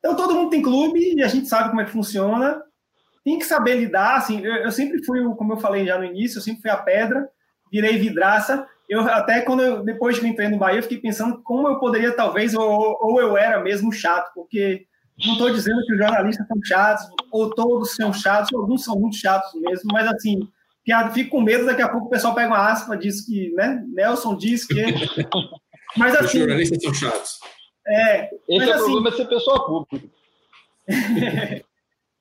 Então, 0.04 0.14
todo 0.14 0.34
mundo 0.34 0.50
tem 0.50 0.60
clube 0.60 1.14
e 1.16 1.22
a 1.22 1.28
gente 1.28 1.48
sabe 1.48 1.70
como 1.70 1.80
é 1.80 1.84
que 1.86 1.90
funciona. 1.90 2.60
Tem 3.24 3.38
que 3.38 3.46
saber 3.46 3.76
lidar, 3.76 4.18
assim, 4.18 4.44
eu, 4.44 4.52
eu, 4.56 4.70
sempre 4.70 5.02
fui, 5.02 5.24
como 5.36 5.54
eu 5.54 5.56
falei 5.56 5.86
já 5.86 5.96
no 5.96 6.04
início, 6.04 6.36
eu 6.36 6.42
sempre 6.42 6.60
fui 6.60 6.70
a 6.70 6.76
pedra, 6.76 7.26
virei 7.72 7.96
vidraça, 7.96 8.66
eu 8.86 9.00
até 9.00 9.40
quando 9.40 9.62
eu, 9.62 9.82
depois 9.82 10.18
que 10.18 10.26
eu 10.26 10.28
entrei 10.28 10.46
no 10.50 10.58
Bahia, 10.58 10.80
eu 10.80 10.82
fiquei 10.82 10.98
pensando 10.98 11.42
como 11.42 11.66
eu 11.66 11.78
poderia, 11.78 12.12
talvez, 12.12 12.54
ou, 12.54 12.98
ou 13.00 13.18
eu 13.18 13.34
era 13.34 13.62
mesmo 13.62 13.90
chato, 13.90 14.30
porque 14.34 14.84
não 15.24 15.32
estou 15.32 15.48
dizendo 15.48 15.80
que 15.86 15.94
os 15.94 15.98
jornalistas 15.98 16.46
são 16.46 16.58
chatos, 16.62 17.06
ou 17.32 17.54
todos 17.54 17.94
são 17.94 18.12
chatos, 18.12 18.52
alguns 18.52 18.84
são 18.84 19.00
muito 19.00 19.16
chatos 19.16 19.58
mesmo, 19.58 19.88
mas 19.90 20.06
assim, 20.06 20.46
fico 21.14 21.30
com 21.30 21.40
medo, 21.40 21.64
daqui 21.64 21.80
a 21.80 21.88
pouco 21.88 22.08
o 22.08 22.10
pessoal 22.10 22.34
pega 22.34 22.48
uma 22.48 22.70
aspa, 22.70 22.94
diz 22.94 23.24
que, 23.24 23.54
né, 23.54 23.82
Nelson 23.88 24.36
diz 24.36 24.66
que... 24.66 24.84
Mas 25.96 26.14
assim... 26.16 26.26
Os 26.26 26.32
jornalistas 26.32 26.82
são 26.82 26.92
chatos. 26.92 27.38
É, 27.86 28.34
Esse 28.48 28.58
mas, 28.58 28.68
é 28.68 28.70
o 28.70 28.74
assim, 28.74 28.84
problema 28.84 29.10
de 29.10 29.16
ser 29.16 29.28
pessoa 29.28 29.66
pública. 29.66 30.08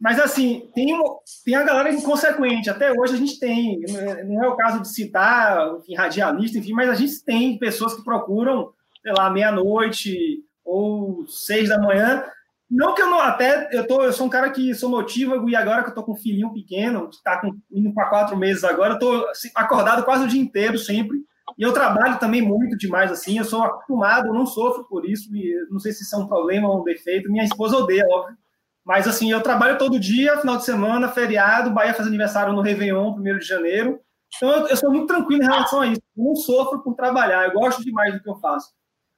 Mas, 0.04 0.19
assim, 0.19 0.69
tem, 0.76 0.99
tem 1.45 1.56
a 1.56 1.63
galera 1.63 1.89
inconsequente. 1.89 2.69
Até 2.69 2.91
hoje 2.91 3.13
a 3.13 3.17
gente 3.17 3.39
tem. 3.39 3.80
Não 4.26 4.43
é 4.43 4.49
o 4.49 4.58
caso 4.58 4.82
de 4.82 4.89
citar, 4.89 5.78
enfim, 5.78 5.95
radialista, 5.95 6.58
enfim, 6.58 6.73
mas 6.73 6.89
a 6.89 6.93
gente 6.93 7.23
tem 7.23 7.58
pessoas 7.58 7.93
que 7.93 8.04
procuram, 8.04 8.73
sei 9.02 9.13
lá, 9.13 9.30
meia-noite 9.30 10.43
ou 10.65 11.26
seis 11.28 11.69
da 11.69 11.80
manhã 11.80 12.26
Não 12.69 12.93
que 12.93 13.02
eu 13.02 13.10
não, 13.10 13.19
até 13.19 13.69
eu, 13.71 13.88
tô, 13.88 14.04
eu 14.04 14.12
sou 14.12 14.26
um 14.26 14.30
cara 14.30 14.49
que 14.49 14.73
sou 14.73 14.89
notívago 14.89 15.49
e 15.49 15.56
agora 15.56 15.84
que 15.84 15.91
eu 15.91 15.95
tô 15.95 16.04
com 16.04 16.13
um 16.13 16.17
filhinho 16.17 16.54
pequeno, 16.54 17.10
que 17.10 17.21
tá 17.23 17.39
com, 17.39 17.56
indo 17.71 17.93
para 17.93 18.10
quatro 18.10 18.36
meses 18.36 18.63
agora, 18.63 18.95
eu 18.95 18.99
tô 18.99 19.28
assim, 19.28 19.49
acordado 19.56 20.04
quase 20.04 20.26
o 20.26 20.28
dia 20.28 20.41
inteiro 20.41 20.78
sempre. 20.78 21.19
E 21.58 21.63
eu 21.63 21.73
trabalho 21.73 22.19
também 22.19 22.41
muito 22.41 22.77
demais 22.77 23.12
assim, 23.12 23.38
eu 23.38 23.43
sou 23.43 23.62
acostumado, 23.63 24.34
não 24.34 24.45
sofro 24.45 24.86
por 24.86 25.06
isso, 25.06 25.29
não 25.69 25.79
sei 25.79 25.91
se 25.91 26.03
isso 26.03 26.15
é 26.15 26.19
um 26.19 26.27
problema 26.27 26.69
ou 26.69 26.82
um 26.82 26.84
defeito. 26.84 27.32
Minha 27.32 27.43
esposa 27.43 27.77
odeia, 27.77 28.06
óbvio. 28.10 28.38
Mas 28.86 29.08
assim, 29.08 29.32
eu 29.32 29.41
trabalho 29.41 29.77
todo 29.77 29.99
dia, 29.99 30.38
final 30.38 30.58
de 30.58 30.65
semana, 30.65 31.08
feriado, 31.10 31.71
Bahia 31.71 31.93
faz 31.93 32.08
aniversário 32.08 32.53
no 32.53 32.62
Réveillon, 32.62 33.13
primeiro 33.13 33.39
de 33.39 33.45
janeiro. 33.45 33.99
Então 34.36 34.49
eu, 34.49 34.67
eu 34.67 34.77
sou 34.77 34.91
muito 34.91 35.08
tranquilo 35.08 35.43
em 35.43 35.45
relação 35.45 35.82
a 35.82 35.88
isso. 35.88 36.01
Eu 36.17 36.23
não 36.23 36.36
sofro 36.36 36.82
por 36.82 36.95
trabalhar, 36.95 37.45
eu 37.45 37.53
gosto 37.53 37.84
demais 37.84 38.13
do 38.13 38.21
que 38.21 38.29
eu 38.29 38.36
faço. 38.36 38.69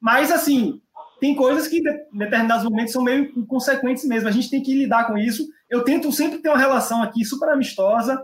Mas 0.01 0.31
assim, 0.31 0.81
tem 1.19 1.35
coisas 1.35 1.67
que 1.67 1.79
em 1.79 2.17
determinados 2.17 2.65
momentos 2.65 2.91
são 2.91 3.03
meio 3.03 3.31
inconsequentes 3.37 4.05
mesmo. 4.05 4.27
A 4.27 4.31
gente 4.31 4.49
tem 4.49 4.61
que 4.61 4.73
lidar 4.73 5.07
com 5.07 5.17
isso. 5.17 5.47
Eu 5.69 5.83
tento 5.83 6.11
sempre 6.11 6.39
ter 6.39 6.49
uma 6.49 6.57
relação 6.57 7.01
aqui 7.01 7.23
super 7.23 7.49
amistosa. 7.49 8.21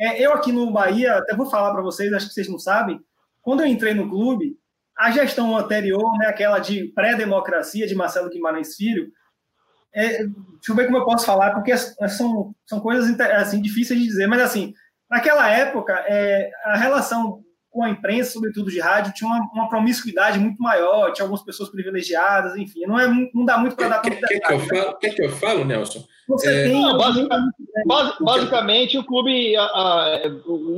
É, 0.00 0.24
eu 0.24 0.32
aqui 0.32 0.52
no 0.52 0.70
Bahia, 0.70 1.16
até 1.16 1.34
vou 1.34 1.46
falar 1.46 1.72
para 1.72 1.82
vocês, 1.82 2.12
acho 2.12 2.28
que 2.28 2.34
vocês 2.34 2.48
não 2.48 2.58
sabem, 2.58 3.00
quando 3.48 3.60
eu 3.60 3.66
entrei 3.66 3.94
no 3.94 4.10
clube, 4.10 4.58
a 4.94 5.10
gestão 5.10 5.56
anterior, 5.56 6.18
né, 6.18 6.26
aquela 6.26 6.58
de 6.58 6.84
pré-democracia 6.88 7.86
de 7.86 7.94
Marcelo 7.94 8.28
Guimarães 8.28 8.76
Filho, 8.76 9.10
é, 9.90 10.18
deixa 10.18 10.28
eu 10.68 10.74
ver 10.74 10.84
como 10.84 10.98
eu 10.98 11.04
posso 11.06 11.24
falar, 11.24 11.54
porque 11.54 11.74
são, 11.74 12.54
são 12.66 12.78
coisas 12.78 13.18
assim, 13.18 13.62
difíceis 13.62 13.98
de 13.98 14.06
dizer, 14.06 14.26
mas 14.26 14.42
assim, 14.42 14.74
naquela 15.10 15.48
época, 15.48 15.94
é, 16.06 16.50
a 16.66 16.76
relação 16.76 17.42
com 17.70 17.82
a 17.84 17.88
imprensa, 17.88 18.32
sobretudo 18.32 18.70
de 18.70 18.80
rádio, 18.80 19.14
tinha 19.14 19.30
uma, 19.30 19.50
uma, 19.54 19.68
promiscuidade 19.70 20.38
muito 20.38 20.62
maior, 20.62 21.14
tinha 21.14 21.24
algumas 21.24 21.42
pessoas 21.42 21.70
privilegiadas, 21.70 22.54
enfim, 22.54 22.84
não, 22.84 23.00
é, 23.00 23.08
não 23.32 23.46
dá 23.46 23.56
muito 23.56 23.76
para 23.76 23.88
dar 23.88 24.02
Quer 24.02 24.14
que, 24.14 24.40
que, 24.40 24.52
eu 24.52 24.60
falo, 24.60 24.98
que, 24.98 25.10
que 25.10 25.24
eu 25.24 25.30
falo, 25.30 25.64
Nelson? 25.64 26.04
Você 26.28 26.48
é... 26.48 26.64
tem. 26.64 26.82
Não, 26.82 26.98
basicamente, 26.98 27.56
basicamente, 28.20 28.98
o 28.98 29.04
clube. 29.04 29.56
A, 29.56 29.62
a, 29.64 30.20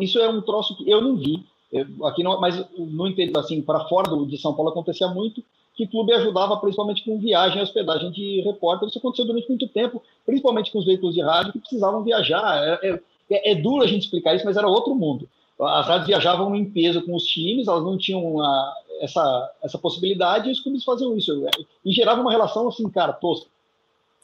isso 0.01 0.21
é 0.21 0.29
um 0.29 0.41
troço 0.41 0.77
que 0.77 0.89
eu 0.89 1.01
não 1.01 1.17
vi. 1.17 1.50
Eu, 1.73 2.07
aqui 2.07 2.23
não, 2.23 2.41
mas 2.41 2.65
não 2.77 3.07
entendo 3.07 3.39
assim, 3.39 3.63
para 3.63 3.87
fora 3.87 4.11
do, 4.11 4.27
de 4.27 4.39
São 4.39 4.55
Paulo 4.55 4.71
acontecia 4.71 5.09
muito 5.09 5.43
que 5.75 5.85
o 5.85 5.89
clube 5.89 6.13
ajudava 6.13 6.57
principalmente 6.57 7.05
com 7.05 7.19
viagem 7.19 7.59
e 7.59 7.63
hospedagem 7.63 8.11
de 8.11 8.41
repórter. 8.43 8.89
Isso 8.89 8.99
aconteceu 8.99 9.25
durante 9.25 9.49
muito 9.49 9.69
tempo, 9.69 10.03
principalmente 10.27 10.71
com 10.71 10.79
os 10.79 10.85
veículos 10.85 11.15
de 11.15 11.23
rádio 11.23 11.53
que 11.53 11.61
precisavam 11.61 12.03
viajar. 12.03 12.79
É, 12.83 13.01
é, 13.31 13.53
é 13.53 13.55
duro 13.55 13.85
a 13.85 13.87
gente 13.87 14.05
explicar 14.05 14.35
isso, 14.35 14.45
mas 14.45 14.57
era 14.57 14.69
outro 14.69 14.95
mundo 14.95 15.29
as 15.63 15.87
rádios 15.87 16.07
viajavam 16.07 16.55
em 16.55 16.65
peso 16.65 17.03
com 17.03 17.15
os 17.15 17.25
times, 17.25 17.69
elas 17.69 17.85
não 17.85 17.99
tinham 17.99 18.25
uma, 18.25 18.75
essa, 19.01 19.55
essa 19.63 19.79
possibilidade 19.79 20.49
e 20.49 20.53
os 20.53 20.61
clubes 20.61 20.85
faziam 20.85 21.17
isso. 21.17 21.47
E 21.85 21.93
gerava 21.93 22.21
uma 22.21 22.31
relação 22.31 22.69
assim, 22.69 22.89
cara, 22.89 23.13
tosca. 23.13 23.49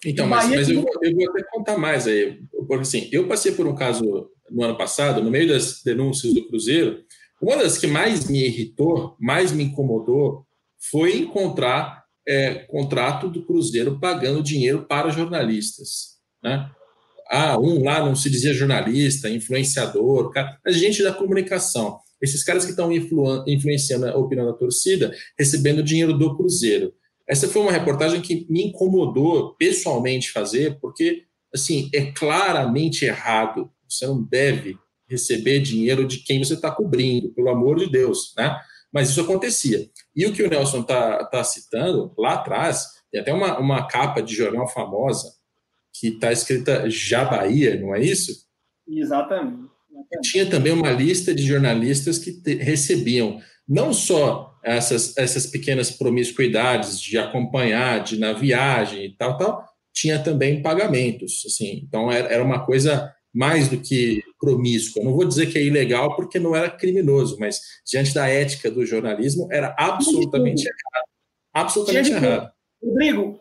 Então, 0.04 0.26
mas, 0.26 0.48
mas 0.48 0.68
eu, 0.68 0.84
eu, 1.02 1.14
vou 1.14 1.30
até 1.30 1.42
contar 1.44 1.78
mais 1.78 2.06
aí. 2.06 2.40
Porque 2.52 2.82
assim, 2.82 3.08
eu 3.12 3.26
passei 3.28 3.52
por 3.52 3.66
um 3.66 3.74
caso 3.74 4.30
no 4.50 4.64
ano 4.64 4.76
passado, 4.76 5.22
no 5.22 5.30
meio 5.30 5.48
das 5.48 5.82
denúncias 5.82 6.32
do 6.32 6.44
Cruzeiro, 6.44 7.04
uma 7.40 7.56
das 7.56 7.78
que 7.78 7.86
mais 7.86 8.28
me 8.28 8.44
irritou, 8.44 9.16
mais 9.20 9.52
me 9.52 9.64
incomodou, 9.64 10.46
foi 10.90 11.18
encontrar 11.18 12.04
é, 12.26 12.66
contrato 12.68 13.28
do 13.28 13.44
Cruzeiro 13.44 14.00
pagando 14.00 14.42
dinheiro 14.42 14.86
para 14.86 15.10
jornalistas. 15.10 16.16
Né? 16.42 16.70
ah, 17.28 17.58
um 17.58 17.82
lá 17.82 18.04
não 18.04 18.14
se 18.14 18.30
dizia 18.30 18.54
jornalista, 18.54 19.28
influenciador, 19.28 20.30
cara, 20.30 20.58
mas 20.64 20.76
gente 20.76 21.02
da 21.02 21.12
comunicação. 21.12 21.98
Esses 22.20 22.42
caras 22.42 22.64
que 22.64 22.70
estão 22.70 22.90
influ 22.92 23.44
influenciando 23.46 24.06
a 24.06 24.16
opinião 24.16 24.46
da 24.46 24.52
torcida, 24.52 25.14
recebendo 25.38 25.82
dinheiro 25.82 26.16
do 26.16 26.36
Cruzeiro. 26.36 26.92
Essa 27.28 27.48
foi 27.48 27.60
uma 27.60 27.72
reportagem 27.72 28.20
que 28.20 28.46
me 28.48 28.68
incomodou 28.68 29.54
pessoalmente 29.56 30.30
fazer, 30.30 30.78
porque 30.80 31.24
assim 31.52 31.90
é 31.92 32.12
claramente 32.12 33.04
errado. 33.04 33.70
Você 33.88 34.06
não 34.06 34.22
deve 34.22 34.78
receber 35.08 35.60
dinheiro 35.60 36.06
de 36.06 36.18
quem 36.18 36.42
você 36.42 36.54
está 36.54 36.70
cobrindo, 36.70 37.32
pelo 37.32 37.48
amor 37.48 37.78
de 37.78 37.90
Deus, 37.90 38.32
né? 38.36 38.58
Mas 38.92 39.10
isso 39.10 39.20
acontecia. 39.20 39.88
E 40.14 40.26
o 40.26 40.32
que 40.32 40.42
o 40.42 40.48
Nelson 40.48 40.80
está 40.80 41.24
tá 41.24 41.44
citando 41.44 42.12
lá 42.16 42.34
atrás, 42.34 42.86
tem 43.10 43.20
até 43.20 43.32
uma, 43.32 43.58
uma 43.58 43.86
capa 43.86 44.22
de 44.22 44.34
jornal 44.34 44.66
famosa 44.68 45.32
que 45.92 46.08
está 46.08 46.32
escrita 46.32 46.88
Já 46.90 47.24
Bahia, 47.24 47.80
não 47.80 47.94
é 47.94 48.02
isso? 48.02 48.46
Exatamente. 48.88 49.68
Tinha 50.22 50.48
também 50.48 50.72
uma 50.72 50.90
lista 50.90 51.34
de 51.34 51.42
jornalistas 51.42 52.18
que 52.18 52.32
te, 52.32 52.54
recebiam 52.56 53.40
não 53.68 53.92
só 53.92 54.54
essas, 54.62 55.16
essas 55.16 55.46
pequenas 55.46 55.90
promiscuidades 55.90 57.00
de 57.00 57.18
acompanhar, 57.18 58.02
de 58.02 58.18
na 58.18 58.32
viagem 58.32 59.06
e 59.06 59.16
tal, 59.16 59.36
tal, 59.36 59.64
tinha 59.92 60.18
também 60.18 60.62
pagamentos. 60.62 61.42
Assim, 61.46 61.82
então 61.86 62.10
era, 62.10 62.28
era 62.28 62.44
uma 62.44 62.64
coisa 62.64 63.12
mais 63.36 63.68
do 63.68 63.76
que 63.76 64.24
promíscua. 64.40 65.04
Não 65.04 65.14
vou 65.14 65.26
dizer 65.26 65.46
que 65.46 65.58
é 65.58 65.62
ilegal 65.62 66.16
porque 66.16 66.38
não 66.38 66.56
era 66.56 66.70
criminoso, 66.70 67.36
mas 67.38 67.60
diante 67.86 68.14
da 68.14 68.26
ética 68.26 68.70
do 68.70 68.86
jornalismo 68.86 69.46
era 69.52 69.76
absolutamente 69.78 70.62
errado. 70.62 71.06
Absolutamente 71.52 72.12
errado. 72.12 72.50
Rodrigo, 72.82 73.38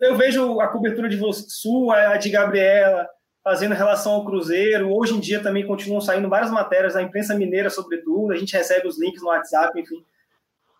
eu 0.00 0.16
vejo 0.18 0.60
a 0.60 0.68
cobertura 0.68 1.08
de 1.08 1.16
você, 1.16 1.46
sua, 1.48 2.12
a 2.12 2.18
de 2.18 2.28
Gabriela, 2.28 3.08
fazendo 3.42 3.74
relação 3.74 4.12
ao 4.12 4.26
Cruzeiro. 4.26 4.92
Hoje 4.94 5.14
em 5.14 5.20
dia 5.20 5.42
também 5.42 5.66
continuam 5.66 6.02
saindo 6.02 6.28
várias 6.28 6.50
matérias 6.50 6.92
da 6.92 7.02
imprensa 7.02 7.34
mineira, 7.34 7.70
sobretudo. 7.70 8.34
A 8.34 8.36
gente 8.36 8.52
recebe 8.52 8.86
os 8.86 9.00
links 9.00 9.22
no 9.22 9.28
WhatsApp, 9.28 9.80
enfim. 9.80 10.04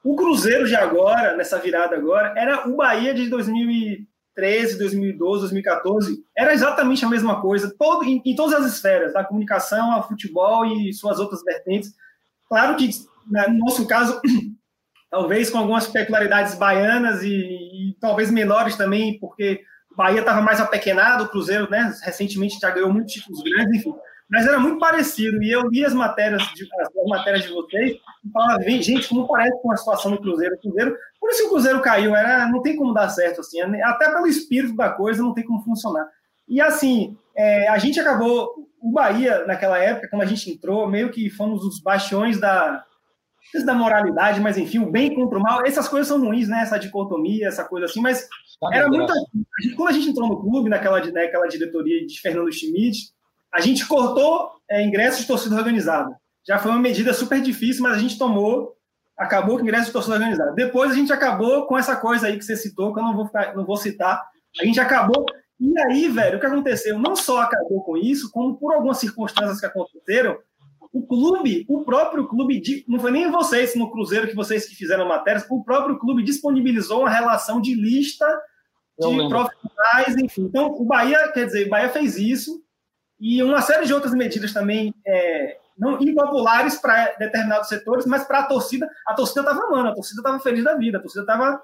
O 0.04 0.14
Cruzeiro 0.14 0.66
de 0.66 0.76
agora, 0.76 1.34
nessa 1.36 1.58
virada 1.58 1.96
agora, 1.96 2.34
era 2.36 2.68
o 2.68 2.76
Bahia 2.76 3.14
de 3.14 3.22
2013, 4.38 4.78
2012, 4.78 5.40
2014. 5.40 6.24
Era 6.36 6.52
exatamente 6.52 7.04
a 7.04 7.08
mesma 7.08 7.40
coisa, 7.40 7.74
todo, 7.76 8.04
em, 8.04 8.22
em 8.24 8.34
todas 8.34 8.54
as 8.54 8.72
esferas, 8.72 9.12
da 9.12 9.24
comunicação, 9.24 9.92
ao 9.92 10.06
futebol 10.06 10.64
e 10.64 10.92
suas 10.92 11.18
outras 11.18 11.42
vertentes. 11.42 11.92
Claro 12.48 12.76
que, 12.76 12.88
né, 13.30 13.48
no 13.48 13.58
nosso 13.58 13.86
caso, 13.86 14.20
talvez 15.10 15.50
com 15.50 15.58
algumas 15.58 15.86
peculiaridades 15.88 16.54
baianas 16.54 17.22
e, 17.22 17.28
e 17.28 17.96
talvez 18.00 18.30
menores 18.30 18.76
também, 18.76 19.18
porque 19.18 19.60
Bahia 19.96 20.20
estava 20.20 20.40
mais 20.40 20.60
apequenado, 20.60 21.24
o 21.24 21.28
Cruzeiro, 21.28 21.68
né, 21.68 21.92
recentemente 22.02 22.58
já 22.60 22.70
ganhou 22.70 22.92
muitos 22.92 23.14
títulos 23.14 23.42
grandes, 23.42 23.80
enfim. 23.80 23.92
Mas 24.30 24.46
era 24.46 24.58
muito 24.58 24.78
parecido, 24.78 25.42
e 25.42 25.50
eu 25.50 25.62
li 25.68 25.84
as 25.84 25.94
matérias 25.94 26.42
de, 26.54 26.68
as 26.80 27.08
matérias 27.08 27.44
de 27.44 27.52
vocês 27.52 27.92
e 27.92 28.30
falava, 28.30 28.62
gente, 28.62 29.08
como 29.08 29.26
parece 29.26 29.62
com 29.62 29.72
a 29.72 29.76
situação 29.76 30.10
do 30.10 30.20
Cruzeiro. 30.20 30.54
O 30.54 30.60
Cruzeiro, 30.60 30.96
por 31.18 31.30
isso 31.30 31.40
que 31.40 31.46
o 31.46 31.50
Cruzeiro 31.50 31.80
caiu, 31.80 32.14
era, 32.14 32.46
não 32.48 32.60
tem 32.60 32.76
como 32.76 32.92
dar 32.92 33.08
certo, 33.08 33.40
assim, 33.40 33.58
até 33.60 34.10
pelo 34.10 34.26
espírito 34.26 34.76
da 34.76 34.90
coisa 34.90 35.22
não 35.22 35.32
tem 35.32 35.44
como 35.44 35.64
funcionar. 35.64 36.06
E 36.46 36.60
assim, 36.60 37.16
é, 37.34 37.68
a 37.68 37.78
gente 37.78 37.98
acabou, 37.98 38.68
o 38.80 38.92
Bahia, 38.92 39.46
naquela 39.46 39.78
época, 39.78 40.08
quando 40.10 40.22
a 40.22 40.26
gente 40.26 40.50
entrou, 40.50 40.88
meio 40.88 41.10
que 41.10 41.30
fomos 41.30 41.64
os 41.64 41.80
bastiões 41.80 42.38
da, 42.38 42.84
da 43.64 43.74
moralidade, 43.74 44.40
mas 44.40 44.58
enfim, 44.58 44.78
o 44.78 44.90
bem 44.90 45.14
contra 45.14 45.38
o 45.38 45.42
mal, 45.42 45.64
essas 45.66 45.88
coisas 45.88 46.06
são 46.06 46.20
ruins, 46.20 46.48
né? 46.48 46.62
Essa 46.62 46.78
dicotomia, 46.78 47.48
essa 47.48 47.64
coisa 47.64 47.86
assim, 47.86 48.00
mas 48.00 48.28
era 48.72 48.88
muito. 48.88 49.12
Quando 49.76 49.88
a 49.88 49.92
gente 49.92 50.10
entrou 50.10 50.28
no 50.28 50.40
clube, 50.40 50.68
naquela, 50.68 51.00
naquela 51.00 51.46
diretoria 51.46 52.04
de 52.06 52.20
Fernando 52.20 52.52
Schmidt, 52.52 53.12
a 53.52 53.60
gente 53.60 53.86
cortou 53.86 54.50
é, 54.70 54.82
ingressos 54.82 55.20
de 55.20 55.26
torcida 55.26 55.56
organizada. 55.56 56.16
Já 56.46 56.58
foi 56.58 56.70
uma 56.70 56.80
medida 56.80 57.12
super 57.12 57.40
difícil, 57.40 57.82
mas 57.82 57.96
a 57.96 57.98
gente 57.98 58.18
tomou, 58.18 58.74
acabou 59.16 59.56
com 59.56 59.62
ingresso 59.62 59.86
de 59.86 59.92
torcida 59.92 60.14
organizada. 60.14 60.52
Depois 60.52 60.92
a 60.92 60.94
gente 60.94 61.12
acabou 61.12 61.66
com 61.66 61.76
essa 61.76 61.96
coisa 61.96 62.26
aí 62.26 62.38
que 62.38 62.44
você 62.44 62.56
citou, 62.56 62.92
que 62.92 63.00
eu 63.00 63.04
não 63.04 63.14
vou, 63.14 63.26
ficar, 63.26 63.54
não 63.54 63.64
vou 63.64 63.76
citar. 63.76 64.22
A 64.60 64.64
gente 64.64 64.80
acabou. 64.80 65.24
E 65.60 65.78
aí, 65.80 66.08
velho, 66.08 66.36
o 66.36 66.40
que 66.40 66.46
aconteceu? 66.46 66.98
Não 66.98 67.16
só 67.16 67.40
acabou 67.40 67.82
com 67.82 67.96
isso, 67.96 68.30
como 68.30 68.56
por 68.56 68.72
algumas 68.72 68.98
circunstâncias 68.98 69.60
que 69.60 69.66
aconteceram, 69.66 70.38
o 70.92 71.06
clube, 71.06 71.66
o 71.68 71.84
próprio 71.84 72.26
clube, 72.26 72.62
não 72.86 72.98
foi 72.98 73.10
nem 73.10 73.30
vocês 73.30 73.74
no 73.74 73.90
Cruzeiro 73.90 74.26
que 74.26 74.34
vocês 74.34 74.66
que 74.66 74.74
fizeram 74.74 75.06
matérias, 75.06 75.44
o 75.50 75.62
próprio 75.62 75.98
clube 75.98 76.22
disponibilizou 76.22 77.00
uma 77.00 77.10
relação 77.10 77.60
de 77.60 77.74
lista 77.74 78.26
de 78.98 79.28
profissionais, 79.28 80.16
enfim. 80.16 80.46
Então, 80.46 80.68
o 80.68 80.84
Bahia, 80.84 81.30
quer 81.32 81.44
dizer, 81.44 81.66
o 81.66 81.70
Bahia 81.70 81.88
fez 81.88 82.16
isso 82.16 82.62
e 83.20 83.42
uma 83.42 83.60
série 83.60 83.86
de 83.86 83.92
outras 83.92 84.14
medidas 84.14 84.52
também 84.52 84.94
é, 85.06 85.58
não 85.76 86.00
impopulares 86.00 86.76
para 86.76 87.14
determinados 87.18 87.68
setores, 87.68 88.06
mas 88.06 88.24
para 88.24 88.40
a 88.40 88.46
torcida, 88.46 88.88
a 89.06 89.14
torcida 89.14 89.40
estava 89.40 89.64
amando, 89.64 89.88
a 89.88 89.94
torcida 89.94 90.20
estava 90.20 90.40
feliz 90.40 90.64
da 90.64 90.74
vida, 90.74 90.98
a 90.98 91.00
torcida 91.00 91.22
estava 91.22 91.62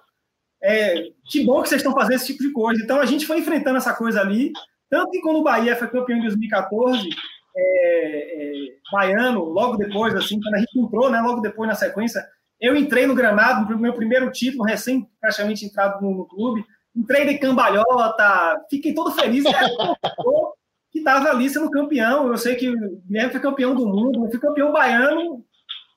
é, 0.63 1.11
que 1.29 1.45
bom 1.45 1.63
que 1.63 1.69
vocês 1.69 1.81
estão 1.81 1.93
fazendo 1.93 2.17
esse 2.17 2.27
tipo 2.29 2.43
de 2.43 2.53
coisa. 2.53 2.83
Então 2.83 3.01
a 3.01 3.07
gente 3.07 3.27
foi 3.27 3.39
enfrentando 3.39 3.77
essa 3.77 3.93
coisa 3.93 4.21
ali, 4.21 4.53
tanto 4.89 5.11
que 5.11 5.21
quando 5.21 5.41
o 5.41 5.43
Bahia 5.43 5.77
foi 5.77 5.89
campeão 5.89 6.19
em 6.19 6.23
2014, 6.23 7.09
é, 7.57 7.61
é, 7.61 8.53
baiano, 8.91 9.45
logo 9.45 9.77
depois, 9.77 10.15
assim, 10.15 10.41
quando 10.41 10.55
a 10.55 10.59
gente 10.59 10.79
entrou, 10.79 11.11
né, 11.11 11.21
logo 11.21 11.41
depois 11.41 11.69
na 11.69 11.75
sequência, 11.75 12.25
eu 12.61 12.77
entrei 12.77 13.07
no 13.07 13.15
gramado, 13.15 13.71
no 13.71 13.79
meu 13.79 13.93
primeiro 13.93 14.31
título, 14.31 14.65
recém 14.65 15.09
praticamente 15.21 15.65
entrado 15.65 16.01
no, 16.01 16.17
no 16.17 16.27
clube, 16.27 16.65
entrei 16.97 17.27
de 17.27 17.39
cambalhota, 17.39 18.59
fiquei 18.71 18.95
todo 18.95 19.13
feliz, 19.13 19.45
que 20.95 21.01
estava 21.01 21.29
ali 21.29 21.51
sendo 21.51 21.69
campeão, 21.73 22.29
eu 22.29 22.39
sei 22.39 22.55
que 22.55 22.69
o 22.69 23.03
Guilherme 23.05 23.33
foi 23.33 23.41
campeão 23.41 23.75
do 23.75 23.85
mundo, 23.85 24.25
eu 24.25 24.31
fui 24.31 24.39
campeão 24.39 24.71
baiano, 24.71 25.45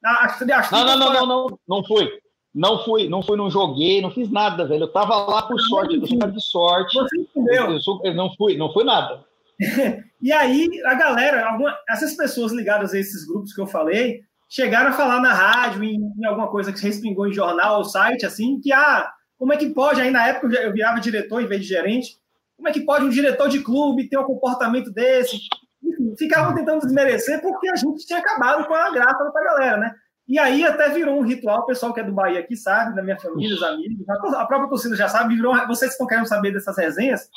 acho, 0.04 0.52
acho 0.52 0.72
não, 0.74 0.86
não, 0.86 0.98
não, 0.98 1.14
não, 1.14 1.28
não, 1.28 1.60
não 1.70 1.84
foi, 1.84 2.10
Não 2.54 2.84
fui, 2.84 3.08
não 3.08 3.22
fui, 3.22 3.38
não 3.38 3.48
joguei, 3.48 4.02
não 4.02 4.10
fiz 4.10 4.32
nada, 4.32 4.68
velho. 4.68 4.86
Eu 4.86 4.92
tava 4.92 5.16
lá 5.28 5.44
por 5.44 5.60
sorte, 5.62 5.96
eu 5.96 6.08
sou 6.08 6.18
cara 6.18 6.32
de 6.32 6.42
sorte. 6.42 6.98
Você 6.98 7.16
entendeu? 7.16 7.74
Eu, 7.74 7.80
sou, 7.80 8.02
eu 8.04 8.16
não 8.16 8.34
fui, 8.36 8.58
não 8.58 8.74
fui 8.74 8.84
nada. 8.84 9.24
e 10.20 10.32
aí, 10.32 10.68
a 10.84 10.96
galera, 10.96 11.48
alguma, 11.48 11.78
essas 11.88 12.16
pessoas 12.16 12.52
ligadas 12.52 12.92
a 12.92 13.00
esses 13.00 13.28
grupos 13.28 13.54
que 13.54 13.62
eu 13.62 13.68
falei, 13.68 14.22
chegaram 14.50 14.90
a 14.90 14.94
falar 14.94 15.22
na 15.22 15.32
rádio, 15.32 15.84
em, 15.84 16.12
em 16.18 16.26
alguma 16.26 16.48
coisa 16.48 16.74
que 16.74 16.82
respingou 16.82 17.28
em 17.28 17.34
jornal 17.34 17.78
ou 17.78 17.84
site, 17.84 18.26
assim, 18.26 18.60
que, 18.60 18.74
ah, 18.74 19.12
como 19.38 19.54
é 19.54 19.58
que 19.58 19.70
pode, 19.70 20.02
aí 20.02 20.10
na 20.10 20.28
época 20.28 20.48
eu 20.56 20.74
virava 20.74 21.00
diretor 21.00 21.40
em 21.40 21.48
vez 21.48 21.62
de 21.62 21.68
gerente, 21.68 22.18
como 22.58 22.68
é 22.68 22.74
que 22.74 22.82
pode 22.82 23.06
um 23.06 23.10
diretor 23.10 23.48
de 23.48 23.62
clube 23.62 24.10
ter 24.10 24.18
um 24.18 24.24
comportamento 24.24 24.92
desse? 24.92 25.38
Enfim, 25.82 26.16
ficavam 26.18 26.56
tentando 26.56 26.82
desmerecer 26.82 27.42
porque 27.42 27.70
a 27.70 27.76
gente 27.76 28.06
tinha 28.06 28.20
acabado 28.20 28.68
com 28.68 28.74
a 28.74 28.92
graça 28.92 29.24
da 29.24 29.44
galera, 29.44 29.78
né? 29.78 29.96
E 30.28 30.38
aí 30.38 30.66
até 30.66 30.90
virou 30.90 31.18
um 31.18 31.24
ritual, 31.24 31.62
o 31.62 31.66
pessoal 31.66 31.94
que 31.94 32.02
é 32.02 32.04
do 32.04 32.12
Bahia 32.12 32.40
aqui 32.40 32.58
sabe, 32.58 32.94
da 32.94 33.02
minha 33.02 33.18
família, 33.18 33.56
os 33.56 33.64
amigos, 33.64 34.06
a 34.10 34.46
própria 34.46 34.68
torcida 34.68 34.96
já 34.96 35.08
sabe, 35.08 35.36
virou, 35.36 35.56
vocês 35.68 35.92
que 35.92 35.94
estão 35.94 36.08
querendo 36.08 36.28
saber 36.28 36.52
dessas 36.52 36.78
resenhas, 36.78 37.30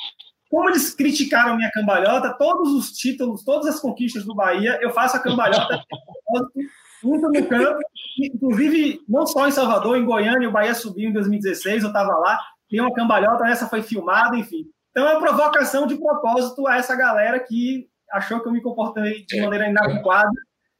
como 0.49 0.69
eles 0.69 0.93
criticaram 0.93 1.55
minha 1.55 1.71
cambalhota, 1.71 2.35
todos 2.37 2.73
os 2.73 2.91
títulos, 2.91 3.45
todas 3.45 3.67
as 3.67 3.79
conquistas 3.79 4.25
do 4.25 4.35
Bahia, 4.35 4.77
eu 4.81 4.89
faço 4.89 5.15
a 5.15 5.21
cambalhota 5.21 5.81
muito 7.01 7.29
no 7.29 7.47
campo, 7.47 7.79
inclusive 8.19 8.99
não 9.07 9.25
só 9.25 9.47
em 9.47 9.51
Salvador, 9.51 9.95
em 9.95 10.03
Goiânia, 10.03 10.49
o 10.49 10.51
Bahia 10.51 10.75
subiu 10.75 11.09
em 11.09 11.13
2016, 11.13 11.83
eu 11.83 11.87
estava 11.87 12.13
lá, 12.17 12.37
tem 12.69 12.81
uma 12.81 12.93
cambalhota, 12.93 13.47
essa 13.47 13.67
foi 13.67 13.81
filmada, 13.81 14.35
enfim. 14.35 14.65
Então 14.91 15.07
é 15.07 15.13
uma 15.13 15.19
provocação 15.19 15.87
de 15.87 15.95
propósito 15.97 16.67
a 16.67 16.77
essa 16.77 16.95
galera 16.95 17.39
que 17.39 17.89
achou 18.11 18.41
que 18.41 18.47
eu 18.47 18.51
me 18.51 18.61
comportei 18.61 19.25
de 19.25 19.41
maneira 19.41 19.69
inadequada 19.69 20.31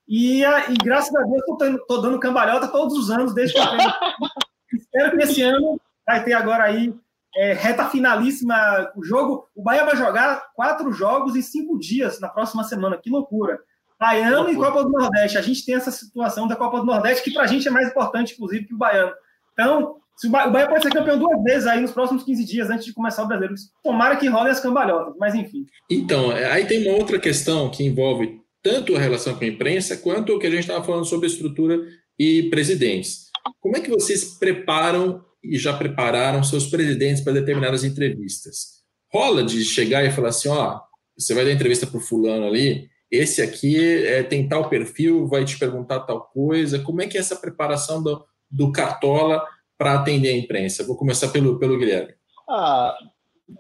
e, 0.07 0.43
e 0.43 0.74
graças 0.84 1.16
a 1.16 1.22
Deus 1.22 1.41
estou 1.78 2.01
dando 2.01 2.20
cambalhota 2.20 2.68
todos 2.68 2.97
os 2.97 3.09
anos, 3.09 3.34
desde 3.34 3.55
que 3.55 3.62
eu 3.62 3.78
tenho. 3.78 3.89
Espero 4.74 5.18
que 5.18 5.24
esse 5.24 5.41
ano 5.41 5.80
vai 6.05 6.24
ter 6.24 6.34
agora 6.34 6.66
aí 6.66 6.93
é, 7.36 7.53
reta 7.53 7.86
finalíssima. 7.86 8.91
O 8.95 9.03
jogo, 9.03 9.47
o 9.55 9.64
Bahia 9.64 9.86
vai 9.86 9.95
jogar 9.95 10.51
quatro 10.53 10.91
jogos 10.91 11.36
em 11.38 11.41
cinco 11.41 11.80
dias 11.80 12.20
na 12.20 12.28
próxima 12.28 12.66
semana. 12.66 12.97
Que 12.97 13.09
loucura! 13.09 13.59
Baiano 13.97 14.49
e 14.49 14.55
Copa 14.55 14.84
do 14.84 14.89
Nordeste. 14.89 15.38
A 15.38 15.41
gente 15.41 15.64
tem 15.64 15.76
essa 15.76 15.91
situação 15.91 16.45
da 16.45 16.57
Copa 16.57 16.80
do 16.80 16.86
Nordeste 16.86 17.24
que 17.24 17.34
para 17.34 17.43
a 17.43 17.47
gente 17.47 17.68
é 17.68 17.72
mais 17.72 17.88
importante, 17.88 18.34
inclusive, 18.34 18.66
que 18.66 18.74
o 18.74 18.78
Baiano. 18.78 19.14
Então, 19.53 19.97
o 20.24 20.30
Bahia 20.30 20.68
pode 20.68 20.84
ser 20.84 20.91
campeão 20.91 21.18
duas 21.18 21.41
vezes 21.43 21.68
aí 21.68 21.82
nos 21.82 21.91
próximos 21.91 22.24
15 22.24 22.45
dias 22.45 22.70
antes 22.70 22.86
de 22.86 22.93
começar 22.93 23.24
o 23.24 23.28
brasileiro. 23.28 23.55
Tomara 23.84 24.16
que 24.18 24.28
rolem 24.28 24.51
as 24.51 24.59
cambalhotas, 24.59 25.16
mas 25.20 25.34
enfim. 25.34 25.66
Então, 25.89 26.32
aí 26.32 26.66
tem 26.66 26.88
uma 26.88 26.97
outra 26.97 27.20
questão 27.20 27.70
que 27.70 27.84
envolve 27.84 28.39
tanto 28.62 28.95
a 28.95 28.99
relação 28.99 29.36
com 29.36 29.43
a 29.43 29.47
imprensa 29.47 29.97
quanto 29.97 30.34
o 30.34 30.39
que 30.39 30.47
a 30.47 30.51
gente 30.51 30.62
estava 30.62 30.84
falando 30.84 31.05
sobre 31.05 31.28
estrutura 31.28 31.80
e 32.20 32.43
presidentes. 32.49 33.32
Como 33.59 33.76
é 33.76 33.80
que 33.80 33.89
vocês 33.89 34.38
preparam 34.38 35.24
e 35.43 35.57
já 35.57 35.74
prepararam 35.74 36.43
seus 36.43 36.68
presidentes 36.68 37.24
para 37.24 37.34
determinadas 37.34 37.84
entrevistas? 37.84 38.82
Rola 39.12 39.43
de 39.43 39.66
chegar 39.66 40.05
e 40.05 40.12
falar 40.12 40.30
assim, 40.30 40.49
ó, 40.49 40.80
você 41.18 41.34
vai 41.34 41.43
dar 41.43 41.51
entrevista 41.51 41.88
para 41.88 41.97
o 41.97 42.01
fulano 42.01 42.45
ali, 42.45 42.88
esse 43.12 43.41
aqui 43.41 43.78
é, 44.05 44.24
tem 44.24 44.47
tal 44.47 44.70
perfil, 44.70 45.28
vai 45.28 45.43
te 45.43 45.59
perguntar 45.59 45.99
tal 46.01 46.30
coisa. 46.30 46.80
Como 46.80 47.01
é 47.01 47.07
que 47.07 47.18
é 47.18 47.20
essa 47.20 47.36
preparação 47.36 48.01
do, 48.01 48.24
do 48.49 48.72
Cartola 48.72 49.45
para 49.82 49.95
atender 49.95 50.29
a 50.29 50.38
imprensa? 50.38 50.86
Vou 50.86 50.95
começar 50.95 51.29
pelo, 51.29 51.57
pelo 51.57 51.75
Guilherme. 51.75 52.13
Ah, 52.47 52.95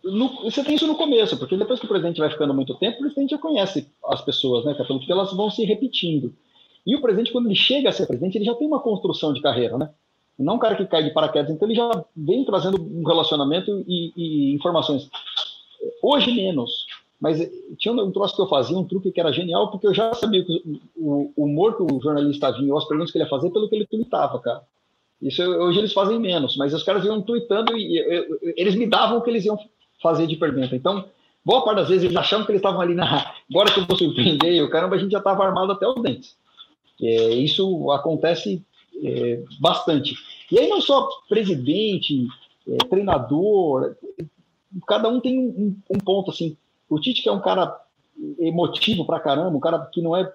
no, 0.03 0.43
você 0.43 0.63
tem 0.63 0.75
isso 0.75 0.85
no 0.85 0.93
começo, 0.93 1.35
porque 1.35 1.57
depois 1.57 1.79
que 1.79 1.87
o 1.87 1.89
presidente 1.89 2.19
vai 2.19 2.29
ficando 2.29 2.53
muito 2.53 2.75
tempo, 2.75 2.97
o 2.97 2.99
presidente 2.99 3.31
já 3.31 3.39
conhece 3.39 3.87
as 4.05 4.21
pessoas, 4.21 4.63
né, 4.63 4.75
porque 4.75 5.11
elas 5.11 5.33
vão 5.33 5.49
se 5.49 5.65
repetindo. 5.65 6.31
E 6.85 6.95
o 6.95 7.01
presidente, 7.01 7.31
quando 7.31 7.47
ele 7.47 7.55
chega 7.55 7.89
a 7.89 7.91
ser 7.91 8.05
presidente, 8.05 8.37
ele 8.37 8.45
já 8.45 8.53
tem 8.53 8.67
uma 8.67 8.79
construção 8.79 9.33
de 9.33 9.41
carreira, 9.41 9.79
né? 9.79 9.89
Não 10.37 10.55
um 10.55 10.59
cara 10.59 10.75
que 10.75 10.85
cai 10.85 11.03
de 11.03 11.09
paraquedas, 11.09 11.49
então 11.49 11.67
ele 11.67 11.75
já 11.75 11.89
vem 12.15 12.45
trazendo 12.45 12.79
um 12.79 13.03
relacionamento 13.03 13.83
e, 13.87 14.13
e 14.15 14.53
informações. 14.53 15.09
Hoje 16.03 16.31
menos, 16.31 16.85
mas 17.19 17.39
tinha 17.79 17.95
um 17.95 18.11
troço 18.11 18.35
que 18.35 18.41
eu 18.43 18.47
fazia, 18.47 18.77
um 18.77 18.85
truque 18.85 19.11
que 19.11 19.19
era 19.19 19.33
genial, 19.33 19.71
porque 19.71 19.87
eu 19.87 19.93
já 19.93 20.13
sabia 20.13 20.45
o, 20.95 21.31
o 21.35 21.45
humor 21.45 21.77
que 21.77 21.81
o 21.81 21.99
jornalista 21.99 22.51
vinha, 22.51 22.77
as 22.77 22.85
perguntas 22.85 23.11
que 23.11 23.17
ele 23.17 23.25
ia 23.25 23.29
fazer, 23.29 23.49
pelo 23.49 23.67
que 23.67 23.75
ele 23.75 23.87
tweetava, 23.87 24.39
cara. 24.39 24.61
Isso 25.21 25.41
hoje 25.43 25.79
eles 25.79 25.93
fazem 25.93 26.19
menos, 26.19 26.57
mas 26.57 26.73
os 26.73 26.83
caras 26.83 27.05
iam 27.05 27.21
tweetando 27.21 27.77
e 27.77 27.97
eu, 27.97 28.11
eu, 28.11 28.39
eles 28.57 28.75
me 28.75 28.87
davam 28.87 29.19
o 29.19 29.21
que 29.21 29.29
eles 29.29 29.45
iam 29.45 29.57
fazer 30.01 30.25
de 30.25 30.35
pergunta. 30.35 30.75
Então, 30.75 31.05
boa 31.45 31.63
parte 31.63 31.77
das 31.77 31.89
vezes 31.89 32.05
eles 32.05 32.17
achavam 32.17 32.45
que 32.45 32.51
eles 32.51 32.59
estavam 32.59 32.81
ali 32.81 32.95
na. 32.95 33.33
Agora 33.49 33.71
que 33.71 33.79
eu 33.79 33.85
vou 33.85 33.97
surpreender, 33.97 34.53
eu 34.53 34.69
caramba, 34.69 34.95
a 34.95 34.99
gente 34.99 35.11
já 35.11 35.19
estava 35.19 35.45
armado 35.45 35.71
até 35.71 35.87
os 35.87 36.01
dentes. 36.01 36.35
É, 37.01 37.33
isso 37.35 37.91
acontece 37.91 38.63
é, 39.03 39.43
bastante. 39.59 40.15
E 40.51 40.59
aí, 40.59 40.67
não 40.67 40.81
só 40.81 41.07
presidente, 41.29 42.27
é, 42.67 42.77
treinador, 42.85 43.95
cada 44.87 45.09
um 45.09 45.19
tem 45.19 45.39
um, 45.39 45.75
um, 45.89 45.97
ponto 45.99 46.31
assim. 46.31 46.57
O 46.89 46.99
Tite, 46.99 47.21
que 47.21 47.29
é 47.29 47.31
um 47.31 47.41
cara 47.41 47.79
emotivo 48.39 49.05
pra 49.05 49.19
caramba, 49.19 49.55
um 49.55 49.59
cara 49.59 49.79
que 49.91 50.01
não 50.01 50.15
é, 50.15 50.31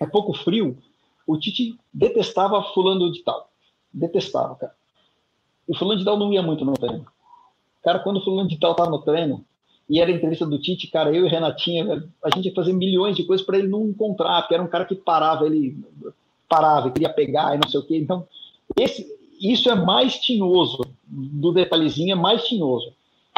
é 0.00 0.06
pouco 0.06 0.32
frio, 0.32 0.76
o 1.26 1.38
Tite 1.38 1.78
detestava 1.92 2.62
Fulano 2.74 3.12
de 3.12 3.22
Tal. 3.22 3.47
Detestava, 3.92 4.54
cara. 4.56 4.74
E 5.68 5.76
Fulano 5.76 5.98
de 5.98 6.04
Tal 6.04 6.18
não 6.18 6.32
ia 6.32 6.42
muito 6.42 6.64
no 6.64 6.74
treino. 6.74 7.06
Cara, 7.82 8.00
quando 8.00 8.18
o 8.18 8.24
fulano 8.24 8.48
de 8.48 8.58
tal 8.58 8.74
tava 8.74 8.90
no 8.90 9.00
treino, 9.00 9.44
e 9.88 10.00
era 10.00 10.10
entrevista 10.10 10.44
do 10.44 10.60
Tite, 10.60 10.88
cara, 10.88 11.14
eu 11.14 11.24
e 11.24 11.28
Renatinha, 11.28 12.04
a 12.22 12.34
gente 12.34 12.48
ia 12.48 12.54
fazer 12.54 12.72
milhões 12.72 13.16
de 13.16 13.24
coisas 13.24 13.44
para 13.44 13.58
ele 13.58 13.68
não 13.68 13.86
encontrar, 13.86 14.42
porque 14.42 14.54
era 14.54 14.62
um 14.62 14.68
cara 14.68 14.84
que 14.84 14.94
parava, 14.94 15.46
ele 15.46 15.78
parava, 16.48 16.90
queria 16.90 17.08
pegar 17.08 17.54
e 17.54 17.60
não 17.62 17.68
sei 17.68 17.80
o 17.80 17.86
quê. 17.86 17.96
Então, 17.96 18.26
esse, 18.78 19.06
isso 19.40 19.70
é 19.70 19.74
mais 19.74 20.18
tinhoso, 20.18 20.82
do 21.06 21.52
detalhezinho 21.52 22.12
é 22.12 22.14
mais 22.14 22.44
tinhoso. 22.44 22.92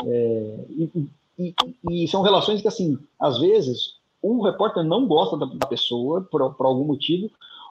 É, 0.04 0.64
e, 0.70 1.10
e, 1.38 1.54
e, 1.90 2.08
são 2.08 2.22
relações 2.22 2.60
que, 2.60 2.68
assim, 2.68 2.98
às 3.20 3.38
vezes, 3.38 3.94
um 4.22 4.40
repórter 4.40 4.82
não 4.82 5.06
gosta 5.06 5.36
da, 5.36 5.46
da 5.46 5.66
pessoa 5.66 6.22
por, 6.22 6.54
por, 6.54 6.66
algum 6.66 6.84
motivo, 6.84 7.30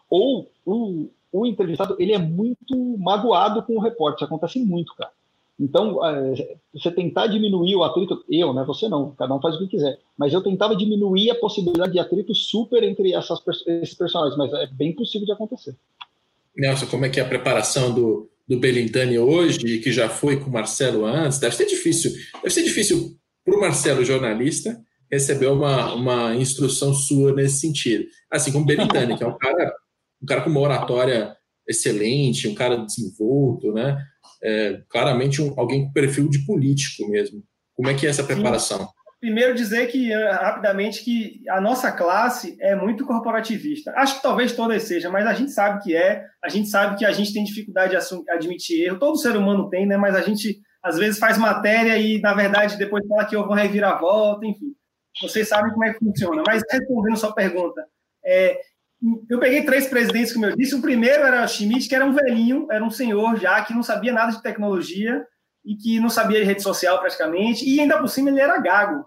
ou 0.09 0.49
o, 0.65 1.09
o 1.31 1.45
entrevistado 1.45 1.95
ele 1.99 2.13
é 2.13 2.17
muito 2.17 2.97
magoado 2.97 3.63
com 3.63 3.75
o 3.75 3.81
repórter. 3.81 4.17
Isso 4.17 4.25
acontece 4.25 4.59
muito, 4.59 4.93
cara. 4.95 5.11
Então, 5.59 6.03
é, 6.05 6.55
você 6.73 6.89
tentar 6.89 7.27
diminuir 7.27 7.75
o 7.75 7.83
atrito, 7.83 8.23
eu, 8.29 8.53
né? 8.53 8.63
Você 8.65 8.87
não, 8.87 9.11
cada 9.11 9.35
um 9.35 9.41
faz 9.41 9.55
o 9.55 9.59
que 9.59 9.67
quiser. 9.67 9.99
Mas 10.17 10.33
eu 10.33 10.41
tentava 10.41 10.75
diminuir 10.75 11.29
a 11.31 11.35
possibilidade 11.35 11.91
de 11.91 11.99
atrito 11.99 12.33
super 12.33 12.81
entre 12.81 13.13
essas, 13.13 13.39
esses 13.67 13.93
personagens, 13.93 14.37
mas 14.37 14.53
é 14.53 14.67
bem 14.67 14.93
possível 14.93 15.25
de 15.25 15.33
acontecer. 15.33 15.75
Nelson, 16.55 16.85
como 16.85 17.05
é 17.05 17.09
que 17.09 17.19
é 17.19 17.23
a 17.23 17.27
preparação 17.27 17.93
do, 17.93 18.29
do 18.47 18.57
Belintani 18.57 19.19
hoje, 19.19 19.79
que 19.79 19.91
já 19.91 20.07
foi 20.07 20.39
com 20.39 20.49
o 20.49 20.53
Marcelo 20.53 21.05
antes? 21.05 21.39
Deve 21.39 21.55
ser 21.55 21.65
difícil. 21.65 22.11
Deve 22.35 22.49
ser 22.51 22.63
difícil 22.63 23.17
para 23.43 23.57
o 23.57 23.59
Marcelo, 23.59 24.05
jornalista, 24.05 24.79
receber 25.11 25.47
uma, 25.47 25.93
uma 25.93 26.35
instrução 26.35 26.93
sua 26.93 27.33
nesse 27.33 27.59
sentido. 27.59 28.05
Assim 28.31 28.51
como 28.51 28.63
o 28.63 28.67
Belintani, 28.67 29.17
que 29.17 29.23
é 29.23 29.27
um 29.27 29.37
cara, 29.37 29.73
um 30.21 30.25
cara 30.25 30.41
com 30.41 30.49
uma 30.49 30.59
oratória 30.59 31.35
excelente, 31.67 32.47
um 32.47 32.55
cara 32.55 32.77
desenvolto, 32.77 33.71
né? 33.71 33.97
é, 34.43 34.81
claramente 34.89 35.41
um, 35.41 35.53
alguém 35.57 35.85
com 35.85 35.93
perfil 35.93 36.29
de 36.29 36.45
político 36.45 37.09
mesmo. 37.09 37.43
Como 37.75 37.89
é 37.89 37.93
que 37.93 38.05
é 38.05 38.09
essa 38.09 38.23
preparação? 38.23 38.79
Sim. 38.79 38.87
Primeiro 39.19 39.53
dizer 39.53 39.87
que 39.87 40.13
eh, 40.13 40.31
rapidamente 40.31 41.03
que 41.03 41.41
a 41.49 41.59
nossa 41.59 41.91
classe 41.91 42.55
é 42.61 42.73
muito 42.73 43.05
corporativista. 43.05 43.91
Acho 43.97 44.15
que 44.15 44.21
talvez 44.21 44.53
todas 44.53 44.83
sejam, 44.83 45.11
mas 45.11 45.27
a 45.27 45.33
gente 45.33 45.51
sabe 45.51 45.83
que 45.83 45.93
é. 45.93 46.23
A 46.41 46.47
gente 46.47 46.69
sabe 46.69 46.97
que 46.97 47.03
a 47.03 47.11
gente 47.11 47.33
tem 47.33 47.43
dificuldade 47.43 47.97
de 47.97 48.31
admitir 48.31 48.85
erro. 48.85 48.97
Todo 48.97 49.17
ser 49.17 49.35
humano 49.35 49.69
tem, 49.69 49.85
né? 49.85 49.97
Mas 49.97 50.15
a 50.15 50.21
gente 50.21 50.61
às 50.81 50.97
vezes 50.97 51.19
faz 51.19 51.37
matéria 51.37 51.97
e 51.97 52.21
na 52.21 52.33
verdade 52.33 52.77
depois 52.77 53.05
fala 53.07 53.25
que 53.25 53.35
houve 53.35 53.49
uma 53.49 53.59
reviravolta, 53.59 54.45
enfim. 54.45 54.73
Vocês 55.21 55.49
sabem 55.49 55.73
como 55.73 55.83
é 55.83 55.91
que 55.91 55.99
funciona. 55.99 56.41
Mas 56.47 56.63
respondendo 56.71 57.17
sua 57.17 57.33
pergunta, 57.33 57.85
é, 58.23 58.57
eu 59.29 59.39
peguei 59.39 59.63
três 59.63 59.87
presidentes, 59.87 60.33
como 60.33 60.45
eu 60.45 60.55
disse. 60.55 60.75
O 60.75 60.81
primeiro 60.81 61.23
era 61.23 61.43
o 61.43 61.47
Schmidt, 61.47 61.87
que 61.87 61.95
era 61.95 62.05
um 62.05 62.13
velhinho, 62.13 62.67
era 62.69 62.83
um 62.83 62.89
senhor 62.89 63.37
já, 63.37 63.63
que 63.63 63.73
não 63.73 63.83
sabia 63.83 64.11
nada 64.11 64.31
de 64.31 64.41
tecnologia 64.41 65.25
e 65.65 65.75
que 65.75 65.99
não 65.99 66.09
sabia 66.09 66.39
de 66.39 66.45
rede 66.45 66.61
social 66.61 66.99
praticamente, 66.99 67.67
e 67.67 67.79
ainda 67.79 67.97
por 67.97 68.07
cima 68.07 68.29
ele 68.29 68.39
era 68.39 68.59
gago. 68.59 69.05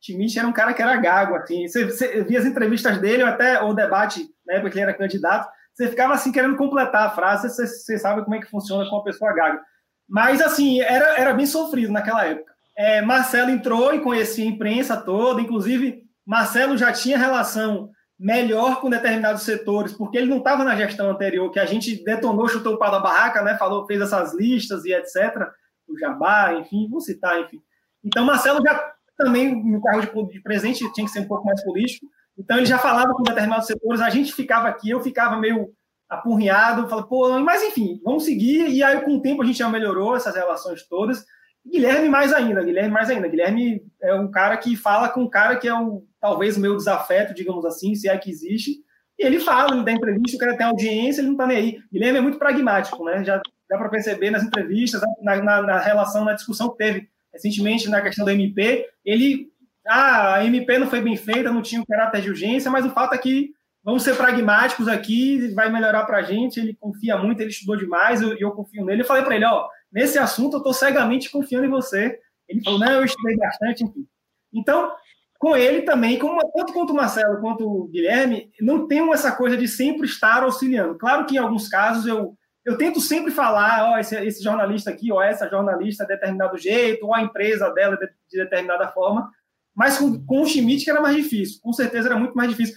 Schmidt 0.00 0.38
era 0.38 0.46
um 0.46 0.52
cara 0.52 0.72
que 0.72 0.82
era 0.82 0.96
gago, 0.96 1.34
assim. 1.36 1.66
Você, 1.66 1.84
você 1.84 2.22
via 2.24 2.38
as 2.38 2.44
entrevistas 2.44 2.98
dele, 2.98 3.22
ou 3.22 3.28
até 3.28 3.60
o 3.62 3.74
debate, 3.74 4.28
na 4.46 4.54
época 4.54 4.70
que 4.70 4.78
ele 4.78 4.84
era 4.84 4.94
candidato, 4.94 5.48
você 5.74 5.88
ficava 5.88 6.14
assim 6.14 6.32
querendo 6.32 6.56
completar 6.56 7.06
a 7.06 7.10
frase, 7.10 7.48
você, 7.48 7.66
você 7.66 7.98
sabe 7.98 8.22
como 8.24 8.34
é 8.34 8.40
que 8.40 8.50
funciona 8.50 8.88
com 8.88 8.96
uma 8.96 9.04
pessoa 9.04 9.32
gaga. 9.32 9.60
Mas, 10.08 10.40
assim, 10.40 10.80
era, 10.80 11.18
era 11.18 11.34
bem 11.34 11.46
sofrido 11.46 11.92
naquela 11.92 12.24
época. 12.24 12.52
É, 12.76 13.02
Marcelo 13.02 13.50
entrou 13.50 13.92
e 13.94 14.00
conhecia 14.00 14.44
a 14.44 14.48
imprensa 14.48 14.96
toda, 14.96 15.40
inclusive 15.40 16.04
Marcelo 16.24 16.76
já 16.76 16.92
tinha 16.92 17.18
relação 17.18 17.90
melhor 18.18 18.80
com 18.80 18.90
determinados 18.90 19.42
setores, 19.42 19.92
porque 19.92 20.18
ele 20.18 20.26
não 20.26 20.38
estava 20.38 20.64
na 20.64 20.74
gestão 20.74 21.10
anterior, 21.10 21.50
que 21.50 21.60
a 21.60 21.66
gente 21.66 22.02
detonou, 22.02 22.48
chutou 22.48 22.74
o 22.74 22.78
pau 22.78 22.90
da 22.90 22.98
barraca, 22.98 23.42
né? 23.42 23.56
Falou, 23.56 23.86
fez 23.86 24.00
essas 24.00 24.34
listas 24.34 24.84
e 24.84 24.92
etc. 24.92 25.48
O 25.86 25.96
Jabá, 25.96 26.54
enfim, 26.54 26.88
vou 26.90 27.00
citar, 27.00 27.40
enfim. 27.40 27.60
Então, 28.04 28.24
Marcelo 28.24 28.60
já 28.66 28.92
também, 29.16 29.64
no 29.64 29.80
cargo 29.80 30.26
de, 30.26 30.32
de 30.32 30.42
presidente, 30.42 30.92
tinha 30.92 31.06
que 31.06 31.12
ser 31.12 31.20
um 31.20 31.28
pouco 31.28 31.46
mais 31.46 31.62
político. 31.62 32.06
Então, 32.36 32.56
ele 32.56 32.66
já 32.66 32.78
falava 32.78 33.12
com 33.14 33.22
determinados 33.22 33.66
setores, 33.66 34.00
a 34.00 34.10
gente 34.10 34.32
ficava 34.32 34.68
aqui, 34.68 34.90
eu 34.90 35.00
ficava 35.00 35.36
meio 35.36 35.72
apurriado, 36.08 36.88
fala, 36.88 37.06
pô, 37.06 37.38
mas 37.40 37.62
enfim, 37.62 38.00
vamos 38.02 38.24
seguir. 38.24 38.68
E 38.68 38.82
aí, 38.82 39.00
com 39.02 39.16
o 39.16 39.22
tempo, 39.22 39.42
a 39.42 39.46
gente 39.46 39.58
já 39.58 39.68
melhorou 39.68 40.16
essas 40.16 40.34
relações 40.34 40.86
todas. 40.88 41.24
Guilherme 41.70 42.08
mais 42.08 42.32
ainda, 42.32 42.64
Guilherme 42.64 42.90
mais 42.90 43.10
ainda. 43.10 43.28
Guilherme 43.28 43.82
é 44.00 44.14
um 44.14 44.30
cara 44.30 44.56
que 44.56 44.74
fala 44.76 45.08
com 45.08 45.22
um 45.22 45.28
cara 45.28 45.56
que 45.56 45.68
é 45.68 45.74
um, 45.74 46.02
talvez 46.20 46.56
o 46.56 46.60
meu 46.60 46.76
desafeto, 46.76 47.34
digamos 47.34 47.64
assim, 47.64 47.94
se 47.94 48.08
é 48.08 48.16
que 48.16 48.30
existe. 48.30 48.82
E 49.18 49.24
ele 49.24 49.40
fala, 49.40 49.74
ele 49.74 49.84
dá 49.84 49.92
entrevista, 49.92 50.36
o 50.36 50.40
cara 50.40 50.56
tem 50.56 50.66
audiência, 50.66 51.20
ele 51.20 51.30
não 51.30 51.36
tá 51.36 51.46
nem 51.46 51.56
aí. 51.56 51.78
Guilherme 51.92 52.18
é 52.18 52.22
muito 52.22 52.38
pragmático, 52.38 53.04
né? 53.04 53.24
Já 53.24 53.40
dá 53.68 53.76
para 53.76 53.88
perceber 53.88 54.30
nas 54.30 54.44
entrevistas, 54.44 55.00
na, 55.22 55.36
na, 55.42 55.62
na, 55.62 55.78
relação, 55.78 56.24
na 56.24 56.34
discussão 56.34 56.70
que 56.70 56.78
teve 56.78 57.08
recentemente 57.32 57.88
na 57.88 58.00
questão 58.00 58.24
da 58.24 58.32
MP. 58.32 58.88
Ele, 59.04 59.50
ah, 59.86 60.36
a 60.36 60.44
MP 60.44 60.78
não 60.78 60.88
foi 60.88 61.00
bem 61.00 61.16
feita, 61.16 61.52
não 61.52 61.62
tinha 61.62 61.82
o 61.82 61.86
caráter 61.86 62.22
de 62.22 62.30
urgência, 62.30 62.70
mas 62.70 62.86
o 62.86 62.90
fato 62.90 63.14
é 63.14 63.18
que 63.18 63.52
vamos 63.82 64.02
ser 64.02 64.16
pragmáticos 64.16 64.86
aqui, 64.86 65.52
vai 65.54 65.70
melhorar 65.70 66.04
para 66.04 66.18
a 66.18 66.22
gente. 66.22 66.60
Ele 66.60 66.76
confia 66.78 67.18
muito, 67.18 67.40
ele 67.40 67.50
estudou 67.50 67.76
demais, 67.76 68.20
e 68.20 68.24
eu, 68.24 68.36
eu, 68.38 68.50
confio 68.52 68.84
nele. 68.84 69.02
Eu 69.02 69.06
falei 69.06 69.24
para 69.24 69.34
ele: 69.34 69.44
ó, 69.44 69.68
nesse 69.92 70.18
assunto 70.18 70.54
eu 70.54 70.58
estou 70.58 70.72
cegamente 70.72 71.30
confiando 71.30 71.66
em 71.66 71.70
você. 71.70 72.20
Ele 72.48 72.62
falou: 72.62 72.78
não, 72.78 72.92
eu 72.92 73.04
estudei 73.04 73.36
bastante, 73.36 73.84
enfim. 73.84 74.06
Então, 74.52 74.92
com 75.38 75.56
ele 75.56 75.82
também, 75.82 76.18
como, 76.18 76.40
tanto 76.52 76.72
quanto 76.72 76.92
o 76.92 76.96
Marcelo 76.96 77.40
quanto 77.40 77.64
o 77.64 77.86
Guilherme, 77.88 78.50
não 78.60 78.88
tem 78.88 79.12
essa 79.12 79.32
coisa 79.32 79.56
de 79.56 79.68
sempre 79.68 80.06
estar 80.06 80.42
auxiliando. 80.42 80.98
Claro 80.98 81.26
que 81.26 81.36
em 81.36 81.38
alguns 81.38 81.68
casos 81.68 82.06
eu, 82.06 82.34
eu 82.64 82.76
tento 82.76 83.00
sempre 83.00 83.30
falar: 83.30 83.92
ó, 83.92 83.98
esse, 83.98 84.16
esse 84.16 84.42
jornalista 84.42 84.90
aqui, 84.90 85.12
ó, 85.12 85.22
essa 85.22 85.48
jornalista 85.48 86.04
de 86.04 86.14
determinado 86.14 86.58
jeito, 86.58 87.06
ou 87.06 87.14
a 87.14 87.22
empresa 87.22 87.70
dela 87.70 87.96
de, 87.96 88.06
de 88.06 88.42
determinada 88.42 88.88
forma. 88.88 89.30
Mas 89.74 89.96
com, 89.96 90.24
com 90.26 90.42
o 90.42 90.46
Schmidt 90.46 90.84
que 90.84 90.90
era 90.90 91.00
mais 91.00 91.16
difícil, 91.16 91.60
com 91.62 91.72
certeza 91.72 92.08
era 92.08 92.18
muito 92.18 92.34
mais 92.34 92.50
difícil 92.50 92.74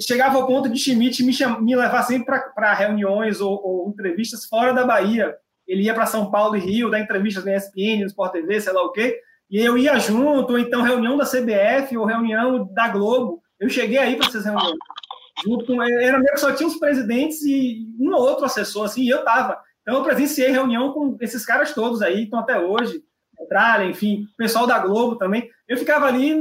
chegava 0.00 0.36
ao 0.36 0.46
ponto 0.46 0.68
de 0.68 0.78
Schmidt 0.78 1.22
me, 1.22 1.32
me 1.60 1.76
levar 1.76 2.02
sempre 2.02 2.38
para 2.54 2.74
reuniões 2.74 3.40
ou, 3.40 3.60
ou, 3.64 3.88
entrevistas 3.88 4.44
fora 4.44 4.72
da 4.72 4.84
Bahia. 4.84 5.34
Ele 5.66 5.82
ia 5.82 5.94
para 5.94 6.06
São 6.06 6.30
Paulo 6.30 6.56
e 6.56 6.60
Rio, 6.60 6.90
dar 6.90 7.00
entrevistas 7.00 7.44
na 7.44 7.56
ESPN, 7.56 8.00
no 8.00 8.06
Sport 8.06 8.32
TV, 8.32 8.60
sei 8.60 8.72
lá 8.72 8.82
o 8.82 8.92
quê, 8.92 9.20
e 9.50 9.58
eu 9.58 9.78
ia 9.78 9.98
junto, 9.98 10.52
ou 10.52 10.58
então 10.58 10.82
reunião 10.82 11.16
da 11.16 11.24
CBF 11.24 11.96
ou 11.96 12.04
reunião 12.04 12.68
da 12.72 12.88
Globo. 12.88 13.42
Eu 13.58 13.68
cheguei 13.68 13.98
aí 13.98 14.16
para 14.16 14.26
essas 14.26 14.44
reuniões. 14.44 14.76
Junto 15.44 15.66
com, 15.66 15.82
era 15.82 16.18
meio 16.18 16.32
que 16.32 16.40
só 16.40 16.52
tinha 16.52 16.66
os 16.68 16.78
presidentes 16.78 17.42
e 17.42 17.86
um 18.00 18.12
ou 18.12 18.20
outro 18.20 18.44
assessor, 18.44 18.84
assim, 18.86 19.02
e 19.02 19.08
eu 19.08 19.24
tava. 19.24 19.58
Então 19.82 19.96
eu 19.96 20.04
presenciei 20.04 20.50
reunião 20.50 20.92
com 20.92 21.16
esses 21.20 21.44
caras 21.44 21.72
todos 21.72 22.02
aí, 22.02 22.24
estão 22.24 22.40
até 22.40 22.58
hoje. 22.58 23.02
Petralha, 23.38 23.84
enfim, 23.84 24.26
pessoal 24.36 24.66
da 24.66 24.78
Globo 24.78 25.16
também. 25.16 25.48
Eu 25.68 25.76
ficava 25.76 26.06
ali 26.06 26.40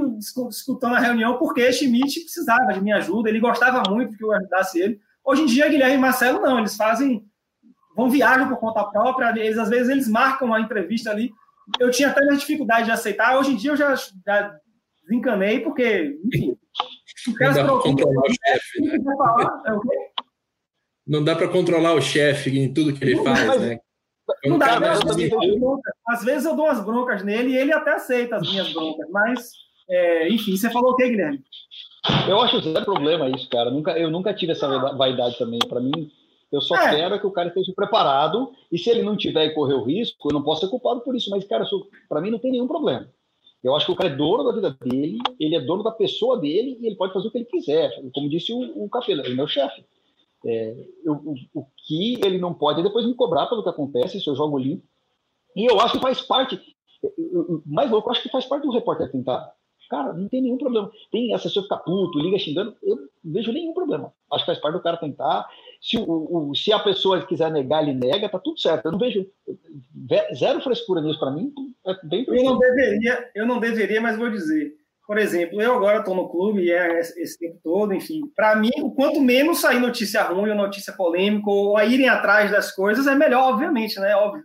escutando 0.50 0.96
a 0.96 1.00
reunião 1.00 1.38
porque 1.38 1.72
Schmidt 1.72 2.22
precisava 2.22 2.72
de 2.74 2.82
minha 2.82 2.98
ajuda, 2.98 3.30
ele 3.30 3.40
gostava 3.40 3.84
muito 3.90 4.16
que 4.16 4.24
eu 4.24 4.32
ajudasse 4.32 4.80
ele. 4.80 5.00
Hoje 5.24 5.42
em 5.42 5.46
dia, 5.46 5.68
Guilherme 5.68 5.96
e 5.96 6.00
Marcelo 6.00 6.40
não, 6.40 6.58
eles 6.58 6.78
fazem, 6.78 7.26
vão 7.96 8.10
viajar 8.10 8.48
por 8.48 8.60
conta 8.60 8.84
própria, 8.86 9.34
eles 9.38 9.58
às 9.58 9.70
vezes 9.70 9.90
eles 9.90 10.08
marcam 10.08 10.54
a 10.54 10.62
entrevista 10.62 11.12
ali. 11.12 11.34
Eu 11.80 11.92
tinha 11.92 12.10
até 12.10 12.24
mais 12.26 12.40
dificuldade 12.40 12.86
de 12.86 12.92
aceitar, 12.92 13.38
hoje 13.38 13.52
em 13.52 13.56
dia 13.56 13.72
eu 13.72 13.78
já, 13.78 13.96
já 13.96 14.58
desencanei, 15.04 15.60
porque, 15.60 16.18
enfim, 16.26 16.58
não 17.28 17.54
dá 17.54 17.64
para 17.64 17.80
controlar 17.80 18.22
o 18.22 18.34
chefe. 18.34 18.82
Né? 18.82 18.98
Não 21.08 21.24
dá 21.24 21.36
para 21.36 21.48
controlar 21.48 21.94
o 21.94 22.02
chefe 22.02 22.58
em 22.58 22.74
tudo 22.74 22.94
que 22.94 23.04
ele 23.04 23.24
faz, 23.24 23.62
né? 23.62 23.80
Não 24.46 24.58
dá, 24.58 24.80
né? 24.80 24.90
Às 26.08 26.24
vezes 26.24 26.46
eu 26.46 26.56
dou 26.56 26.66
umas 26.66 26.84
broncas 26.84 27.24
nele 27.24 27.52
e 27.52 27.58
ele 27.58 27.72
até 27.72 27.94
aceita 27.94 28.38
as 28.38 28.50
minhas 28.50 28.74
broncas, 28.74 29.08
mas, 29.12 29.52
é, 29.90 30.30
enfim, 30.30 30.58
você 30.58 30.70
falou 30.72 30.92
o 30.92 30.96
quê, 30.96 31.10
Guilherme? 31.10 31.44
Eu 32.28 32.40
acho 32.42 32.62
zero 32.62 32.86
problema 32.86 33.30
isso, 33.30 33.50
cara. 33.50 33.72
Nunca, 33.72 33.92
eu 33.98 34.10
nunca 34.10 34.34
tive 34.34 34.52
essa 34.52 34.68
vaidade 34.96 35.38
também. 35.38 35.60
Para 35.68 35.80
mim, 35.80 36.12
eu 36.52 36.62
só 36.62 36.76
é. 36.76 36.96
quero 36.96 37.20
que 37.20 37.28
o 37.28 37.32
cara 37.32 37.50
esteja 37.50 37.74
preparado 37.76 38.52
e 38.72 38.78
se 38.78 38.90
ele 38.90 39.04
não 39.04 39.18
tiver 39.18 39.46
e 39.46 39.54
correr 39.54 39.74
o 39.74 39.84
risco, 39.84 40.30
eu 40.30 40.34
não 40.34 40.44
posso 40.44 40.62
ser 40.62 40.70
culpado 40.70 41.02
por 41.02 41.16
isso. 41.16 41.30
Mas, 41.30 41.44
cara, 41.44 41.66
para 42.08 42.22
mim 42.22 42.32
não 42.32 42.40
tem 42.40 42.52
nenhum 42.52 42.68
problema. 42.68 43.10
Eu 43.64 43.76
acho 43.76 43.88
que 43.88 43.92
o 43.92 43.96
cara 43.96 44.14
é 44.14 44.16
dono 44.16 44.44
da 44.44 44.52
vida 44.52 44.78
dele, 44.86 45.18
ele 45.40 45.56
é 45.56 45.60
dono 45.60 45.82
da 45.82 45.92
pessoa 45.92 46.40
dele 46.40 46.78
e 46.80 46.86
ele 46.86 46.96
pode 46.96 47.14
fazer 47.14 47.28
o 47.28 47.32
que 47.32 47.40
ele 47.40 47.46
quiser. 47.46 47.92
Como 48.14 48.30
disse 48.30 48.54
o, 48.54 48.84
o 48.84 48.90
Capela, 48.90 49.24
ele 49.24 49.34
é 49.34 49.36
meu 49.36 49.48
chefe. 49.48 49.84
É, 50.46 50.88
eu, 51.04 51.14
o, 51.14 51.36
o, 51.56 51.66
que 51.88 52.20
ele 52.24 52.38
não 52.38 52.54
pode 52.54 52.80
é 52.80 52.84
depois 52.84 53.06
me 53.06 53.16
cobrar 53.16 53.48
pelo 53.48 53.64
que 53.64 53.70
acontece 53.70 54.22
se 54.22 54.30
eu 54.30 54.36
jogo 54.36 54.60
limpo. 54.60 54.86
E 55.56 55.66
eu 55.66 55.80
acho 55.80 55.94
que 55.94 56.00
faz 56.00 56.22
parte, 56.22 56.62
mais 57.66 57.90
louco, 57.90 58.08
eu 58.08 58.12
acho 58.12 58.22
que 58.22 58.30
faz 58.30 58.46
parte 58.46 58.64
do 58.64 58.72
repórter 58.72 59.12
tentar. 59.12 59.52
Cara, 59.90 60.14
não 60.14 60.28
tem 60.28 60.42
nenhum 60.42 60.58
problema. 60.58 60.92
Tem 61.12 61.34
assessor 61.34 61.64
ficar 61.64 61.78
puto, 61.78 62.20
liga 62.20 62.38
xingando, 62.38 62.76
eu 62.84 62.96
não 62.96 63.08
vejo 63.24 63.52
nenhum 63.52 63.74
problema. 63.74 64.14
Acho 64.32 64.44
que 64.44 64.52
faz 64.52 64.60
parte 64.60 64.76
do 64.76 64.84
cara 64.84 64.98
tentar. 64.98 65.48
Se, 65.86 65.98
o, 65.98 66.50
o, 66.50 66.56
se 66.56 66.72
a 66.72 66.80
pessoa 66.80 67.26
quiser 67.26 67.52
negar, 67.52 67.84
ele 67.84 67.94
nega, 67.94 68.30
tá 68.30 68.40
tudo 68.40 68.60
certo. 68.60 68.86
Eu 68.86 68.94
não 68.94 69.00
vejo 69.00 69.30
zero 70.36 70.62
frescura 70.62 71.02
nisso 71.02 71.20
para 71.20 71.32
mim. 71.32 71.52
É 71.86 72.08
bem 72.08 72.26
eu 72.28 72.44
não 72.44 72.58
deveria, 72.58 73.32
eu 73.36 73.46
não 73.46 73.60
deveria, 73.60 74.02
mas 74.02 74.18
vou 74.18 74.30
dizer 74.32 74.74
por 75.08 75.20
exemplo, 75.20 75.62
eu 75.62 75.76
agora 75.76 76.00
estou 76.00 76.16
no 76.16 76.28
clube 76.30 76.64
e 76.64 76.72
é 76.72 77.00
esse 77.00 77.38
tempo 77.38 77.60
todo, 77.64 77.94
enfim. 77.94 78.22
Para 78.36 78.56
mim, 78.56 78.72
quanto 78.96 79.22
menos 79.22 79.62
sair 79.62 79.80
notícia 79.80 80.24
ruim 80.24 80.50
ou 80.50 80.56
notícia 80.56 80.94
polêmica 80.94 81.48
ou 81.48 81.78
a 81.78 81.86
irem 81.86 82.10
atrás 82.10 82.50
das 82.50 82.74
coisas, 82.74 83.06
é 83.06 83.14
melhor, 83.14 83.54
obviamente, 83.54 84.00
né? 84.00 84.16
Óbvio. 84.16 84.44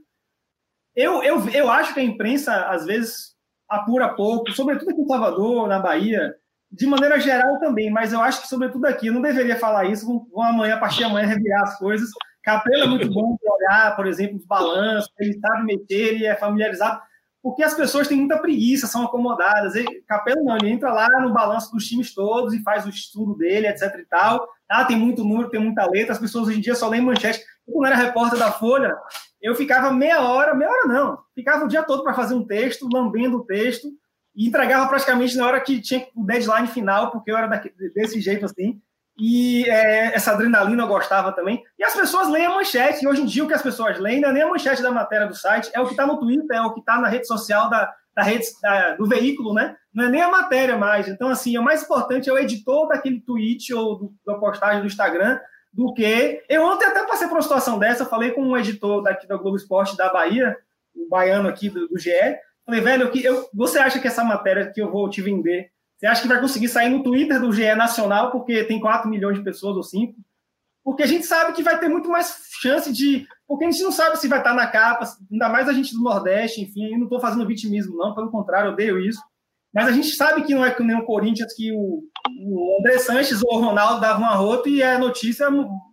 Eu, 0.94 1.22
eu, 1.22 1.48
eu 1.48 1.70
acho 1.70 1.94
que 1.94 2.00
a 2.00 2.04
imprensa, 2.04 2.66
às 2.66 2.84
vezes, 2.84 3.34
apura 3.66 4.14
pouco, 4.14 4.50
sobretudo 4.52 4.90
aqui 4.90 5.00
em 5.00 5.06
Salvador, 5.06 5.66
na 5.66 5.78
Bahia, 5.78 6.34
de 6.70 6.86
maneira 6.86 7.18
geral 7.18 7.58
também, 7.58 7.90
mas 7.90 8.12
eu 8.12 8.20
acho 8.20 8.42
que, 8.42 8.48
sobretudo 8.48 8.86
aqui, 8.86 9.08
eu 9.08 9.12
não 9.12 9.20
deveria 9.20 9.56
falar 9.56 9.86
isso, 9.86 10.06
vão, 10.06 10.42
amanhã, 10.42 10.74
a 10.74 10.78
partir 10.78 10.98
de 10.98 11.04
amanhã, 11.04 11.26
revirar 11.26 11.62
as 11.62 11.78
coisas. 11.78 12.08
Capela 12.42 12.84
é 12.84 12.86
muito 12.86 13.10
bom 13.10 13.36
de 13.40 13.50
olhar, 13.50 13.96
por 13.96 14.06
exemplo, 14.06 14.36
os 14.36 14.46
balanços, 14.46 15.10
ele 15.18 15.38
sabe 15.38 15.64
meter, 15.64 16.14
ele 16.14 16.26
é 16.26 16.36
familiarizado 16.36 17.00
porque 17.42 17.62
as 17.62 17.74
pessoas 17.74 18.06
têm 18.06 18.18
muita 18.18 18.38
preguiça, 18.38 18.86
são 18.86 19.04
acomodadas. 19.04 19.74
Ele, 19.74 20.02
Capelo 20.06 20.44
não, 20.44 20.56
ele 20.56 20.70
entra 20.70 20.92
lá 20.92 21.08
no 21.20 21.32
balanço 21.32 21.72
dos 21.72 21.86
times 21.86 22.14
todos 22.14 22.52
e 22.52 22.62
faz 22.62 22.84
o 22.84 22.90
estudo 22.90 23.34
dele, 23.34 23.66
etc 23.66 23.94
e 23.98 24.04
tal. 24.04 24.46
Ah, 24.68 24.84
tem 24.84 24.96
muito 24.96 25.24
número, 25.24 25.48
tem 25.48 25.60
muita 25.60 25.86
letra, 25.86 26.12
as 26.12 26.18
pessoas 26.18 26.48
hoje 26.48 26.58
em 26.58 26.60
dia 26.60 26.74
só 26.74 26.88
leem 26.88 27.02
manchete. 27.02 27.40
Eu, 27.66 27.74
quando 27.74 27.86
era 27.86 27.96
repórter 27.96 28.38
da 28.38 28.52
Folha, 28.52 28.94
eu 29.40 29.54
ficava 29.54 29.90
meia 29.90 30.20
hora, 30.20 30.54
meia 30.54 30.70
hora 30.70 30.86
não, 30.86 31.18
ficava 31.34 31.64
o 31.64 31.68
dia 31.68 31.82
todo 31.82 32.04
para 32.04 32.14
fazer 32.14 32.34
um 32.34 32.46
texto, 32.46 32.88
lambendo 32.92 33.38
o 33.38 33.44
texto, 33.44 33.88
e 34.40 34.48
entregava 34.48 34.88
praticamente 34.88 35.36
na 35.36 35.46
hora 35.46 35.60
que 35.60 35.80
tinha 35.80 36.06
o 36.16 36.24
deadline 36.24 36.68
final, 36.68 37.10
porque 37.10 37.30
eu 37.30 37.36
era 37.36 37.62
desse 37.94 38.20
jeito 38.20 38.46
assim 38.46 38.80
e 39.20 39.68
é, 39.68 40.14
essa 40.14 40.32
adrenalina 40.32 40.82
eu 40.82 40.88
gostava 40.88 41.30
também. 41.30 41.62
E 41.78 41.84
as 41.84 41.92
pessoas 41.94 42.30
leem 42.30 42.46
a 42.46 42.54
manchete, 42.54 43.04
e 43.04 43.06
hoje 43.08 43.20
em 43.20 43.26
dia 43.26 43.44
o 43.44 43.46
que 43.46 43.52
as 43.52 43.60
pessoas 43.60 43.98
leem 43.98 44.18
não 44.18 44.30
é 44.30 44.32
nem 44.32 44.42
a 44.42 44.48
manchete 44.48 44.82
da 44.82 44.90
matéria 44.90 45.26
do 45.26 45.34
site, 45.34 45.70
é 45.74 45.80
o 45.80 45.84
que 45.84 45.90
está 45.90 46.06
no 46.06 46.18
Twitter, 46.18 46.56
é 46.56 46.62
o 46.62 46.72
que 46.72 46.80
está 46.80 46.98
na 46.98 47.06
rede 47.06 47.26
social 47.26 47.68
da, 47.68 47.92
da 48.16 48.22
rede, 48.22 48.46
da, 48.62 48.94
do 48.94 49.06
veículo, 49.06 49.52
né? 49.52 49.76
Não 49.92 50.06
é 50.06 50.08
nem 50.08 50.22
a 50.22 50.30
matéria 50.30 50.74
mais. 50.78 51.06
Então, 51.06 51.28
assim, 51.28 51.58
o 51.58 51.62
mais 51.62 51.82
importante 51.82 52.30
é 52.30 52.32
o 52.32 52.38
editor 52.38 52.88
daquele 52.88 53.20
tweet 53.20 53.74
ou 53.74 53.98
do, 53.98 54.14
da 54.26 54.36
postagem 54.36 54.80
do 54.80 54.86
Instagram 54.86 55.38
do 55.70 55.92
que. 55.92 56.42
Eu 56.48 56.64
ontem 56.64 56.86
até 56.86 57.04
passei 57.06 57.28
por 57.28 57.34
uma 57.34 57.42
situação 57.42 57.78
dessa, 57.78 58.06
falei 58.06 58.30
com 58.30 58.42
um 58.42 58.56
editor 58.56 59.02
daqui 59.02 59.28
da 59.28 59.36
Globo 59.36 59.58
Esporte 59.58 59.98
da 59.98 60.10
Bahia, 60.10 60.56
o 60.96 61.04
um 61.04 61.08
baiano 61.10 61.46
aqui 61.46 61.68
do, 61.68 61.86
do 61.88 61.98
GE. 61.98 62.10
Falei, 62.70 62.80
velho, 62.80 63.10
eu, 63.14 63.22
eu, 63.22 63.48
você 63.52 63.78
acha 63.78 63.98
que 63.98 64.06
essa 64.06 64.24
matéria 64.24 64.70
que 64.72 64.80
eu 64.80 64.90
vou 64.90 65.08
te 65.10 65.20
vender 65.20 65.70
você 66.00 66.06
acha 66.06 66.22
que 66.22 66.28
vai 66.28 66.40
conseguir 66.40 66.68
sair 66.68 66.88
no 66.88 67.02
Twitter 67.02 67.38
do 67.38 67.52
GE 67.52 67.74
Nacional, 67.74 68.30
porque 68.30 68.64
tem 68.64 68.80
4 68.80 69.08
milhões 69.08 69.36
de 69.36 69.44
pessoas 69.44 69.76
ou 69.76 69.82
5? 69.82 70.14
Porque 70.82 71.02
a 71.02 71.06
gente 71.06 71.26
sabe 71.26 71.52
que 71.52 71.62
vai 71.62 71.78
ter 71.78 71.90
muito 71.90 72.08
mais 72.08 72.38
chance 72.58 72.90
de. 72.90 73.26
Porque 73.46 73.66
a 73.66 73.70
gente 73.70 73.82
não 73.82 73.92
sabe 73.92 74.16
se 74.16 74.26
vai 74.26 74.38
estar 74.38 74.54
na 74.54 74.66
capa, 74.66 75.04
ainda 75.30 75.50
mais 75.50 75.68
a 75.68 75.74
gente 75.74 75.94
do 75.94 76.02
Nordeste, 76.02 76.62
enfim, 76.62 76.90
eu 76.90 76.96
não 76.96 77.04
estou 77.04 77.20
fazendo 77.20 77.46
vitimismo, 77.46 77.98
não, 77.98 78.14
pelo 78.14 78.30
contrário, 78.30 78.68
eu 78.68 78.72
odeio 78.72 78.98
isso. 78.98 79.20
Mas 79.74 79.88
a 79.88 79.92
gente 79.92 80.08
sabe 80.12 80.42
que 80.42 80.54
não 80.54 80.64
é 80.64 80.70
que 80.70 80.82
nem 80.82 80.96
o 80.96 81.04
Corinthians, 81.04 81.52
que 81.52 81.70
o, 81.70 82.02
o 82.46 82.78
André 82.80 82.96
Sanches 82.98 83.42
ou 83.42 83.58
o 83.58 83.60
Ronaldo 83.60 84.00
davam 84.00 84.22
uma 84.22 84.34
rota 84.34 84.70
e 84.70 84.80
é 84.80 84.96
notícia 84.96 85.48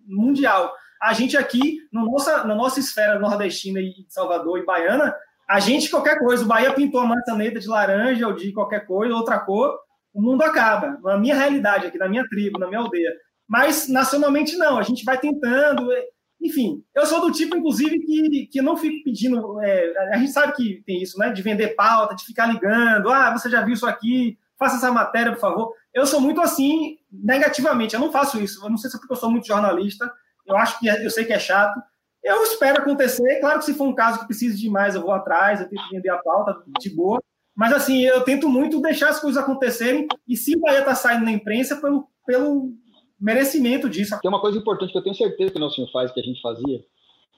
mundial. 0.05 0.73
A 1.01 1.11
gente 1.11 1.36
aqui, 1.36 1.80
no 1.91 2.05
nossa, 2.05 2.45
na 2.45 2.55
nossa 2.55 2.80
esfera 2.80 3.19
nordestina 3.19 3.82
e 3.82 3.93
Salvador 4.07 4.57
e 4.57 4.65
Baiana, 4.65 5.13
a 5.50 5.60
gente, 5.60 5.89
qualquer 5.89 6.20
coisa, 6.20 6.43
o 6.43 6.48
Bahia 6.48 6.74
pintou 6.74 7.00
a 7.00 7.06
maçaneta 7.06 7.60
de 7.60 7.68
laranja 7.68 8.28
ou 8.28 8.34
de 8.34 8.52
qualquer 8.52 8.86
coisa, 8.86 9.16
outra 9.16 9.39
cor, 9.39 9.78
o 10.14 10.22
mundo 10.22 10.41
acaba. 10.41 11.00
Na 11.04 11.18
minha 11.18 11.36
realidade 11.36 11.88
aqui, 11.88 11.98
na 11.98 12.10
minha 12.10 12.28
tribo, 12.28 12.60
na 12.60 12.68
minha 12.68 12.80
aldeia. 12.80 13.12
Mas 13.48 13.88
nacionalmente 13.88 14.58
não, 14.58 14.78
a 14.78 14.82
gente 14.84 15.06
vai 15.06 15.18
tentando. 15.18 15.89
É, 15.91 16.06
enfim, 16.41 16.84
eu 16.93 17.06
sou 17.06 17.22
do 17.22 17.32
tipo, 17.32 17.56
inclusive, 17.56 17.98
que, 18.00 18.48
que 18.48 18.62
não 18.62 18.76
fico 18.76 19.04
pedindo. 19.06 19.62
É, 19.62 20.14
a 20.14 20.18
gente 20.18 20.32
sabe 20.32 20.54
que 20.54 20.84
tem 20.86 21.02
isso, 21.02 21.18
né? 21.18 21.32
De 21.32 21.41
vender 21.41 21.76
pauta, 21.76 22.16
de 22.16 22.26
ficar 22.26 22.48
ligando. 22.48 23.10
Ah, 23.10 23.32
você 23.32 23.50
já 23.50 23.62
viu 23.62 23.74
isso 23.74 23.86
aqui? 23.86 24.38
Faça 24.60 24.76
essa 24.76 24.91
matéria, 24.91 25.32
por 25.32 25.39
favor. 25.39 25.74
Eu 25.93 26.06
sou 26.06 26.20
muito 26.20 26.41
assim, 26.41 26.98
negativamente. 27.12 27.93
Eu 27.93 28.02
não 28.02 28.12
faço 28.12 28.38
isso. 28.39 28.66
Eu 28.66 28.70
não 28.70 28.78
sei 28.78 28.89
se 28.89 28.98
é 28.98 29.00
porque 29.00 29.14
eu 29.14 29.18
sou 29.18 29.32
muito 29.32 29.48
jornalista. 29.48 30.12
Eu 30.45 30.58
acho 30.58 30.78
que 30.80 30.89
é, 30.89 31.06
eu 31.06 31.10
sei 31.10 31.24
que 31.24 31.34
é 31.34 31.39
chato. 31.39 31.80
Eu 32.28 32.43
espero 32.43 32.82
acontecer. 32.82 33.39
Claro 33.39 33.59
que 33.59 33.65
se 33.65 33.73
for 33.73 33.88
um 33.88 33.95
caso 33.95 34.19
que 34.19 34.28
precise 34.28 34.59
de 34.59 34.69
mais, 34.69 34.95
eu 34.95 35.01
vou 35.01 35.11
atrás, 35.11 35.61
eu 35.61 35.69
tento 35.69 35.89
vender 35.91 36.09
a 36.09 36.17
pauta 36.17 36.61
de 36.80 36.89
boa. 36.89 37.21
Mas 37.55 37.73
assim, 37.73 38.01
eu 38.03 38.21
tento 38.21 38.49
muito 38.49 38.82
deixar 38.82 39.09
as 39.09 39.19
coisas 39.19 39.41
acontecerem, 39.41 40.07
e 40.28 40.38
se 40.38 40.55
o 40.55 40.59
Bahia 40.59 40.80
está 40.80 40.93
saindo 40.93 41.25
na 41.25 41.32
imprensa, 41.32 41.78
pelo, 41.78 42.07
pelo, 42.25 42.73
merecimento 43.19 43.89
disso. 43.89 44.17
Tem 44.21 44.30
uma 44.30 44.41
coisa 44.41 44.57
importante 44.57 44.91
que 44.91 44.97
eu 44.97 45.03
tenho 45.03 45.15
certeza 45.15 45.51
que 45.51 45.57
o 45.57 45.59
Nelson 45.59 45.88
faz, 45.88 46.11
que 46.11 46.19
a 46.19 46.23
gente 46.23 46.41
fazia, 46.41 46.84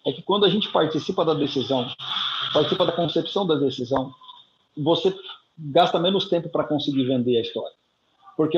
é 0.05 0.11
que 0.11 0.21
quando 0.21 0.45
a 0.45 0.49
gente 0.49 0.69
participa 0.71 1.23
da 1.23 1.33
decisão, 1.33 1.87
participa 2.53 2.85
da 2.85 2.91
concepção 2.91 3.47
da 3.47 3.55
decisão, 3.55 4.11
você 4.77 5.15
gasta 5.57 5.99
menos 5.99 6.27
tempo 6.29 6.49
para 6.49 6.63
conseguir 6.63 7.05
vender 7.05 7.37
a 7.37 7.41
história. 7.41 7.78
Porque 8.39 8.57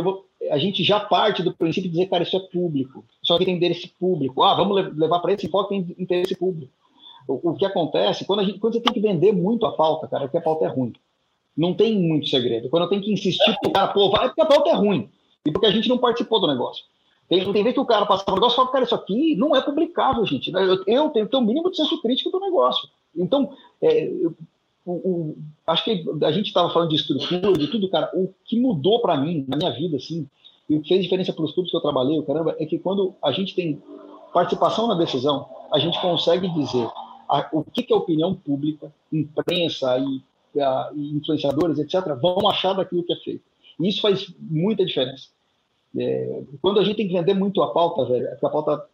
a 0.52 0.60
gente 0.60 0.84
já 0.84 1.00
parte 1.00 1.42
do 1.42 1.56
princípio 1.56 1.90
de 1.90 1.98
dizer, 1.98 2.06
cara, 2.08 2.22
isso 2.22 2.38
é 2.38 2.40
público, 2.40 3.04
só 3.24 3.36
que 3.40 3.46
tem 3.46 3.56
interesse 3.56 3.88
público. 3.88 4.44
Ah, 4.44 4.54
vamos 4.54 4.96
levar 4.96 5.18
para 5.18 5.34
esse 5.34 5.48
foco 5.48 5.70
tem 5.70 5.96
interesse 5.98 6.36
público. 6.36 6.72
O, 7.28 7.50
o, 7.50 7.56
que 7.56 7.66
acontece, 7.66 8.24
quando, 8.24 8.42
a 8.42 8.44
gente, 8.44 8.60
quando 8.60 8.74
você 8.74 8.80
tem 8.80 8.94
que 8.94 9.00
vender 9.00 9.32
muito 9.32 9.66
a 9.66 9.72
pauta, 9.72 10.08
cara, 10.08 10.26
é 10.26 10.28
que 10.28 10.38
a 10.38 10.42
pauta 10.42 10.66
é 10.66 10.68
ruim. 10.68 10.94
Não 11.58 11.74
tem 11.74 11.98
muito 11.98 12.28
segredo. 12.28 12.70
Quando 12.70 12.84
eu 12.84 12.90
tenho 12.90 13.02
que 13.02 13.12
insistir 13.12 13.58
pro 13.60 13.72
cara, 13.72 13.88
pô, 13.88 14.12
vai 14.12 14.28
porque 14.28 14.42
a 14.42 14.46
pauta 14.46 14.70
é 14.70 14.76
ruim. 14.76 15.10
E 15.44 15.52
porque 15.52 15.66
a 15.66 15.72
gente 15.72 15.90
não 15.90 15.98
participou 15.98 16.40
do 16.40 16.46
negócio. 16.46 16.86
Tem, 17.28 17.40
tem 17.40 17.64
vezes 17.64 17.74
que 17.74 17.80
o 17.80 17.86
cara 17.86 18.06
passa 18.06 18.24
o 18.28 18.36
negócio 18.36 18.54
e 18.54 18.58
fala, 18.58 18.72
cara, 18.72 18.84
isso 18.84 18.94
aqui 18.94 19.36
não 19.36 19.56
é 19.56 19.62
publicável, 19.62 20.24
gente. 20.28 20.54
Eu, 20.54 20.84
eu 20.86 21.10
tenho 21.10 21.26
que 21.26 21.32
ter 21.32 21.38
o 21.38 21.40
um 21.40 21.44
mínimo 21.44 21.72
de 21.72 21.78
senso 21.78 22.00
crítico 22.04 22.30
do 22.30 22.40
negócio. 22.40 22.88
Então, 23.16 23.52
é, 23.82 24.12
o, 24.86 24.92
o, 24.92 25.38
acho 25.68 25.84
que 25.84 26.06
a 26.24 26.32
gente 26.32 26.48
estava 26.48 26.72
falando 26.72 26.90
de 26.90 26.96
estrutura, 26.96 27.54
de 27.54 27.68
tudo, 27.68 27.90
cara. 27.90 28.10
O 28.14 28.34
que 28.46 28.60
mudou 28.60 29.02
para 29.02 29.18
mim, 29.18 29.46
na 29.48 29.58
minha 29.58 29.72
vida, 29.72 29.98
assim, 29.98 30.28
e 30.70 30.76
o 30.76 30.82
que 30.82 30.90
fez 30.90 31.04
diferença 31.04 31.34
para 31.34 31.44
os 31.44 31.54
clubes 31.54 31.70
que 31.70 31.78
eu 31.78 31.82
trabalhei, 31.82 32.22
caramba, 32.24 32.56
é 32.60 32.66
que 32.66 32.80
quando 32.80 33.14
a 33.22 33.32
gente 33.32 33.54
tem 33.54 33.82
participação 34.34 34.88
na 34.88 34.96
decisão, 34.96 35.48
a 35.72 35.80
gente 35.80 36.00
consegue 36.02 36.48
dizer 36.50 36.90
a, 37.30 37.50
o 37.52 37.64
que, 37.64 37.84
que 37.84 37.94
a 37.94 37.98
opinião 37.98 38.34
pública, 38.34 38.92
imprensa 39.12 39.98
e, 40.00 40.60
a, 40.60 40.92
e 40.96 41.18
influenciadores, 41.18 41.78
etc., 41.80 42.16
vão 42.22 42.50
achar 42.50 42.74
daquilo 42.74 43.04
que 43.04 43.14
é 43.14 43.18
feito. 43.18 43.44
E 43.80 43.88
isso 43.88 44.02
faz 44.02 44.34
muita 44.40 44.86
diferença. 44.86 45.28
É, 45.98 46.44
quando 46.62 46.80
a 46.80 46.84
gente 46.84 46.96
tem 46.96 47.08
que 47.08 47.14
vender 47.14 47.34
muito 47.34 47.62
a 47.62 47.74
pauta, 47.74 48.06
velho, 48.06 48.28
é 48.28 48.38
a 48.42 48.50
pauta 48.50 48.86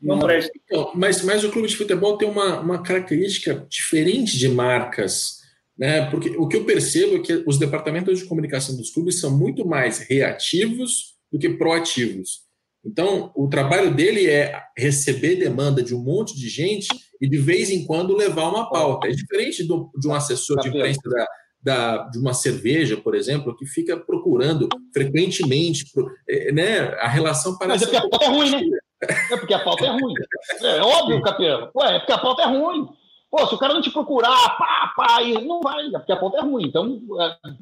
não 0.00 0.18
presta. 0.18 0.50
Então, 0.64 0.92
mas, 0.94 1.22
mas 1.22 1.44
o 1.44 1.50
clube 1.50 1.68
de 1.68 1.76
futebol 1.76 2.16
tem 2.16 2.28
uma, 2.28 2.60
uma 2.60 2.82
característica 2.82 3.66
diferente 3.68 4.36
de 4.36 4.48
marcas, 4.48 5.40
né? 5.78 6.10
Porque 6.10 6.30
o 6.30 6.46
que 6.46 6.56
eu 6.56 6.64
percebo 6.64 7.16
é 7.16 7.20
que 7.20 7.44
os 7.46 7.58
departamentos 7.58 8.18
de 8.18 8.24
comunicação 8.26 8.76
dos 8.76 8.90
clubes 8.90 9.20
são 9.20 9.36
muito 9.36 9.66
mais 9.66 9.98
reativos 9.98 11.14
do 11.30 11.38
que 11.38 11.48
proativos. 11.50 12.42
Então, 12.84 13.32
o 13.36 13.48
trabalho 13.48 13.94
dele 13.94 14.28
é 14.28 14.60
receber 14.76 15.36
demanda 15.36 15.82
de 15.82 15.94
um 15.94 16.02
monte 16.02 16.36
de 16.36 16.48
gente 16.48 16.88
e 17.20 17.28
de 17.28 17.38
vez 17.38 17.70
em 17.70 17.86
quando 17.86 18.16
levar 18.16 18.48
uma 18.48 18.68
pauta. 18.68 19.06
É 19.06 19.10
diferente 19.12 19.62
do, 19.62 19.88
de 19.96 20.08
um 20.08 20.14
assessor 20.14 20.60
de 20.60 20.68
imprensa 20.68 21.00
da, 21.08 21.28
da, 21.62 22.08
de 22.08 22.18
uma 22.18 22.34
cerveja, 22.34 22.96
por 22.96 23.14
exemplo, 23.14 23.56
que 23.56 23.64
fica 23.64 23.96
procurando 23.96 24.68
frequentemente, 24.92 25.84
é, 26.28 26.50
né? 26.50 26.78
A 26.98 27.08
relação 27.08 27.56
parece. 27.56 27.84
Mas 27.84 27.94
é 27.94 27.98
a 27.98 28.08
pauta 28.08 28.24
é 28.24 28.28
ruim, 28.28 28.50
né? 28.50 28.60
É 29.30 29.36
porque 29.36 29.54
a 29.54 29.58
pauta 29.58 29.84
é 29.84 29.90
ruim. 29.90 30.14
É 30.62 30.80
óbvio, 30.80 31.22
Capelo. 31.22 31.70
Ué, 31.74 31.96
é 31.96 31.98
porque 31.98 32.12
a 32.12 32.18
pauta 32.18 32.42
é 32.42 32.46
ruim. 32.46 32.88
Pô, 33.30 33.46
se 33.46 33.54
o 33.54 33.58
cara 33.58 33.72
não 33.72 33.80
te 33.80 33.90
procurar, 33.90 34.56
pá, 34.58 34.92
pá, 34.94 35.20
não 35.42 35.60
vai, 35.60 35.86
é 35.86 35.98
porque 35.98 36.12
a 36.12 36.16
pauta 36.16 36.38
é 36.38 36.42
ruim. 36.42 36.66
Então, 36.66 37.00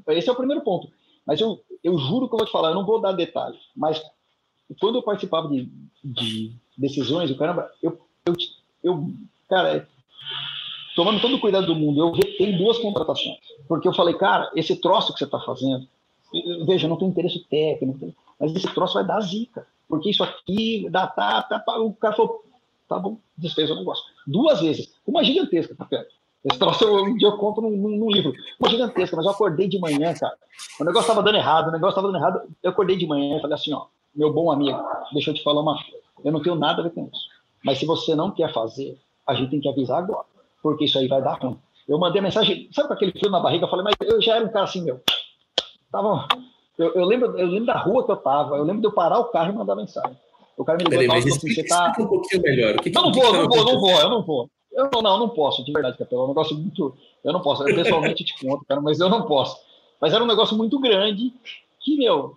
é, 0.09 0.19
esse 0.19 0.29
é 0.29 0.33
o 0.33 0.37
primeiro 0.37 0.63
ponto. 0.63 0.91
Mas 1.25 1.41
eu, 1.41 1.61
eu 1.83 1.97
juro 1.97 2.29
que 2.29 2.35
eu 2.35 2.39
vou 2.39 2.47
te 2.47 2.53
falar, 2.53 2.71
eu 2.71 2.75
não 2.75 2.85
vou 2.85 3.01
dar 3.01 3.13
detalhes, 3.13 3.61
mas 3.77 4.03
quando 4.81 4.97
eu 4.97 5.03
participava 5.03 5.49
de, 5.49 5.69
de 6.05 6.53
decisões, 6.77 7.31
o 7.31 7.37
caramba, 7.37 7.71
eu, 7.83 8.01
eu, 8.27 8.35
eu 8.83 9.13
cara, 9.49 9.89
tomando 10.97 11.21
todo 11.21 11.37
o 11.37 11.41
cuidado 11.41 11.67
do 11.67 11.75
mundo, 11.75 12.01
eu 12.01 12.37
tenho 12.37 12.59
duas 12.59 12.79
contratações. 12.79 13.39
Porque 13.69 13.87
eu 13.87 13.95
falei, 13.95 14.15
cara, 14.15 14.51
esse 14.55 14.77
troço 14.77 15.13
que 15.13 15.19
você 15.19 15.25
está 15.25 15.41
fazendo, 15.41 15.87
veja, 16.67 16.89
não 16.89 16.97
tem 16.97 17.09
interesse 17.09 17.41
técnico, 17.49 18.15
mas 18.39 18.55
esse 18.55 18.73
troço 18.75 18.95
vai 18.95 19.07
dar 19.07 19.21
zica. 19.21 19.67
Porque 19.91 20.11
isso 20.11 20.25
aqui 20.25 20.89
dá, 20.89 21.07
tá, 21.07 21.43
tá, 21.43 21.63
o 21.81 21.93
cara 21.93 22.17
falou, 22.17 22.45
tá 22.89 22.99
bom, 22.99 23.19
desfez 23.37 23.71
o 23.71 23.75
negócio. 23.75 24.03
Duas 24.27 24.61
vezes, 24.61 24.95
uma 25.07 25.23
gigantesca, 25.23 25.75
tá 25.75 25.85
perto. 25.85 26.15
Esse 26.43 26.59
troço 26.59 26.85
eu, 26.85 27.05
um 27.05 27.17
dia 27.17 27.29
eu 27.29 27.37
conto 27.37 27.61
num, 27.61 27.77
num, 27.77 28.11
livro. 28.11 28.33
Uma 28.59 28.71
gigantesca, 28.71 29.15
mas 29.17 29.27
eu 29.27 29.33
acordei 29.33 29.69
de 29.69 29.79
manhã, 29.79 30.15
cara. 30.15 30.35
O 30.81 30.85
negócio 30.85 31.11
estava 31.11 31.23
dando 31.23 31.37
errado, 31.37 31.69
o 31.69 31.73
negócio 31.73 31.91
estava 31.91 32.07
dando 32.07 32.17
errado. 32.17 32.41
Eu 32.63 32.71
acordei 32.71 32.97
de 32.97 33.07
manhã 33.07 33.37
e 33.37 33.41
falei 33.43 33.55
assim, 33.55 33.75
ó, 33.75 33.87
meu 34.15 34.33
bom 34.33 34.51
amigo, 34.51 34.81
deixa 35.13 35.31
eu 35.31 35.35
te 35.35 35.43
falar 35.43 35.61
uma 35.61 35.75
coisa. 35.75 36.07
Eu 36.25 36.33
não 36.33 36.41
tenho 36.41 36.55
nada 36.55 36.81
a 36.81 36.85
ver 36.85 36.93
com 36.93 37.11
isso. 37.13 37.29
Mas 37.63 37.79
se 37.79 37.85
você 37.85 38.15
não 38.15 38.31
quer 38.31 38.51
fazer, 38.55 38.99
a 39.27 39.35
gente 39.35 39.51
tem 39.51 39.61
que 39.61 39.69
avisar 39.69 39.99
agora 39.99 40.25
porque 40.63 40.85
isso 40.85 40.99
aí 40.99 41.09
vai 41.09 41.23
dar 41.23 41.39
ruim. 41.39 41.59
Eu 41.89 41.99
mandei 41.99 42.21
mensagem, 42.21 42.69
sabe 42.73 42.89
com 42.89 42.95
aquele 42.95 43.13
frio 43.13 43.31
na 43.31 43.41
barriga? 43.41 43.65
Eu 43.65 43.71
falei, 43.71 43.85
mas 43.85 43.95
eu 44.09 44.21
já 44.21 44.37
era 44.37 44.45
um 44.45 44.53
cara 44.53 44.65
assim, 44.65 44.83
meu. 44.83 45.01
Tava, 45.91 46.29
eu, 46.81 46.95
eu, 46.95 47.05
lembro, 47.05 47.39
eu 47.39 47.47
lembro 47.47 47.67
da 47.67 47.79
rua 47.79 48.05
que 48.05 48.11
eu 48.11 48.17
tava, 48.17 48.57
eu 48.57 48.65
lembro 48.65 48.81
de 48.81 48.87
eu 48.87 48.93
parar 48.93 49.19
o 49.19 49.27
carro 49.27 49.53
e 49.53 49.55
mandar 49.55 49.77
mensagem. 49.77 50.17
O 50.57 50.65
cara 50.65 50.79
me 50.79 50.85
ligou 50.85 50.99
Peraí, 50.99 51.09
mas 51.09 51.27
assim, 51.27 51.53
você 51.53 51.63
tá. 51.65 51.93
um 51.99 52.07
pouquinho 52.07 52.43
melhor. 52.43 52.77
O 52.77 52.83
que, 52.83 52.91
não, 52.91 53.05
não 53.05 53.13
vou, 53.13 53.33
não 53.33 53.49
vou, 53.49 53.65
não 53.65 53.81
vou, 53.81 53.91
eu 53.91 54.11
não 54.11 54.23
vou. 54.23 54.51
Eu 54.73 54.89
não, 54.93 55.03
não, 55.03 55.19
não 55.19 55.29
posso, 55.29 55.65
de 55.65 55.73
verdade, 55.73 55.99
Capela. 55.99 56.23
É 56.23 56.25
um 56.25 56.29
negócio 56.29 56.57
muito. 56.57 56.97
Eu 57.23 57.33
não 57.33 57.41
posso. 57.41 57.69
Eu 57.69 57.75
pessoalmente 57.75 58.25
te 58.25 58.39
conto, 58.41 58.65
cara, 58.67 58.81
mas 58.81 58.99
eu 58.99 59.09
não 59.09 59.27
posso. 59.27 59.59
Mas 60.01 60.13
era 60.15 60.25
um 60.25 60.27
negócio 60.27 60.57
muito 60.57 60.79
grande 60.79 61.33
que, 61.81 61.97
meu, 61.97 62.37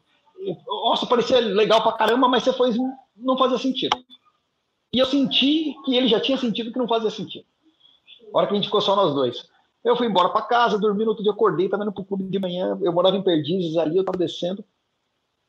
nossa, 0.67 1.05
parecia 1.05 1.39
legal 1.39 1.81
pra 1.81 1.93
caramba, 1.93 2.27
mas 2.27 2.43
você 2.43 2.51
foi, 2.53 2.71
não 3.15 3.37
fazia 3.37 3.57
sentido. 3.57 3.97
E 4.93 4.99
eu 4.99 5.05
senti 5.05 5.75
que 5.85 5.95
ele 5.95 6.07
já 6.07 6.19
tinha 6.19 6.37
sentido 6.37 6.71
que 6.71 6.79
não 6.79 6.87
fazia 6.87 7.09
sentido. 7.09 7.45
A 8.33 8.37
hora 8.37 8.47
que 8.47 8.53
a 8.53 8.55
gente 8.55 8.65
ficou 8.65 8.81
só 8.81 8.95
nós 8.95 9.13
dois. 9.13 9.45
Eu 9.83 9.97
fui 9.97 10.07
embora 10.07 10.29
para 10.29 10.41
casa, 10.43 10.79
dormi 10.79 11.03
no 11.03 11.09
outro 11.09 11.23
dia, 11.23 11.33
acordei, 11.33 11.67
tava 11.67 11.83
indo 11.83 11.91
pro 11.91 12.05
clube 12.05 12.23
de 12.23 12.39
manhã, 12.39 12.77
eu 12.81 12.93
morava 12.93 13.17
em 13.17 13.21
Perdizes 13.21 13.75
ali, 13.75 13.97
eu 13.97 14.05
tava 14.05 14.17
descendo, 14.17 14.63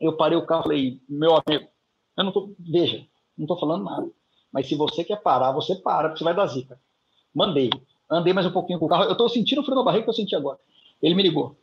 eu 0.00 0.16
parei 0.16 0.36
o 0.36 0.44
carro 0.44 0.64
falei, 0.64 1.00
meu 1.08 1.32
amigo, 1.34 1.68
eu 2.16 2.24
não 2.24 2.32
tô, 2.32 2.52
veja, 2.58 3.06
não 3.38 3.46
tô 3.46 3.56
falando 3.58 3.84
nada, 3.84 4.10
mas 4.52 4.66
se 4.66 4.74
você 4.74 5.04
quer 5.04 5.22
parar, 5.22 5.52
você 5.52 5.76
para, 5.76 6.08
porque 6.08 6.18
você 6.18 6.24
vai 6.24 6.34
dar 6.34 6.46
zica. 6.46 6.80
Mandei, 7.32 7.70
andei 8.10 8.32
mais 8.32 8.46
um 8.46 8.52
pouquinho 8.52 8.78
com 8.78 8.86
o 8.86 8.88
carro, 8.88 9.04
eu 9.04 9.16
tô 9.16 9.28
sentindo 9.28 9.60
o 9.60 9.64
frio 9.64 9.76
na 9.76 9.84
barriga 9.84 10.04
que 10.04 10.10
eu 10.10 10.14
senti 10.14 10.34
agora. 10.34 10.58
Ele 11.00 11.14
me 11.14 11.22
ligou, 11.22 11.56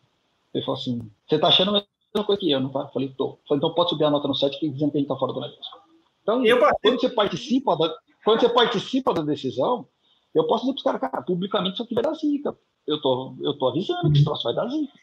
ele 0.54 0.64
falou 0.64 0.80
assim, 0.80 1.00
você 1.28 1.38
tá 1.38 1.50
achando 1.50 1.72
a 1.72 1.84
mesma 2.14 2.26
coisa 2.26 2.40
que 2.40 2.52
eu, 2.52 2.60
não 2.60 2.70
tá? 2.70 2.88
Falei, 2.88 3.10
tô. 3.18 3.38
Falei, 3.48 3.58
então 3.58 3.74
pode 3.74 3.90
subir 3.90 4.06
a 4.06 4.10
nota 4.10 4.28
no 4.28 4.36
site 4.36 4.60
que 4.60 4.70
dizendo 4.70 4.92
que 4.92 4.98
a 4.98 5.02
gente 5.02 5.08
tá 5.10 5.16
fora 5.16 5.34
do 5.34 5.42
negócio. 5.42 5.82
Então, 6.22 6.46
eu, 6.46 6.60
quando 6.82 7.00
você 7.00 7.10
participa 7.10 7.76
da, 7.76 7.94
quando 8.24 8.42
você 8.42 8.50
participa 8.50 9.14
da 9.14 9.22
decisão, 9.22 9.88
eu 10.34 10.48
posso 10.48 10.64
dizer 10.64 10.74
para 10.74 10.78
os 10.78 10.84
caras, 10.84 11.02
cara, 11.02 11.24
publicamente 11.24 11.74
isso 11.74 11.84
aqui 11.84 11.94
vai 11.94 12.04
dar 12.04 12.14
zica. 12.14 12.56
Eu 12.88 13.02
tô, 13.02 13.36
eu 13.42 13.58
tô 13.58 13.68
avisando 13.68 14.12
que 14.12 14.18
esse 14.18 14.24
troço 14.24 14.44
vai 14.44 14.56
dar 14.56 14.68
zica. 14.68 14.94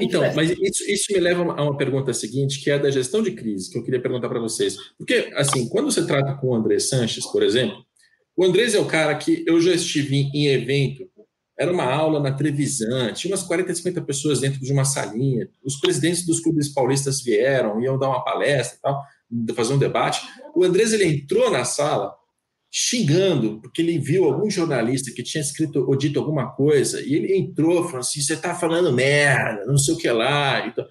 Então, 0.00 0.22
mas 0.34 0.50
isso, 0.50 0.90
isso 0.90 1.12
me 1.12 1.20
leva 1.20 1.42
a 1.42 1.62
uma 1.62 1.76
pergunta 1.76 2.12
seguinte, 2.14 2.62
que 2.62 2.70
é 2.70 2.74
a 2.74 2.78
da 2.78 2.90
gestão 2.90 3.22
de 3.22 3.32
crise, 3.32 3.70
que 3.70 3.78
eu 3.78 3.84
queria 3.84 4.00
perguntar 4.00 4.28
para 4.28 4.40
vocês. 4.40 4.76
Porque, 4.96 5.30
assim, 5.34 5.68
quando 5.68 5.90
você 5.90 6.06
trata 6.06 6.34
com 6.34 6.48
o 6.48 6.54
André 6.54 6.78
Sanches, 6.78 7.26
por 7.26 7.42
exemplo, 7.42 7.84
o 8.36 8.44
Andrés 8.44 8.74
é 8.74 8.80
o 8.80 8.86
cara 8.86 9.14
que 9.14 9.44
eu 9.46 9.60
já 9.60 9.72
estive 9.74 10.16
em, 10.16 10.30
em 10.34 10.46
evento, 10.46 11.06
era 11.58 11.70
uma 11.70 11.84
aula 11.84 12.18
na 12.18 12.32
Trevisan, 12.32 13.12
tinha 13.12 13.30
umas 13.30 13.44
40, 13.44 13.74
50 13.74 14.02
pessoas 14.02 14.40
dentro 14.40 14.58
de 14.58 14.72
uma 14.72 14.84
salinha, 14.84 15.48
os 15.62 15.76
presidentes 15.76 16.26
dos 16.26 16.40
clubes 16.40 16.72
paulistas 16.72 17.22
vieram, 17.22 17.80
iam 17.80 17.98
dar 17.98 18.08
uma 18.08 18.24
palestra 18.24 18.78
e 18.78 18.80
tal, 18.80 19.02
fazer 19.54 19.74
um 19.74 19.78
debate. 19.78 20.26
O 20.54 20.64
Andrés, 20.64 20.92
ele 20.92 21.04
entrou 21.04 21.50
na 21.50 21.64
sala 21.64 22.12
xingando, 22.76 23.60
porque 23.60 23.80
ele 23.80 24.00
viu 24.00 24.24
algum 24.24 24.50
jornalista 24.50 25.12
que 25.14 25.22
tinha 25.22 25.40
escrito 25.40 25.78
ou 25.88 25.96
dito 25.96 26.18
alguma 26.18 26.50
coisa, 26.50 27.00
e 27.00 27.14
ele 27.14 27.36
entrou 27.36 27.84
falando 27.84 28.00
assim: 28.00 28.20
você 28.20 28.34
está 28.34 28.52
falando 28.52 28.92
merda, 28.92 29.64
não 29.64 29.78
sei 29.78 29.94
o 29.94 29.96
que 29.96 30.10
lá. 30.10 30.66
Então, 30.66 30.84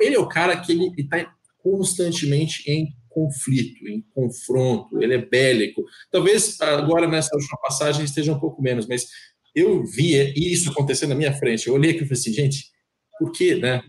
ele 0.00 0.14
é 0.14 0.18
o 0.18 0.28
cara 0.28 0.56
que 0.60 0.70
ele 0.70 0.92
está 0.96 1.28
constantemente 1.58 2.70
em 2.70 2.86
conflito, 3.08 3.84
em 3.88 4.00
confronto, 4.14 5.02
ele 5.02 5.14
é 5.14 5.18
bélico. 5.18 5.82
Talvez 6.10 6.60
agora 6.60 7.08
nessa 7.08 7.34
última 7.34 7.58
passagem 7.60 8.04
esteja 8.04 8.32
um 8.32 8.38
pouco 8.38 8.62
menos, 8.62 8.86
mas 8.86 9.06
eu 9.54 9.84
via 9.84 10.32
isso 10.36 10.70
acontecer 10.70 11.08
na 11.08 11.16
minha 11.16 11.32
frente. 11.34 11.66
Eu 11.66 11.74
olhei 11.74 11.90
aqui 11.90 12.04
e 12.04 12.06
falei 12.06 12.20
assim, 12.20 12.32
gente, 12.32 12.70
por 13.18 13.32
quê, 13.32 13.56
né? 13.56 13.82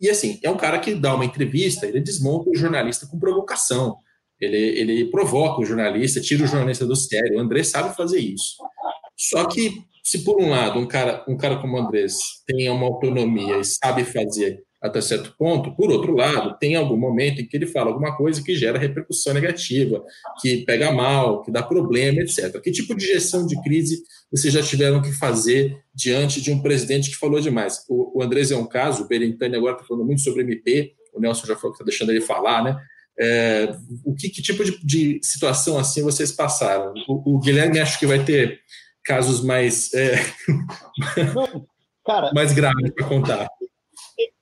E 0.00 0.08
assim, 0.08 0.40
é 0.42 0.50
um 0.50 0.56
cara 0.56 0.78
que 0.78 0.94
dá 0.94 1.14
uma 1.14 1.24
entrevista, 1.26 1.86
ele 1.86 2.00
desmonta 2.00 2.50
o 2.50 2.56
jornalista 2.56 3.06
com 3.06 3.18
provocação. 3.18 3.96
Ele, 4.44 4.78
ele 4.78 5.04
provoca 5.10 5.60
o 5.60 5.64
jornalista, 5.64 6.20
tira 6.20 6.44
o 6.44 6.46
jornalista 6.46 6.86
do 6.86 6.96
sério. 6.96 7.36
O 7.36 7.40
André 7.40 7.62
sabe 7.62 7.96
fazer 7.96 8.20
isso. 8.20 8.56
Só 9.16 9.44
que, 9.46 9.82
se 10.02 10.24
por 10.24 10.40
um 10.40 10.50
lado 10.50 10.78
um 10.78 10.86
cara, 10.86 11.24
um 11.28 11.36
cara 11.36 11.56
como 11.56 11.76
o 11.76 11.80
André 11.80 12.06
tem 12.46 12.68
uma 12.70 12.86
autonomia 12.86 13.58
e 13.58 13.64
sabe 13.64 14.04
fazer 14.04 14.62
até 14.84 15.00
certo 15.00 15.34
ponto, 15.38 15.74
por 15.74 15.90
outro 15.90 16.14
lado, 16.14 16.58
tem 16.58 16.76
algum 16.76 16.96
momento 16.96 17.40
em 17.40 17.46
que 17.46 17.56
ele 17.56 17.66
fala 17.66 17.88
alguma 17.88 18.14
coisa 18.14 18.44
que 18.44 18.54
gera 18.54 18.78
repercussão 18.78 19.32
negativa, 19.32 20.04
que 20.42 20.58
pega 20.58 20.92
mal, 20.92 21.40
que 21.40 21.50
dá 21.50 21.62
problema, 21.62 22.20
etc. 22.20 22.60
Que 22.60 22.70
tipo 22.70 22.94
de 22.94 23.06
gestão 23.06 23.46
de 23.46 23.58
crise 23.62 24.02
vocês 24.30 24.52
já 24.52 24.62
tiveram 24.62 25.00
que 25.00 25.10
fazer 25.10 25.74
diante 25.94 26.38
de 26.42 26.52
um 26.52 26.60
presidente 26.60 27.08
que 27.08 27.16
falou 27.16 27.40
demais? 27.40 27.82
O, 27.88 28.18
o 28.18 28.22
Andrés 28.22 28.50
é 28.50 28.56
um 28.58 28.66
caso, 28.66 29.04
o 29.04 29.08
Berentani 29.08 29.56
agora 29.56 29.72
está 29.72 29.86
falando 29.86 30.04
muito 30.04 30.20
sobre 30.20 30.42
MP, 30.42 30.92
o 31.14 31.20
Nelson 31.20 31.46
já 31.46 31.56
falou 31.56 31.72
que 31.72 31.76
está 31.76 31.84
deixando 31.86 32.10
ele 32.10 32.20
falar, 32.20 32.62
né? 32.62 32.76
É, 33.18 33.76
o 34.04 34.14
que, 34.14 34.28
que 34.28 34.42
tipo 34.42 34.64
de, 34.64 34.78
de, 34.84 35.20
situação 35.22 35.78
assim 35.78 36.02
vocês 36.02 36.32
passaram? 36.32 36.92
O, 37.06 37.36
o, 37.36 37.38
Guilherme 37.38 37.78
acho 37.78 37.98
que 37.98 38.06
vai 38.06 38.24
ter 38.24 38.60
casos 39.04 39.42
mais 39.42 39.92
é, 39.94 40.16
Cara, 42.04 42.32
mais 42.34 42.52
graves 42.52 42.90
para 42.92 43.08
contar. 43.08 43.48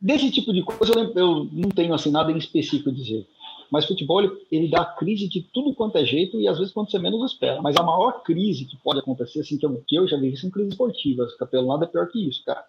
Desse 0.00 0.30
tipo 0.30 0.52
de 0.52 0.62
coisa 0.62 0.92
eu, 0.94 1.12
eu, 1.14 1.48
não 1.52 1.68
tenho 1.68 1.94
assim 1.94 2.10
nada 2.10 2.32
em 2.32 2.38
específico 2.38 2.90
a 2.90 2.92
dizer. 2.92 3.26
Mas 3.70 3.86
futebol, 3.86 4.20
ele, 4.20 4.32
ele, 4.50 4.70
dá 4.70 4.84
crise 4.84 5.28
de 5.28 5.42
tudo 5.52 5.74
quanto 5.74 5.96
é 5.96 6.04
jeito 6.04 6.38
e 6.38 6.46
às 6.46 6.58
vezes 6.58 6.74
quando 6.74 6.90
você 6.90 6.98
menos 6.98 7.32
espera. 7.32 7.62
Mas 7.62 7.76
a 7.76 7.82
maior 7.82 8.22
crise 8.22 8.66
que 8.66 8.76
pode 8.76 8.98
acontecer, 8.98 9.40
assim, 9.40 9.56
que 9.56 9.64
eu, 9.64 9.82
que 9.86 9.96
eu 9.96 10.06
já 10.06 10.18
vi, 10.18 10.36
são 10.36 10.50
crises 10.50 10.72
esportivas. 10.72 11.34
Capelo, 11.36 11.68
nada 11.68 11.84
é 11.86 11.88
pior 11.88 12.06
que 12.08 12.28
isso, 12.28 12.44
cara. 12.44 12.62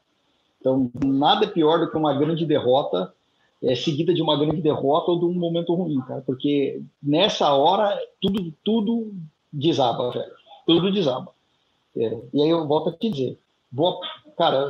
Então, 0.61 0.89
nada 1.03 1.45
é 1.45 1.49
pior 1.49 1.79
do 1.79 1.91
que 1.91 1.97
uma 1.97 2.17
grande 2.17 2.45
derrota 2.45 3.13
é, 3.63 3.75
seguida 3.75 4.13
de 4.13 4.21
uma 4.21 4.37
grande 4.37 4.61
derrota 4.61 5.11
ou 5.11 5.19
de 5.19 5.25
um 5.25 5.33
momento 5.33 5.73
ruim, 5.73 5.99
cara. 6.01 6.21
Porque 6.21 6.81
nessa 7.01 7.53
hora, 7.53 7.97
tudo, 8.21 8.53
tudo 8.63 9.13
desaba, 9.51 10.11
velho. 10.11 10.31
Tudo 10.65 10.91
desaba. 10.91 11.31
É, 11.95 12.19
e 12.33 12.41
aí 12.43 12.49
eu 12.49 12.67
volto 12.67 12.89
a 12.89 12.91
te 12.91 13.09
dizer. 13.09 13.39
Vou, 13.71 13.99
cara, 14.37 14.69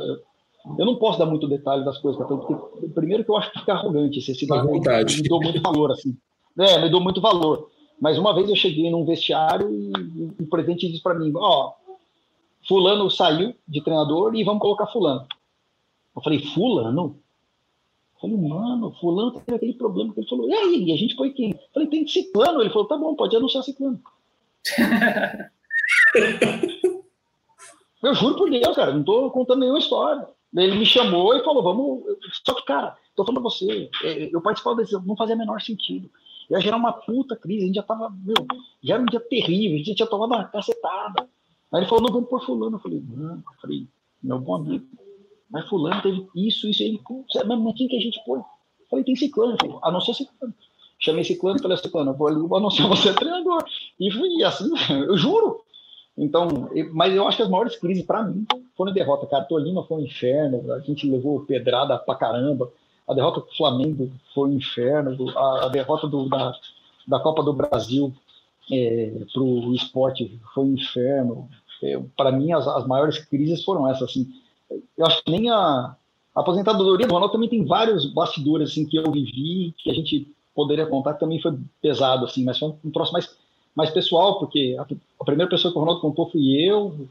eu 0.78 0.86
não 0.86 0.96
posso 0.96 1.18
dar 1.18 1.26
muito 1.26 1.48
detalhe 1.48 1.84
das 1.84 1.98
coisas, 1.98 2.24
porque 2.26 2.54
primeiro 2.88 3.24
que 3.24 3.30
eu 3.30 3.36
acho 3.36 3.52
que 3.52 3.60
fica 3.60 3.74
arrogante 3.74 4.18
esse 4.18 4.34
se 4.34 5.22
me 5.22 5.28
dou 5.28 5.42
muito 5.42 5.60
valor 5.60 5.90
assim. 5.90 6.16
É, 6.58 6.80
me 6.80 6.88
dou 6.88 7.00
muito 7.00 7.20
valor. 7.20 7.70
Mas 8.00 8.18
uma 8.18 8.34
vez 8.34 8.48
eu 8.48 8.56
cheguei 8.56 8.90
num 8.90 9.04
vestiário 9.04 9.70
e, 9.72 10.42
o 10.42 10.46
presidente 10.46 10.88
disse 10.88 11.02
para 11.02 11.14
mim, 11.14 11.32
ó, 11.36 11.72
fulano 12.66 13.10
saiu 13.10 13.54
de 13.66 13.80
treinador 13.82 14.34
e 14.34 14.44
vamos 14.44 14.60
colocar 14.60 14.86
fulano. 14.86 15.26
Eu 16.14 16.22
falei, 16.22 16.38
fulano? 16.38 17.18
Eu 18.24 18.30
falei, 18.30 18.48
mano, 18.48 18.92
fulano 19.00 19.32
teve 19.32 19.56
aquele 19.56 19.74
problema 19.74 20.12
que 20.12 20.20
ele 20.20 20.28
falou, 20.28 20.48
e 20.48 20.54
aí, 20.54 20.84
e 20.84 20.92
a 20.92 20.96
gente 20.96 21.14
foi 21.14 21.30
quem? 21.30 21.54
Falei, 21.72 21.88
tem 21.88 22.06
ciclano. 22.06 22.60
Ele 22.62 22.70
falou, 22.70 22.88
tá 22.88 22.96
bom, 22.96 23.14
pode 23.14 23.36
anunciar 23.36 23.62
ciclano. 23.62 24.00
eu 28.02 28.14
juro 28.14 28.36
por 28.36 28.50
Deus, 28.50 28.74
cara, 28.74 28.94
não 28.94 29.04
tô 29.04 29.30
contando 29.30 29.60
nenhuma 29.60 29.78
história. 29.78 30.26
Ele 30.56 30.78
me 30.78 30.86
chamou 30.86 31.36
e 31.36 31.44
falou, 31.44 31.62
vamos. 31.62 32.04
Só 32.46 32.54
que, 32.54 32.64
cara, 32.64 32.96
tô 33.14 33.24
falando 33.24 33.42
pra 33.42 33.50
você, 33.50 33.90
é, 34.04 34.34
eu 34.34 34.40
participava 34.40 34.76
desse, 34.76 34.94
não 35.04 35.16
fazia 35.16 35.36
menor 35.36 35.60
sentido. 35.60 36.10
Ia 36.50 36.60
gerar 36.60 36.76
uma 36.76 36.92
puta 36.92 37.36
crise, 37.36 37.64
a 37.64 37.66
gente 37.66 37.76
já 37.76 37.82
tava, 37.82 38.10
meu, 38.10 38.46
já 38.82 38.94
era 38.94 39.02
um 39.02 39.06
dia 39.06 39.20
terrível, 39.20 39.74
a 39.74 39.78
gente 39.78 39.88
já 39.88 39.94
tinha 39.96 40.06
tomado 40.06 40.30
uma 40.34 40.44
cacetada. 40.44 41.28
Aí 41.72 41.80
ele 41.80 41.86
falou, 41.88 42.04
não, 42.04 42.12
vamos 42.12 42.28
por 42.30 42.44
fulano. 42.44 42.76
Eu 42.76 42.80
falei, 42.80 43.02
não, 43.06 43.36
eu 43.36 43.60
falei, 43.60 43.86
meu 44.22 44.38
bom 44.38 44.54
amigo, 44.56 44.86
mas 45.54 45.68
fulano 45.68 46.02
teve 46.02 46.26
isso, 46.34 46.68
isso, 46.68 46.82
ele, 46.82 47.00
mas 47.46 47.74
quem 47.76 47.86
que 47.86 47.96
a 47.96 48.00
gente 48.00 48.20
põe? 48.26 48.40
Eu 48.40 48.86
falei, 48.90 49.04
tem 49.04 49.14
ciclano, 49.14 49.56
falei, 49.56 49.76
a 49.80 50.00
ser 50.00 50.14
ciclano. 50.14 50.54
Chamei 50.98 51.22
ciclano, 51.22 51.62
falei, 51.62 51.76
ciclano, 51.76 52.10
eu 52.10 52.16
vou, 52.48 52.56
anunciar 52.56 52.88
você 52.88 53.12
treinador. 53.14 53.64
E 54.00 54.10
fui 54.10 54.42
assim, 54.42 54.68
eu 54.90 55.16
juro. 55.16 55.60
Então, 56.18 56.68
mas 56.92 57.14
eu 57.14 57.26
acho 57.28 57.36
que 57.36 57.44
as 57.44 57.48
maiores 57.48 57.76
crises 57.76 58.04
para 58.04 58.24
mim 58.24 58.44
foram 58.76 58.92
derrota. 58.92 59.28
Cara, 59.28 59.44
Tolima 59.44 59.84
foi 59.84 59.98
um 59.98 60.04
inferno, 60.04 60.72
a 60.72 60.80
gente 60.80 61.08
levou 61.08 61.44
pedrada 61.44 61.96
pra 61.98 62.16
caramba. 62.16 62.72
A 63.06 63.14
derrota 63.14 63.40
do 63.40 63.56
Flamengo 63.56 64.10
foi 64.34 64.48
um 64.48 64.54
inferno. 64.54 65.38
A, 65.38 65.66
a 65.66 65.68
derrota 65.68 66.08
do, 66.08 66.28
da, 66.28 66.52
da 67.06 67.20
Copa 67.20 67.44
do 67.44 67.52
Brasil 67.52 68.12
é, 68.72 69.24
para 69.32 69.40
o 69.40 69.72
esporte 69.72 70.36
foi 70.52 70.64
um 70.64 70.74
inferno. 70.74 71.48
É, 71.80 71.96
para 72.16 72.32
mim, 72.32 72.52
as, 72.52 72.66
as 72.66 72.84
maiores 72.88 73.20
crises 73.20 73.62
foram 73.62 73.88
essas. 73.88 74.10
Assim. 74.10 74.42
Eu 74.70 75.06
acho 75.06 75.22
que 75.22 75.30
nem 75.30 75.50
a, 75.50 75.94
a 76.34 76.40
aposentadoria 76.40 77.06
do 77.06 77.14
Ronaldo 77.14 77.32
também 77.32 77.48
tem 77.48 77.64
vários 77.64 78.06
bastidores 78.06 78.70
assim, 78.70 78.86
que 78.86 78.96
eu 78.96 79.10
vivi, 79.10 79.74
que 79.78 79.90
a 79.90 79.94
gente 79.94 80.28
poderia 80.54 80.86
contar, 80.86 81.14
que 81.14 81.20
também 81.20 81.40
foi 81.40 81.58
pesado, 81.82 82.24
assim, 82.24 82.44
mas 82.44 82.58
foi 82.58 82.74
um 82.84 82.90
troço 82.90 83.12
mais, 83.12 83.36
mais 83.74 83.90
pessoal, 83.90 84.38
porque 84.38 84.76
a, 84.78 84.86
a 85.20 85.24
primeira 85.24 85.50
pessoa 85.50 85.72
que 85.72 85.78
o 85.78 85.80
Ronaldo 85.80 86.00
contou 86.00 86.30
fui 86.30 86.56
eu, 86.56 87.08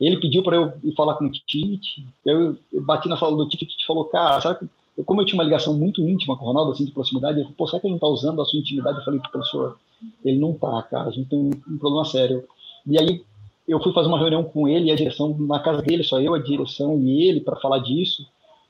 ele 0.00 0.20
pediu 0.20 0.42
para 0.42 0.56
eu 0.56 0.72
ir 0.84 0.94
falar 0.94 1.14
com 1.14 1.26
o 1.26 1.30
Tite. 1.30 2.06
Eu, 2.24 2.56
eu 2.72 2.82
bati 2.82 3.08
na 3.08 3.16
fala 3.16 3.36
do 3.36 3.48
Tite. 3.48 3.64
O 3.64 3.68
Tite 3.68 3.86
falou, 3.86 4.04
cara, 4.04 4.40
sabe 4.40 4.58
que 4.58 4.68
eu, 4.96 5.04
como 5.04 5.20
eu 5.20 5.26
tinha 5.26 5.38
uma 5.38 5.44
ligação 5.44 5.74
muito 5.74 6.06
íntima 6.06 6.36
com 6.36 6.44
o 6.44 6.48
Ronaldo, 6.48 6.72
assim, 6.72 6.84
de 6.84 6.92
proximidade, 6.92 7.40
falou, 7.40 7.54
pô, 7.56 7.66
será 7.66 7.80
que 7.80 7.86
ele 7.86 7.92
não 7.92 7.96
está 7.96 8.06
usando 8.06 8.40
a 8.40 8.44
sua 8.44 8.58
intimidade? 8.58 8.98
Eu 8.98 9.04
falei, 9.04 9.20
professor, 9.20 9.78
ele 10.24 10.38
não 10.38 10.52
tá, 10.54 10.82
cara, 10.82 11.08
a 11.08 11.10
gente 11.10 11.28
tem 11.28 11.38
um, 11.38 11.50
um, 11.68 11.78
problema 11.78 12.04
sério. 12.04 12.44
E 12.86 12.98
aí 12.98 13.24
eu 13.66 13.82
fui 13.82 13.92
fazer 13.92 14.08
uma 14.08 14.18
reunião 14.18 14.44
com 14.44 14.68
ele 14.68 14.86
e 14.86 14.92
a 14.92 14.96
direção, 14.96 15.36
na 15.38 15.58
casa 15.60 15.82
dele, 15.82 16.04
só 16.04 16.20
eu, 16.20 16.34
a 16.34 16.38
direção 16.38 16.98
e 17.00 17.28
ele, 17.28 17.40
para 17.40 17.56
falar 17.56 17.78
disso. 17.80 18.26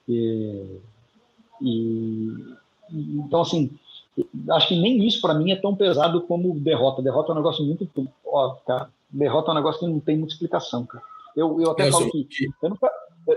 E, 0.09 0.65
e, 1.61 2.33
então, 2.91 3.43
assim, 3.43 3.71
acho 4.51 4.69
que 4.69 4.77
nem 4.77 5.07
isso 5.07 5.21
para 5.21 5.35
mim 5.35 5.51
é 5.51 5.57
tão 5.57 5.75
pesado 5.75 6.23
como 6.23 6.59
derrota. 6.59 7.03
Derrota 7.03 7.31
é 7.31 7.33
um 7.33 7.37
negócio 7.37 7.65
muito. 7.65 7.89
Ó, 8.25 8.55
cara, 8.67 8.89
derrota 9.11 9.51
é 9.51 9.53
um 9.53 9.57
negócio 9.57 9.81
que 9.81 9.87
não 9.87 10.01
tem 10.01 10.17
muita 10.17 10.33
explicação, 10.33 10.87
cara. 10.87 11.05
Eu, 11.37 11.61
eu 11.61 11.71
até 11.71 11.89
eu 11.89 11.93
falo 11.93 12.11
que. 12.11 12.27
Eu 12.63 12.71
não, 12.71 12.79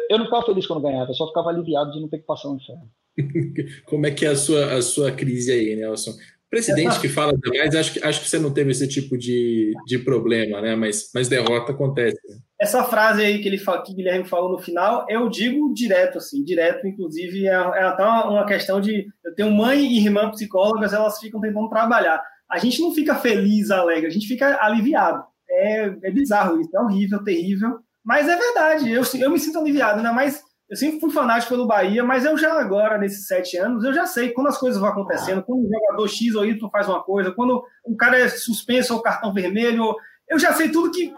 eu 0.10 0.18
não 0.18 0.26
ficava 0.26 0.46
feliz 0.46 0.66
quando 0.66 0.82
ganhava, 0.82 1.12
eu 1.12 1.16
só 1.16 1.28
ficava 1.28 1.50
aliviado 1.50 1.92
de 1.92 2.00
não 2.00 2.08
ter 2.08 2.20
que 2.20 2.26
passar 2.26 2.50
um 2.50 2.56
inferno. 2.56 2.90
Como 3.86 4.06
é 4.06 4.12
que 4.12 4.26
é 4.26 4.30
a 4.30 4.36
sua, 4.36 4.74
a 4.74 4.82
sua 4.82 5.12
crise 5.12 5.52
aí, 5.52 5.76
Nelson? 5.76 6.14
Presidente 6.50 7.00
que 7.00 7.08
fala 7.08 7.38
demais, 7.38 7.76
acho 7.76 7.94
que, 7.94 8.04
acho 8.04 8.22
que 8.22 8.30
você 8.30 8.40
não 8.40 8.52
teve 8.52 8.72
esse 8.72 8.88
tipo 8.88 9.16
de, 9.16 9.72
de 9.86 10.00
problema, 10.00 10.60
né? 10.60 10.76
Mas, 10.76 11.12
mas 11.14 11.28
derrota 11.28 11.74
acontece. 11.74 12.18
Né? 12.28 12.38
Essa 12.60 12.84
frase 12.84 13.24
aí 13.24 13.40
que, 13.40 13.48
ele, 13.48 13.60
que 13.60 13.92
o 13.92 13.96
Guilherme 13.96 14.26
falou 14.26 14.52
no 14.52 14.58
final, 14.58 15.06
eu 15.08 15.30
digo 15.30 15.72
direto, 15.74 16.18
assim, 16.18 16.44
direto, 16.44 16.88
inclusive, 16.88 17.46
é, 17.46 17.52
é 17.52 17.84
até 17.84 18.04
uma, 18.04 18.30
uma 18.32 18.46
questão 18.48 18.82
de. 18.82 19.08
Eu 19.24 19.36
tenho 19.36 19.52
mãe 19.52 19.80
e 19.80 20.04
irmã 20.04 20.32
psicólogas, 20.32 20.92
elas 20.92 21.20
ficam 21.20 21.40
tentando 21.40 21.70
trabalhar. 21.70 22.20
A 22.50 22.58
gente 22.58 22.82
não 22.82 22.92
fica 22.96 23.14
feliz, 23.14 23.70
alegre, 23.70 24.08
a 24.08 24.12
gente 24.12 24.28
fica 24.28 24.58
aliviado. 24.60 25.24
É, 25.48 25.94
é 26.04 26.12
bizarro 26.12 26.60
isso, 26.60 26.76
é 26.76 26.80
horrível, 26.80 27.24
terrível. 27.24 27.78
Mas 28.04 28.28
é 28.28 28.36
verdade, 28.36 28.92
eu, 28.92 29.04
eu 29.20 29.30
me 29.30 29.40
sinto 29.40 29.60
aliviado, 29.60 29.98
ainda 29.98 30.12
mais. 30.12 30.42
Eu 30.70 30.78
sempre 30.78 31.00
fui 31.00 31.10
fanático 31.10 31.52
pelo 31.54 31.66
Bahia, 31.66 32.04
mas 32.04 32.26
eu 32.26 32.38
já 32.38 32.60
agora, 32.60 32.98
nesses 32.98 33.26
sete 33.26 33.58
anos, 33.58 33.84
eu 33.84 33.94
já 33.94 34.06
sei 34.06 34.30
quando 34.32 34.48
as 34.48 34.58
coisas 34.58 34.80
vão 34.80 34.90
acontecendo, 34.90 35.42
quando 35.42 35.66
o 35.66 35.70
jogador 35.70 36.08
X 36.08 36.36
ou 36.36 36.46
Y 36.46 36.70
faz 36.70 36.88
uma 36.88 37.02
coisa, 37.02 37.32
quando 37.32 37.64
o 37.84 37.96
cara 37.98 38.20
é 38.20 38.30
suspenso 38.30 38.94
ou 38.94 39.02
cartão 39.02 39.34
vermelho, 39.34 39.96
eu 40.28 40.38
já 40.38 40.54
sei 40.54 40.70
tudo 40.70 40.92
que. 40.92 41.12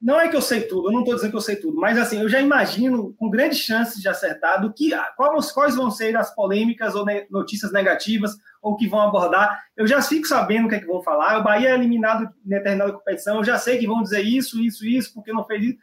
Não 0.00 0.18
é 0.18 0.28
que 0.28 0.36
eu 0.36 0.40
sei 0.40 0.62
tudo, 0.62 0.88
eu 0.88 0.92
não 0.92 1.00
estou 1.00 1.14
dizendo 1.14 1.30
que 1.30 1.36
eu 1.36 1.42
sei 1.42 1.56
tudo, 1.56 1.76
mas 1.76 1.98
assim, 1.98 2.20
eu 2.20 2.28
já 2.28 2.40
imagino 2.40 3.14
com 3.18 3.28
grandes 3.28 3.58
chances 3.58 4.00
de 4.00 4.08
acertar 4.08 4.60
do 4.60 4.72
que 4.72 4.92
quais, 5.16 5.52
quais 5.52 5.76
vão 5.76 5.90
ser 5.90 6.16
as 6.16 6.34
polêmicas 6.34 6.94
ou 6.94 7.04
notícias 7.30 7.70
negativas 7.70 8.34
ou 8.62 8.76
que 8.76 8.88
vão 8.88 9.00
abordar. 9.00 9.62
Eu 9.76 9.86
já 9.86 10.00
fico 10.00 10.26
sabendo 10.26 10.66
o 10.66 10.68
que 10.70 10.76
é 10.76 10.80
que 10.80 10.86
vão 10.86 11.02
falar. 11.02 11.38
O 11.38 11.44
Bahia 11.44 11.70
é 11.70 11.74
eliminado 11.74 12.30
em 12.44 12.48
determinada 12.48 12.92
competição, 12.92 13.36
eu 13.36 13.44
já 13.44 13.58
sei 13.58 13.76
que 13.76 13.86
vão 13.86 14.02
dizer 14.02 14.22
isso, 14.22 14.58
isso, 14.58 14.86
isso, 14.86 15.12
porque 15.12 15.32
não 15.32 15.44
fez 15.44 15.62
isso 15.64 15.78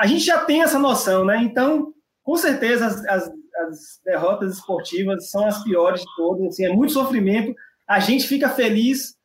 a 0.00 0.06
gente 0.06 0.24
já 0.24 0.38
tem 0.38 0.62
essa 0.62 0.78
noção, 0.78 1.26
né? 1.26 1.36
Então, 1.42 1.92
com 2.30 2.36
certeza, 2.36 2.86
as, 2.86 3.04
as, 3.06 3.28
as 3.66 4.00
derrotas 4.04 4.54
esportivas 4.54 5.30
são 5.30 5.48
as 5.48 5.64
piores 5.64 6.00
de 6.00 6.06
todas. 6.16 6.46
Assim, 6.46 6.64
é 6.64 6.72
muito 6.72 6.92
sofrimento. 6.92 7.52
A 7.88 7.98
gente 7.98 8.28
fica 8.28 8.48
feliz 8.48 9.16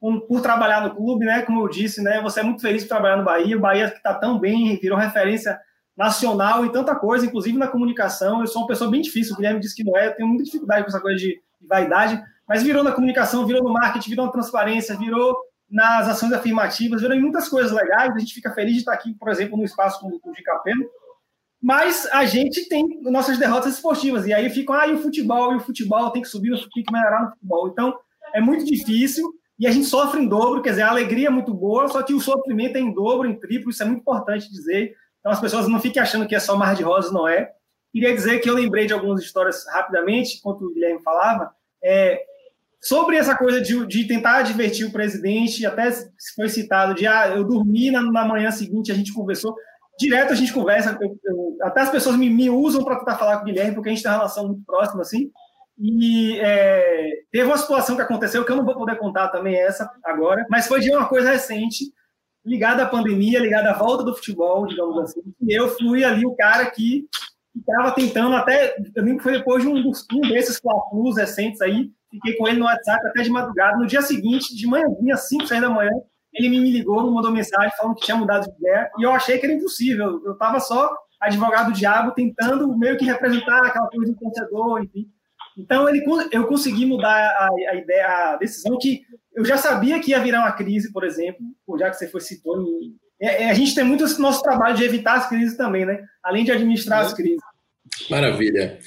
por, 0.00 0.22
por, 0.22 0.40
trabalhar 0.40 0.80
no 0.80 0.94
clube, 0.94 1.26
né? 1.26 1.42
Como 1.42 1.60
eu 1.60 1.68
disse, 1.68 2.00
né? 2.00 2.22
Você 2.22 2.40
é 2.40 2.42
muito 2.42 2.62
feliz 2.62 2.82
por 2.82 2.88
trabalhar 2.88 3.18
no 3.18 3.24
Bahia. 3.24 3.54
O 3.54 3.60
Bahia 3.60 3.90
que 3.90 3.98
está 3.98 4.14
tão 4.14 4.38
bem, 4.38 4.78
virou 4.80 4.96
referência 4.96 5.60
nacional 5.94 6.64
e 6.64 6.72
tanta 6.72 6.94
coisa, 6.94 7.26
inclusive 7.26 7.58
na 7.58 7.68
comunicação. 7.68 8.40
Eu 8.40 8.46
sou 8.46 8.62
uma 8.62 8.68
pessoa 8.68 8.90
bem 8.90 9.02
difícil. 9.02 9.34
O 9.34 9.36
Guilherme 9.36 9.60
disse 9.60 9.76
que 9.76 9.84
não 9.84 9.94
é. 9.94 10.06
Eu 10.06 10.16
tenho 10.16 10.26
muita 10.26 10.44
dificuldade 10.44 10.84
com 10.84 10.88
essa 10.88 11.02
coisa 11.02 11.18
de, 11.18 11.38
de 11.60 11.68
vaidade. 11.68 12.18
Mas 12.48 12.62
virou 12.62 12.82
na 12.82 12.92
comunicação, 12.92 13.44
virou 13.44 13.62
no 13.62 13.74
marketing, 13.74 14.08
virou 14.08 14.24
na 14.24 14.32
transparência, 14.32 14.96
virou 14.96 15.36
nas 15.70 16.08
ações 16.08 16.32
afirmativas, 16.32 17.02
viram 17.02 17.20
muitas 17.20 17.46
coisas 17.46 17.72
legais, 17.72 18.14
a 18.14 18.18
gente 18.18 18.32
fica 18.32 18.54
feliz 18.54 18.72
de 18.72 18.78
estar 18.78 18.94
aqui, 18.94 19.12
por 19.12 19.28
exemplo, 19.28 19.58
no 19.58 19.64
espaço 19.64 20.00
como 20.00 20.18
o 20.22 20.32
de 20.32 20.42
Capelo, 20.42 20.84
mas 21.64 22.06
a 22.12 22.26
gente 22.26 22.68
tem 22.68 23.00
nossas 23.04 23.38
derrotas 23.38 23.76
esportivas, 23.76 24.26
e 24.26 24.34
aí 24.34 24.50
ficam, 24.50 24.74
ah, 24.74 24.86
e 24.86 24.92
o 24.92 24.98
futebol, 24.98 25.54
e 25.54 25.56
o 25.56 25.60
futebol 25.60 26.10
tem 26.10 26.20
que 26.20 26.28
subir, 26.28 26.50
tem 26.74 26.84
que 26.84 26.92
melhorar 26.92 27.22
no 27.22 27.30
futebol. 27.30 27.68
Então, 27.68 27.98
é 28.34 28.40
muito 28.40 28.66
difícil, 28.66 29.32
e 29.58 29.66
a 29.66 29.70
gente 29.70 29.86
sofre 29.86 30.20
em 30.20 30.28
dobro, 30.28 30.60
quer 30.60 30.70
dizer, 30.70 30.82
a 30.82 30.90
alegria 30.90 31.28
é 31.28 31.30
muito 31.30 31.54
boa, 31.54 31.88
só 31.88 32.02
que 32.02 32.12
o 32.12 32.20
sofrimento 32.20 32.76
é 32.76 32.80
em 32.80 32.92
dobro, 32.92 33.26
em 33.26 33.40
triplo, 33.40 33.70
isso 33.70 33.82
é 33.82 33.86
muito 33.86 34.00
importante 34.00 34.52
dizer. 34.52 34.94
Então, 35.20 35.32
as 35.32 35.40
pessoas 35.40 35.66
não 35.66 35.80
fiquem 35.80 36.02
achando 36.02 36.28
que 36.28 36.34
é 36.34 36.38
só 36.38 36.54
mar 36.54 36.74
de 36.74 36.82
rosas, 36.82 37.10
não 37.10 37.26
é. 37.26 37.50
Queria 37.90 38.14
dizer 38.14 38.40
que 38.40 38.50
eu 38.50 38.54
lembrei 38.54 38.86
de 38.86 38.92
algumas 38.92 39.22
histórias 39.22 39.64
rapidamente, 39.72 40.36
enquanto 40.36 40.66
o 40.66 40.74
Guilherme 40.74 41.02
falava, 41.02 41.50
é, 41.82 42.20
Sobre 42.84 43.16
essa 43.16 43.34
coisa 43.34 43.62
de, 43.62 43.86
de 43.86 44.06
tentar 44.06 44.42
divertir 44.42 44.86
o 44.86 44.92
presidente, 44.92 45.64
até 45.64 45.90
foi 46.36 46.50
citado 46.50 46.94
de 46.94 47.06
ah, 47.06 47.28
eu 47.28 47.42
dormi 47.42 47.90
na, 47.90 48.02
na 48.02 48.26
manhã 48.26 48.50
seguinte, 48.50 48.92
a 48.92 48.94
gente 48.94 49.14
conversou. 49.14 49.56
Direto 49.98 50.32
a 50.32 50.36
gente 50.36 50.52
conversa, 50.52 50.96
eu, 51.00 51.18
eu, 51.24 51.56
até 51.62 51.82
as 51.82 51.90
pessoas 51.90 52.16
me, 52.16 52.28
me 52.28 52.50
usam 52.50 52.84
para 52.84 52.98
tentar 52.98 53.16
falar 53.16 53.36
com 53.36 53.42
o 53.42 53.44
Guilherme, 53.46 53.74
porque 53.74 53.88
a 53.88 53.92
gente 53.92 54.02
tem 54.02 54.10
uma 54.10 54.18
relação 54.18 54.46
muito 54.46 54.64
próxima, 54.64 55.02
assim. 55.02 55.30
E 55.78 56.38
é, 56.40 57.10
teve 57.30 57.46
uma 57.46 57.58
situação 57.58 57.96
que 57.96 58.02
aconteceu, 58.02 58.44
que 58.44 58.52
eu 58.52 58.56
não 58.56 58.64
vou 58.64 58.74
poder 58.74 58.98
contar 58.98 59.28
também 59.28 59.56
essa 59.56 59.90
agora, 60.04 60.44
mas 60.48 60.66
foi 60.66 60.80
de 60.80 60.90
uma 60.90 61.08
coisa 61.08 61.30
recente, 61.30 61.84
ligada 62.44 62.82
à 62.82 62.86
pandemia, 62.86 63.40
ligada 63.40 63.70
à 63.70 63.78
volta 63.78 64.04
do 64.04 64.14
futebol, 64.14 64.66
digamos 64.66 64.98
assim. 64.98 65.20
E 65.42 65.52
eu 65.52 65.68
fui 65.68 66.04
ali 66.04 66.26
o 66.26 66.34
cara 66.36 66.70
que 66.70 67.06
estava 67.56 67.92
tentando 67.92 68.34
até, 68.34 68.76
eu 68.94 69.02
lembro 69.02 69.18
que 69.18 69.22
foi 69.24 69.32
depois 69.32 69.62
de 69.62 69.68
um, 69.68 69.76
um 69.76 70.20
desses 70.28 70.58
fla 70.58 70.72
recentes 71.16 71.60
aí, 71.60 71.90
Fiquei 72.14 72.36
com 72.36 72.46
ele 72.46 72.58
no 72.58 72.66
WhatsApp 72.66 73.06
até 73.08 73.22
de 73.22 73.30
madrugada. 73.30 73.76
No 73.76 73.86
dia 73.86 74.00
seguinte, 74.00 74.54
de 74.54 74.66
manhãzinha, 74.66 75.16
5, 75.16 75.46
6 75.46 75.60
da 75.60 75.68
manhã, 75.68 75.90
ele 76.34 76.48
me 76.48 76.70
ligou, 76.70 77.02
me 77.04 77.14
mandou 77.14 77.30
mensagem 77.30 77.70
falando 77.76 77.96
que 77.96 78.04
tinha 78.04 78.16
mudado 78.16 78.44
de 78.44 78.56
ideia. 78.58 78.90
E 78.98 79.02
eu 79.02 79.12
achei 79.12 79.38
que 79.38 79.46
era 79.46 79.54
impossível. 79.54 80.20
Eu 80.24 80.32
estava 80.32 80.58
só 80.60 80.94
advogado 81.20 81.72
do 81.72 81.78
diabo 81.78 82.12
tentando 82.12 82.76
meio 82.76 82.96
que 82.96 83.04
representar 83.04 83.64
aquela 83.66 83.88
coisa 83.88 84.12
do 84.12 84.18
torcedor, 84.18 84.82
enfim. 84.82 85.08
Então 85.56 85.88
ele, 85.88 86.04
eu 86.32 86.46
consegui 86.46 86.84
mudar 86.84 87.16
a, 87.16 87.48
a, 87.70 87.76
ideia, 87.76 88.06
a 88.06 88.36
decisão 88.36 88.76
que 88.78 89.02
eu 89.34 89.44
já 89.44 89.56
sabia 89.56 90.00
que 90.00 90.10
ia 90.10 90.20
virar 90.20 90.40
uma 90.40 90.52
crise, 90.52 90.92
por 90.92 91.04
exemplo, 91.04 91.40
já 91.78 91.90
que 91.90 91.96
você 91.96 92.08
foi 92.08 92.20
citou. 92.20 92.64
É, 93.20 93.44
é, 93.44 93.50
a 93.50 93.54
gente 93.54 93.74
tem 93.74 93.84
muito 93.84 94.04
esse 94.04 94.20
nosso 94.20 94.42
trabalho 94.42 94.76
de 94.76 94.84
evitar 94.84 95.14
as 95.14 95.28
crises 95.28 95.56
também, 95.56 95.86
né? 95.86 96.04
Além 96.22 96.44
de 96.44 96.50
administrar 96.50 97.00
as 97.00 97.14
crises. 97.14 97.40
Maravilha. 98.10 98.78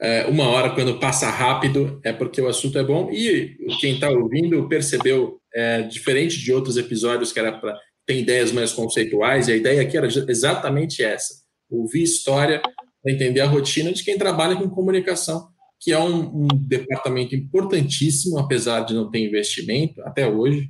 É, 0.00 0.24
uma 0.26 0.48
hora, 0.48 0.70
quando 0.70 0.98
passa 0.98 1.28
rápido, 1.28 2.00
é 2.02 2.12
porque 2.12 2.40
o 2.40 2.48
assunto 2.48 2.78
é 2.78 2.82
bom. 2.82 3.10
E 3.12 3.56
quem 3.80 3.94
está 3.94 4.08
ouvindo 4.08 4.66
percebeu, 4.66 5.38
é, 5.54 5.82
diferente 5.82 6.38
de 6.38 6.52
outros 6.52 6.76
episódios 6.76 7.32
que 7.32 7.38
era 7.38 7.52
para 7.52 7.76
ter 8.06 8.18
ideias 8.18 8.50
mais 8.50 8.72
conceituais, 8.72 9.48
e 9.48 9.52
a 9.52 9.56
ideia 9.56 9.82
aqui 9.82 9.96
era 9.96 10.06
exatamente 10.06 11.02
essa: 11.02 11.34
ouvir 11.70 12.02
história 12.02 12.62
para 13.02 13.12
entender 13.12 13.40
a 13.40 13.46
rotina 13.46 13.92
de 13.92 14.02
quem 14.02 14.16
trabalha 14.16 14.56
com 14.56 14.70
comunicação, 14.70 15.48
que 15.78 15.92
é 15.92 15.98
um, 15.98 16.44
um, 16.44 16.48
departamento 16.66 17.34
importantíssimo, 17.34 18.38
apesar 18.38 18.80
de 18.80 18.94
não 18.94 19.10
ter 19.10 19.26
investimento 19.26 20.00
até 20.02 20.26
hoje. 20.26 20.68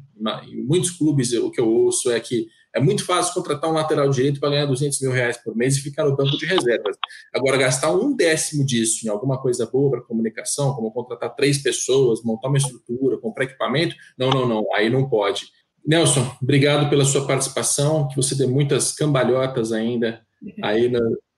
Em 0.48 0.64
muitos 0.64 0.90
clubes, 0.90 1.32
o 1.32 1.50
que 1.50 1.60
eu 1.60 1.68
ouço 1.68 2.10
é 2.10 2.18
que 2.20 2.46
é 2.74 2.80
muito 2.80 3.04
fácil 3.04 3.34
contratar 3.34 3.68
um 3.70 3.74
lateral 3.74 4.08
direito 4.10 4.38
para 4.38 4.50
ganhar 4.50 4.66
200 4.66 5.00
mil 5.00 5.10
reais 5.10 5.36
por 5.36 5.56
mês 5.56 5.76
e 5.76 5.80
ficar 5.80 6.04
no 6.04 6.16
banco 6.16 6.36
de 6.36 6.46
reservas. 6.46 6.96
Agora, 7.34 7.56
gastar 7.56 7.90
um 7.92 8.14
décimo 8.14 8.64
disso 8.64 9.06
em 9.06 9.10
alguma 9.10 9.40
coisa 9.40 9.66
boa 9.66 9.90
para 9.90 10.02
comunicação, 10.02 10.74
como 10.74 10.92
contratar 10.92 11.34
três 11.34 11.58
pessoas, 11.58 12.22
montar 12.22 12.48
uma 12.48 12.58
estrutura, 12.58 13.18
comprar 13.18 13.44
equipamento, 13.44 13.96
não, 14.16 14.30
não, 14.30 14.46
não, 14.46 14.64
aí 14.74 14.88
não 14.88 15.08
pode. 15.08 15.46
Nelson, 15.84 16.30
obrigado 16.40 16.88
pela 16.88 17.04
sua 17.04 17.26
participação, 17.26 18.06
que 18.08 18.16
você 18.16 18.34
dê 18.34 18.46
muitas 18.46 18.92
cambalhotas 18.92 19.72
ainda 19.72 20.20
aí 20.62 20.92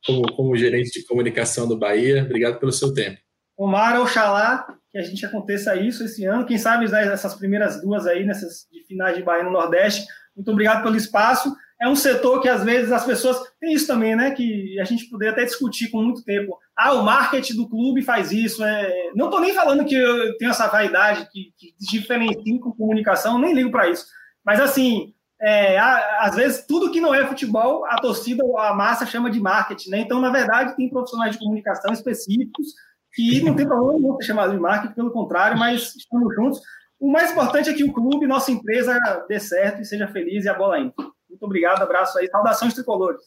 como, 0.05 0.33
como 0.35 0.57
gerente 0.57 1.01
de 1.01 1.07
comunicação 1.07 1.67
do 1.67 1.79
Bahia. 1.79 2.25
Obrigado 2.25 2.59
pelo 2.59 2.73
seu 2.73 2.93
tempo. 2.93 3.19
Omar, 3.57 4.01
oxalá 4.01 4.67
que 4.91 4.99
a 4.99 5.03
gente 5.03 5.25
aconteça 5.25 5.75
isso 5.77 6.05
esse 6.05 6.25
ano. 6.27 6.45
Quem 6.45 6.59
sabe 6.59 6.89
né, 6.91 7.11
essas 7.13 7.35
primeiras 7.35 7.81
duas 7.81 8.07
aí, 8.07 8.25
nessas 8.25 8.67
de 8.71 8.85
finais 8.85 9.17
de 9.17 9.23
Bahia 9.23 9.43
no 9.43 9.51
Nordeste. 9.51 10.07
Muito 10.37 10.51
obrigado 10.51 10.83
pelo 10.83 10.97
espaço. 10.97 11.55
É 11.81 11.89
um 11.89 11.97
setor 11.97 12.41
que 12.41 12.49
às 12.49 12.63
vezes 12.63 12.93
as 12.93 13.05
pessoas. 13.05 13.39
Tem 13.61 13.73
isso 13.73 13.87
também, 13.87 14.15
né? 14.15 14.31
Que 14.31 14.79
a 14.81 14.85
gente 14.85 15.07
poderia 15.11 15.33
até 15.33 15.45
discutir 15.45 15.91
com 15.91 16.03
muito 16.03 16.23
tempo. 16.25 16.57
Ah, 16.77 16.93
o 16.93 17.03
marketing 17.03 17.57
do 17.57 17.69
clube 17.69 18.03
faz 18.03 18.31
isso. 18.31 18.63
É... 18.63 19.11
Não 19.15 19.27
estou 19.27 19.41
nem 19.41 19.53
falando 19.53 19.85
que 19.85 19.95
eu 19.95 20.37
tenho 20.39 20.51
essa 20.51 20.69
vaidade 20.69 21.29
que, 21.33 21.53
que 21.59 21.75
diferencia 21.81 22.61
com 22.61 22.73
comunicação, 22.73 23.39
nem 23.39 23.55
ligo 23.55 23.71
para 23.71 23.89
isso. 23.89 24.07
Mas 24.45 24.61
assim, 24.61 25.13
é, 25.41 25.77
às 25.77 26.37
vezes 26.37 26.65
tudo 26.69 26.93
que 26.93 27.01
não 27.01 27.13
é 27.13 27.27
futebol, 27.27 27.85
a 27.87 27.97
torcida, 27.97 28.45
a 28.59 28.75
massa 28.75 29.05
chama 29.05 29.29
de 29.29 29.41
marketing, 29.41 29.91
né? 29.91 29.99
Então, 29.99 30.21
na 30.21 30.31
verdade, 30.31 30.77
tem 30.77 30.89
profissionais 30.89 31.33
de 31.33 31.39
comunicação 31.41 31.93
específicos 31.93 32.69
que 33.13 33.43
não 33.43 33.55
tem 33.55 33.67
problema 33.67 33.99
nenhum 33.99 34.17
ser 34.17 34.29
chamado 34.29 34.53
de 34.53 34.61
marketing, 34.61 34.95
pelo 34.95 35.11
contrário, 35.11 35.59
mas 35.59 35.97
estamos 35.97 36.33
juntos. 36.35 36.61
O 37.03 37.11
mais 37.11 37.33
importante 37.33 37.69
é 37.69 37.75
que 37.75 37.83
o 37.83 37.93
clube, 37.93 38.29
nossa 38.29 38.53
empresa, 38.53 38.97
dê 39.29 39.41
certo 39.41 39.83
e 39.83 39.85
seja 39.85 40.07
feliz 40.07 40.45
e 40.45 40.49
a 40.49 40.55
bola 40.55 40.79
entra. 40.79 41.05
Muito 41.29 41.43
obrigado, 41.43 41.83
abraço 41.83 42.17
aí, 42.17 42.29
saudações 42.29 42.75
tricolores. 42.75 43.21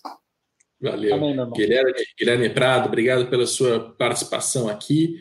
Valeu. 0.82 1.14
Amém, 1.14 1.36
Guilherme, 1.52 1.94
Guilherme 2.18 2.50
Prado, 2.52 2.88
obrigado 2.88 3.30
pela 3.30 3.46
sua 3.46 3.94
participação 3.98 4.70
aqui. 4.70 5.20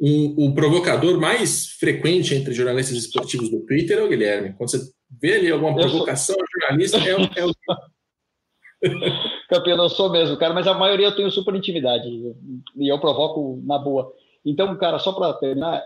Um, 0.00 0.48
o 0.48 0.52
provocador 0.52 1.20
mais 1.20 1.68
frequente 1.74 2.34
entre 2.34 2.52
jornalistas 2.52 2.96
esportivos 2.96 3.48
do 3.48 3.64
Twitter 3.64 3.98
é 3.98 4.02
o 4.02 4.08
Guilherme. 4.08 4.52
Quando 4.54 4.72
você 4.72 4.80
vê 5.20 5.36
ali 5.36 5.52
alguma 5.52 5.72
provocação 5.72 6.34
sou... 6.34 6.44
jornalista, 6.60 6.98
é 6.98 7.14
o. 7.14 7.20
É 7.36 7.46
o... 7.46 7.52
Campeão, 9.48 9.80
eu 9.80 9.88
sou 9.88 10.10
mesmo, 10.10 10.36
cara, 10.36 10.52
mas 10.52 10.66
a 10.66 10.74
maioria 10.74 11.06
eu 11.06 11.14
tenho 11.14 11.30
super 11.30 11.54
intimidade 11.54 12.08
e 12.08 12.92
eu 12.92 12.98
provoco 12.98 13.62
na 13.64 13.78
boa. 13.78 14.12
Então, 14.44 14.76
cara, 14.76 14.98
só 14.98 15.12
para 15.12 15.34
terminar, 15.34 15.80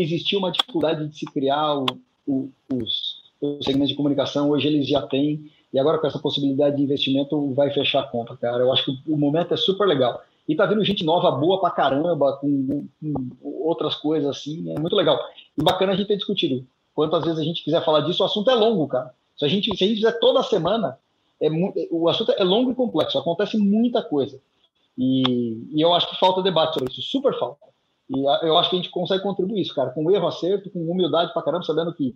existia 0.00 0.38
uma 0.38 0.52
dificuldade 0.52 1.08
de 1.08 1.18
se 1.18 1.26
criar 1.26 1.78
o, 1.78 1.86
o, 2.26 2.50
os, 2.72 3.22
os 3.40 3.64
segmentos 3.64 3.90
de 3.90 3.96
comunicação, 3.96 4.50
hoje 4.50 4.68
eles 4.68 4.88
já 4.88 5.02
têm, 5.02 5.50
e 5.72 5.78
agora 5.78 5.98
com 5.98 6.06
essa 6.06 6.18
possibilidade 6.18 6.76
de 6.76 6.82
investimento 6.82 7.52
vai 7.54 7.70
fechar 7.70 8.00
a 8.00 8.06
conta, 8.06 8.36
cara. 8.36 8.58
Eu 8.58 8.72
acho 8.72 8.84
que 8.84 9.10
o 9.10 9.16
momento 9.16 9.52
é 9.52 9.56
super 9.56 9.86
legal. 9.86 10.22
E 10.48 10.56
tá 10.56 10.64
vindo 10.64 10.82
gente 10.82 11.04
nova, 11.04 11.30
boa 11.30 11.60
pra 11.60 11.70
caramba, 11.70 12.38
com, 12.38 12.88
com 13.00 13.14
outras 13.42 13.94
coisas 13.96 14.30
assim, 14.30 14.70
é 14.70 14.80
muito 14.80 14.96
legal. 14.96 15.18
E 15.56 15.62
bacana 15.62 15.92
a 15.92 15.96
gente 15.96 16.08
ter 16.08 16.16
discutido. 16.16 16.66
Quantas 16.94 17.22
vezes 17.22 17.38
a 17.38 17.44
gente 17.44 17.62
quiser 17.62 17.84
falar 17.84 18.00
disso, 18.00 18.22
o 18.22 18.26
assunto 18.26 18.50
é 18.50 18.54
longo, 18.54 18.88
cara. 18.88 19.14
Se 19.36 19.44
a 19.44 19.48
gente, 19.48 19.76
se 19.76 19.84
a 19.84 19.86
gente 19.86 19.98
fizer 19.98 20.18
toda 20.18 20.42
semana, 20.42 20.98
é, 21.40 21.48
o 21.90 22.08
assunto 22.08 22.32
é 22.32 22.42
longo 22.42 22.72
e 22.72 22.74
complexo, 22.74 23.18
acontece 23.18 23.56
muita 23.58 24.02
coisa. 24.02 24.40
E, 24.96 25.68
e, 25.72 25.80
eu 25.80 25.92
acho 25.94 26.10
que 26.10 26.18
falta 26.18 26.42
debate 26.42 26.74
sobre 26.74 26.90
isso, 26.90 27.02
super 27.02 27.38
falta. 27.38 27.66
E 28.10 28.46
eu 28.46 28.56
acho 28.56 28.70
que 28.70 28.76
a 28.76 28.78
gente 28.78 28.90
consegue 28.90 29.22
contribuir 29.22 29.60
isso, 29.60 29.74
cara, 29.74 29.90
com 29.90 30.10
erro, 30.10 30.26
acerto, 30.26 30.70
com 30.70 30.90
humildade 30.90 31.32
pra 31.32 31.42
caramba, 31.42 31.64
sabendo 31.64 31.94
que 31.94 32.14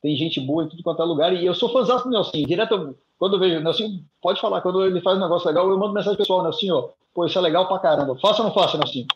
tem 0.00 0.16
gente 0.16 0.40
boa 0.40 0.64
em 0.64 0.68
tudo 0.68 0.82
quanto 0.82 1.02
é 1.02 1.04
lugar. 1.04 1.32
E 1.34 1.44
eu 1.44 1.54
sou 1.54 1.68
fãzão 1.70 2.02
do 2.02 2.10
Nelson. 2.10 2.44
Direto, 2.46 2.96
quando 3.18 3.34
eu 3.34 3.40
vejo, 3.40 3.60
Nelson, 3.60 4.00
pode 4.22 4.40
falar, 4.40 4.60
quando 4.60 4.84
ele 4.84 5.00
faz 5.00 5.18
um 5.18 5.20
negócio 5.22 5.46
legal, 5.48 5.68
eu 5.68 5.78
mando 5.78 5.92
mensagem 5.92 6.16
pessoal, 6.16 6.42
Nelson, 6.42 6.72
ó, 6.72 6.88
pô, 7.14 7.26
isso 7.26 7.38
é 7.38 7.42
legal 7.42 7.68
pra 7.68 7.78
caramba. 7.78 8.16
Faça 8.20 8.42
ou 8.42 8.48
não 8.48 8.54
faça, 8.54 8.78
Nelson? 8.78 9.06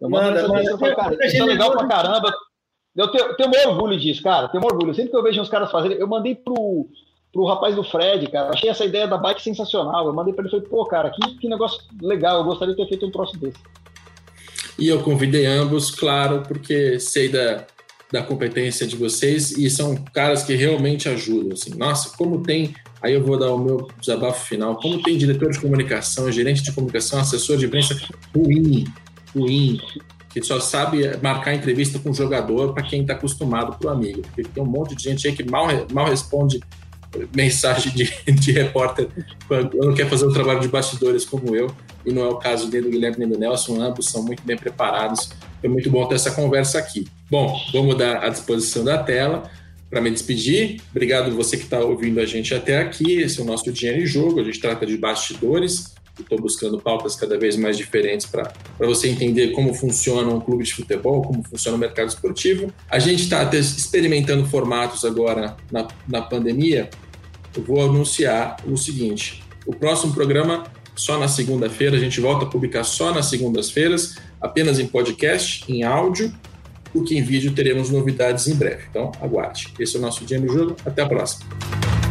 Eu 0.00 0.10
mando 0.10 0.26
manda, 0.26 0.42
mensagem 0.42 0.62
pessoal, 0.62 0.78
falo, 0.78 0.96
cara, 0.96 1.26
isso 1.26 1.42
é 1.42 1.46
legal 1.46 1.70
pra 1.70 1.86
caramba. 1.86 2.34
Eu 2.94 3.08
tenho, 3.08 3.34
tenho 3.36 3.70
orgulho 3.70 3.98
disso, 3.98 4.22
cara, 4.22 4.48
tenho 4.48 4.64
orgulho. 4.64 4.94
Sempre 4.94 5.10
que 5.10 5.16
eu 5.16 5.22
vejo 5.22 5.40
uns 5.40 5.48
caras 5.48 5.70
fazerem, 5.70 5.96
eu 5.96 6.06
mandei 6.06 6.34
pro, 6.34 6.86
pro 7.32 7.46
rapaz 7.46 7.74
do 7.74 7.82
Fred, 7.82 8.26
cara, 8.30 8.50
achei 8.50 8.68
essa 8.68 8.84
ideia 8.84 9.08
da 9.08 9.16
bike 9.16 9.42
sensacional. 9.42 10.06
Eu 10.06 10.12
mandei 10.12 10.34
pra 10.34 10.42
ele 10.42 10.48
e 10.48 10.50
falei, 10.50 10.66
pô, 10.66 10.84
cara, 10.84 11.10
que, 11.10 11.38
que 11.38 11.48
negócio 11.48 11.82
legal, 12.02 12.38
eu 12.38 12.44
gostaria 12.44 12.74
de 12.74 12.82
ter 12.82 12.88
feito 12.88 13.06
um 13.06 13.10
troço 13.10 13.38
desse. 13.38 13.58
E 14.78 14.88
eu 14.88 15.02
convidei 15.02 15.46
ambos, 15.46 15.90
claro, 15.90 16.42
porque 16.46 16.98
sei 16.98 17.28
da, 17.28 17.66
da 18.10 18.22
competência 18.22 18.86
de 18.86 18.96
vocês 18.96 19.52
e 19.52 19.68
são 19.70 19.94
caras 20.14 20.42
que 20.42 20.54
realmente 20.54 21.08
ajudam. 21.08 21.52
Assim, 21.52 21.74
nossa, 21.74 22.16
como 22.16 22.42
tem. 22.42 22.74
Aí 23.02 23.14
eu 23.14 23.24
vou 23.24 23.38
dar 23.38 23.52
o 23.52 23.58
meu 23.58 23.88
desabafo 24.00 24.46
final. 24.46 24.76
Como 24.76 25.02
tem 25.02 25.18
diretor 25.18 25.50
de 25.50 25.60
comunicação, 25.60 26.30
gerente 26.30 26.62
de 26.62 26.72
comunicação, 26.72 27.20
assessor 27.20 27.56
de 27.56 27.66
imprensa 27.66 27.98
ruim, 28.34 28.84
ruim, 29.34 29.80
que 30.32 30.42
só 30.42 30.60
sabe 30.60 31.16
marcar 31.22 31.54
entrevista 31.54 31.98
com 31.98 32.10
o 32.10 32.14
jogador 32.14 32.72
para 32.72 32.82
quem 32.82 33.02
está 33.02 33.14
acostumado 33.14 33.76
para 33.78 33.88
o 33.88 33.90
amigo. 33.90 34.22
Porque 34.22 34.42
tem 34.44 34.62
um 34.62 34.66
monte 34.66 34.94
de 34.94 35.02
gente 35.02 35.26
aí 35.26 35.34
que 35.34 35.42
mal, 35.42 35.66
mal 35.92 36.08
responde 36.08 36.60
mensagem 37.34 37.92
de, 37.92 38.10
de 38.32 38.52
repórter 38.52 39.08
quando 39.46 39.76
não 39.76 39.94
quer 39.94 40.08
fazer 40.08 40.26
um 40.26 40.32
trabalho 40.32 40.60
de 40.60 40.68
bastidores 40.68 41.24
como 41.24 41.54
eu, 41.54 41.74
e 42.04 42.12
não 42.12 42.22
é 42.22 42.28
o 42.28 42.36
caso 42.36 42.70
nem 42.70 42.82
do 42.82 42.90
Guilherme 42.90 43.18
nem 43.18 43.28
do 43.28 43.38
Nelson, 43.38 43.80
ambos 43.80 44.06
são 44.06 44.22
muito 44.22 44.42
bem 44.44 44.56
preparados. 44.56 45.30
Foi 45.60 45.68
muito 45.68 45.90
bom 45.90 46.06
ter 46.06 46.16
essa 46.16 46.30
conversa 46.30 46.78
aqui. 46.78 47.06
Bom, 47.30 47.58
vou 47.72 47.84
mudar 47.84 48.24
a 48.24 48.28
disposição 48.28 48.84
da 48.84 48.98
tela 48.98 49.50
para 49.88 50.00
me 50.00 50.10
despedir. 50.10 50.80
Obrigado 50.90 51.34
você 51.36 51.56
que 51.56 51.64
está 51.64 51.80
ouvindo 51.80 52.20
a 52.20 52.26
gente 52.26 52.54
até 52.54 52.78
aqui. 52.78 53.20
Esse 53.20 53.40
é 53.40 53.42
o 53.42 53.46
nosso 53.46 53.70
Dinheiro 53.70 54.02
em 54.02 54.06
Jogo. 54.06 54.40
A 54.40 54.44
gente 54.44 54.58
trata 54.60 54.84
de 54.84 54.96
bastidores. 54.96 55.94
Estou 56.18 56.38
buscando 56.38 56.78
pautas 56.78 57.16
cada 57.16 57.38
vez 57.38 57.56
mais 57.56 57.76
diferentes 57.76 58.26
para 58.26 58.52
você 58.78 59.08
entender 59.08 59.52
como 59.52 59.72
funciona 59.72 60.28
um 60.28 60.40
clube 60.40 60.64
de 60.64 60.74
futebol, 60.74 61.22
como 61.22 61.42
funciona 61.42 61.76
o 61.76 61.80
mercado 61.80 62.08
esportivo. 62.08 62.72
A 62.90 62.98
gente 62.98 63.22
está 63.22 63.48
experimentando 63.54 64.46
formatos 64.46 65.04
agora 65.04 65.56
na, 65.70 65.88
na 66.06 66.20
pandemia 66.20 66.90
eu 67.56 67.62
vou 67.62 67.82
anunciar 67.82 68.56
o 68.66 68.76
seguinte: 68.76 69.42
o 69.66 69.74
próximo 69.74 70.12
programa 70.12 70.64
só 70.94 71.18
na 71.18 71.28
segunda-feira, 71.28 71.96
a 71.96 72.00
gente 72.00 72.20
volta 72.20 72.44
a 72.44 72.48
publicar 72.48 72.84
só 72.84 73.12
nas 73.12 73.26
segundas-feiras, 73.26 74.16
apenas 74.40 74.78
em 74.78 74.86
podcast, 74.86 75.64
em 75.72 75.82
áudio, 75.82 76.32
porque 76.92 77.16
em 77.16 77.22
vídeo 77.22 77.52
teremos 77.52 77.90
novidades 77.90 78.46
em 78.46 78.54
breve. 78.54 78.84
Então, 78.90 79.10
aguarde. 79.20 79.72
Esse 79.78 79.96
é 79.96 79.98
o 79.98 80.02
nosso 80.02 80.24
dia 80.24 80.38
no 80.38 80.48
jogo. 80.52 80.76
Até 80.84 81.02
a 81.02 81.08
próxima. 81.08 82.01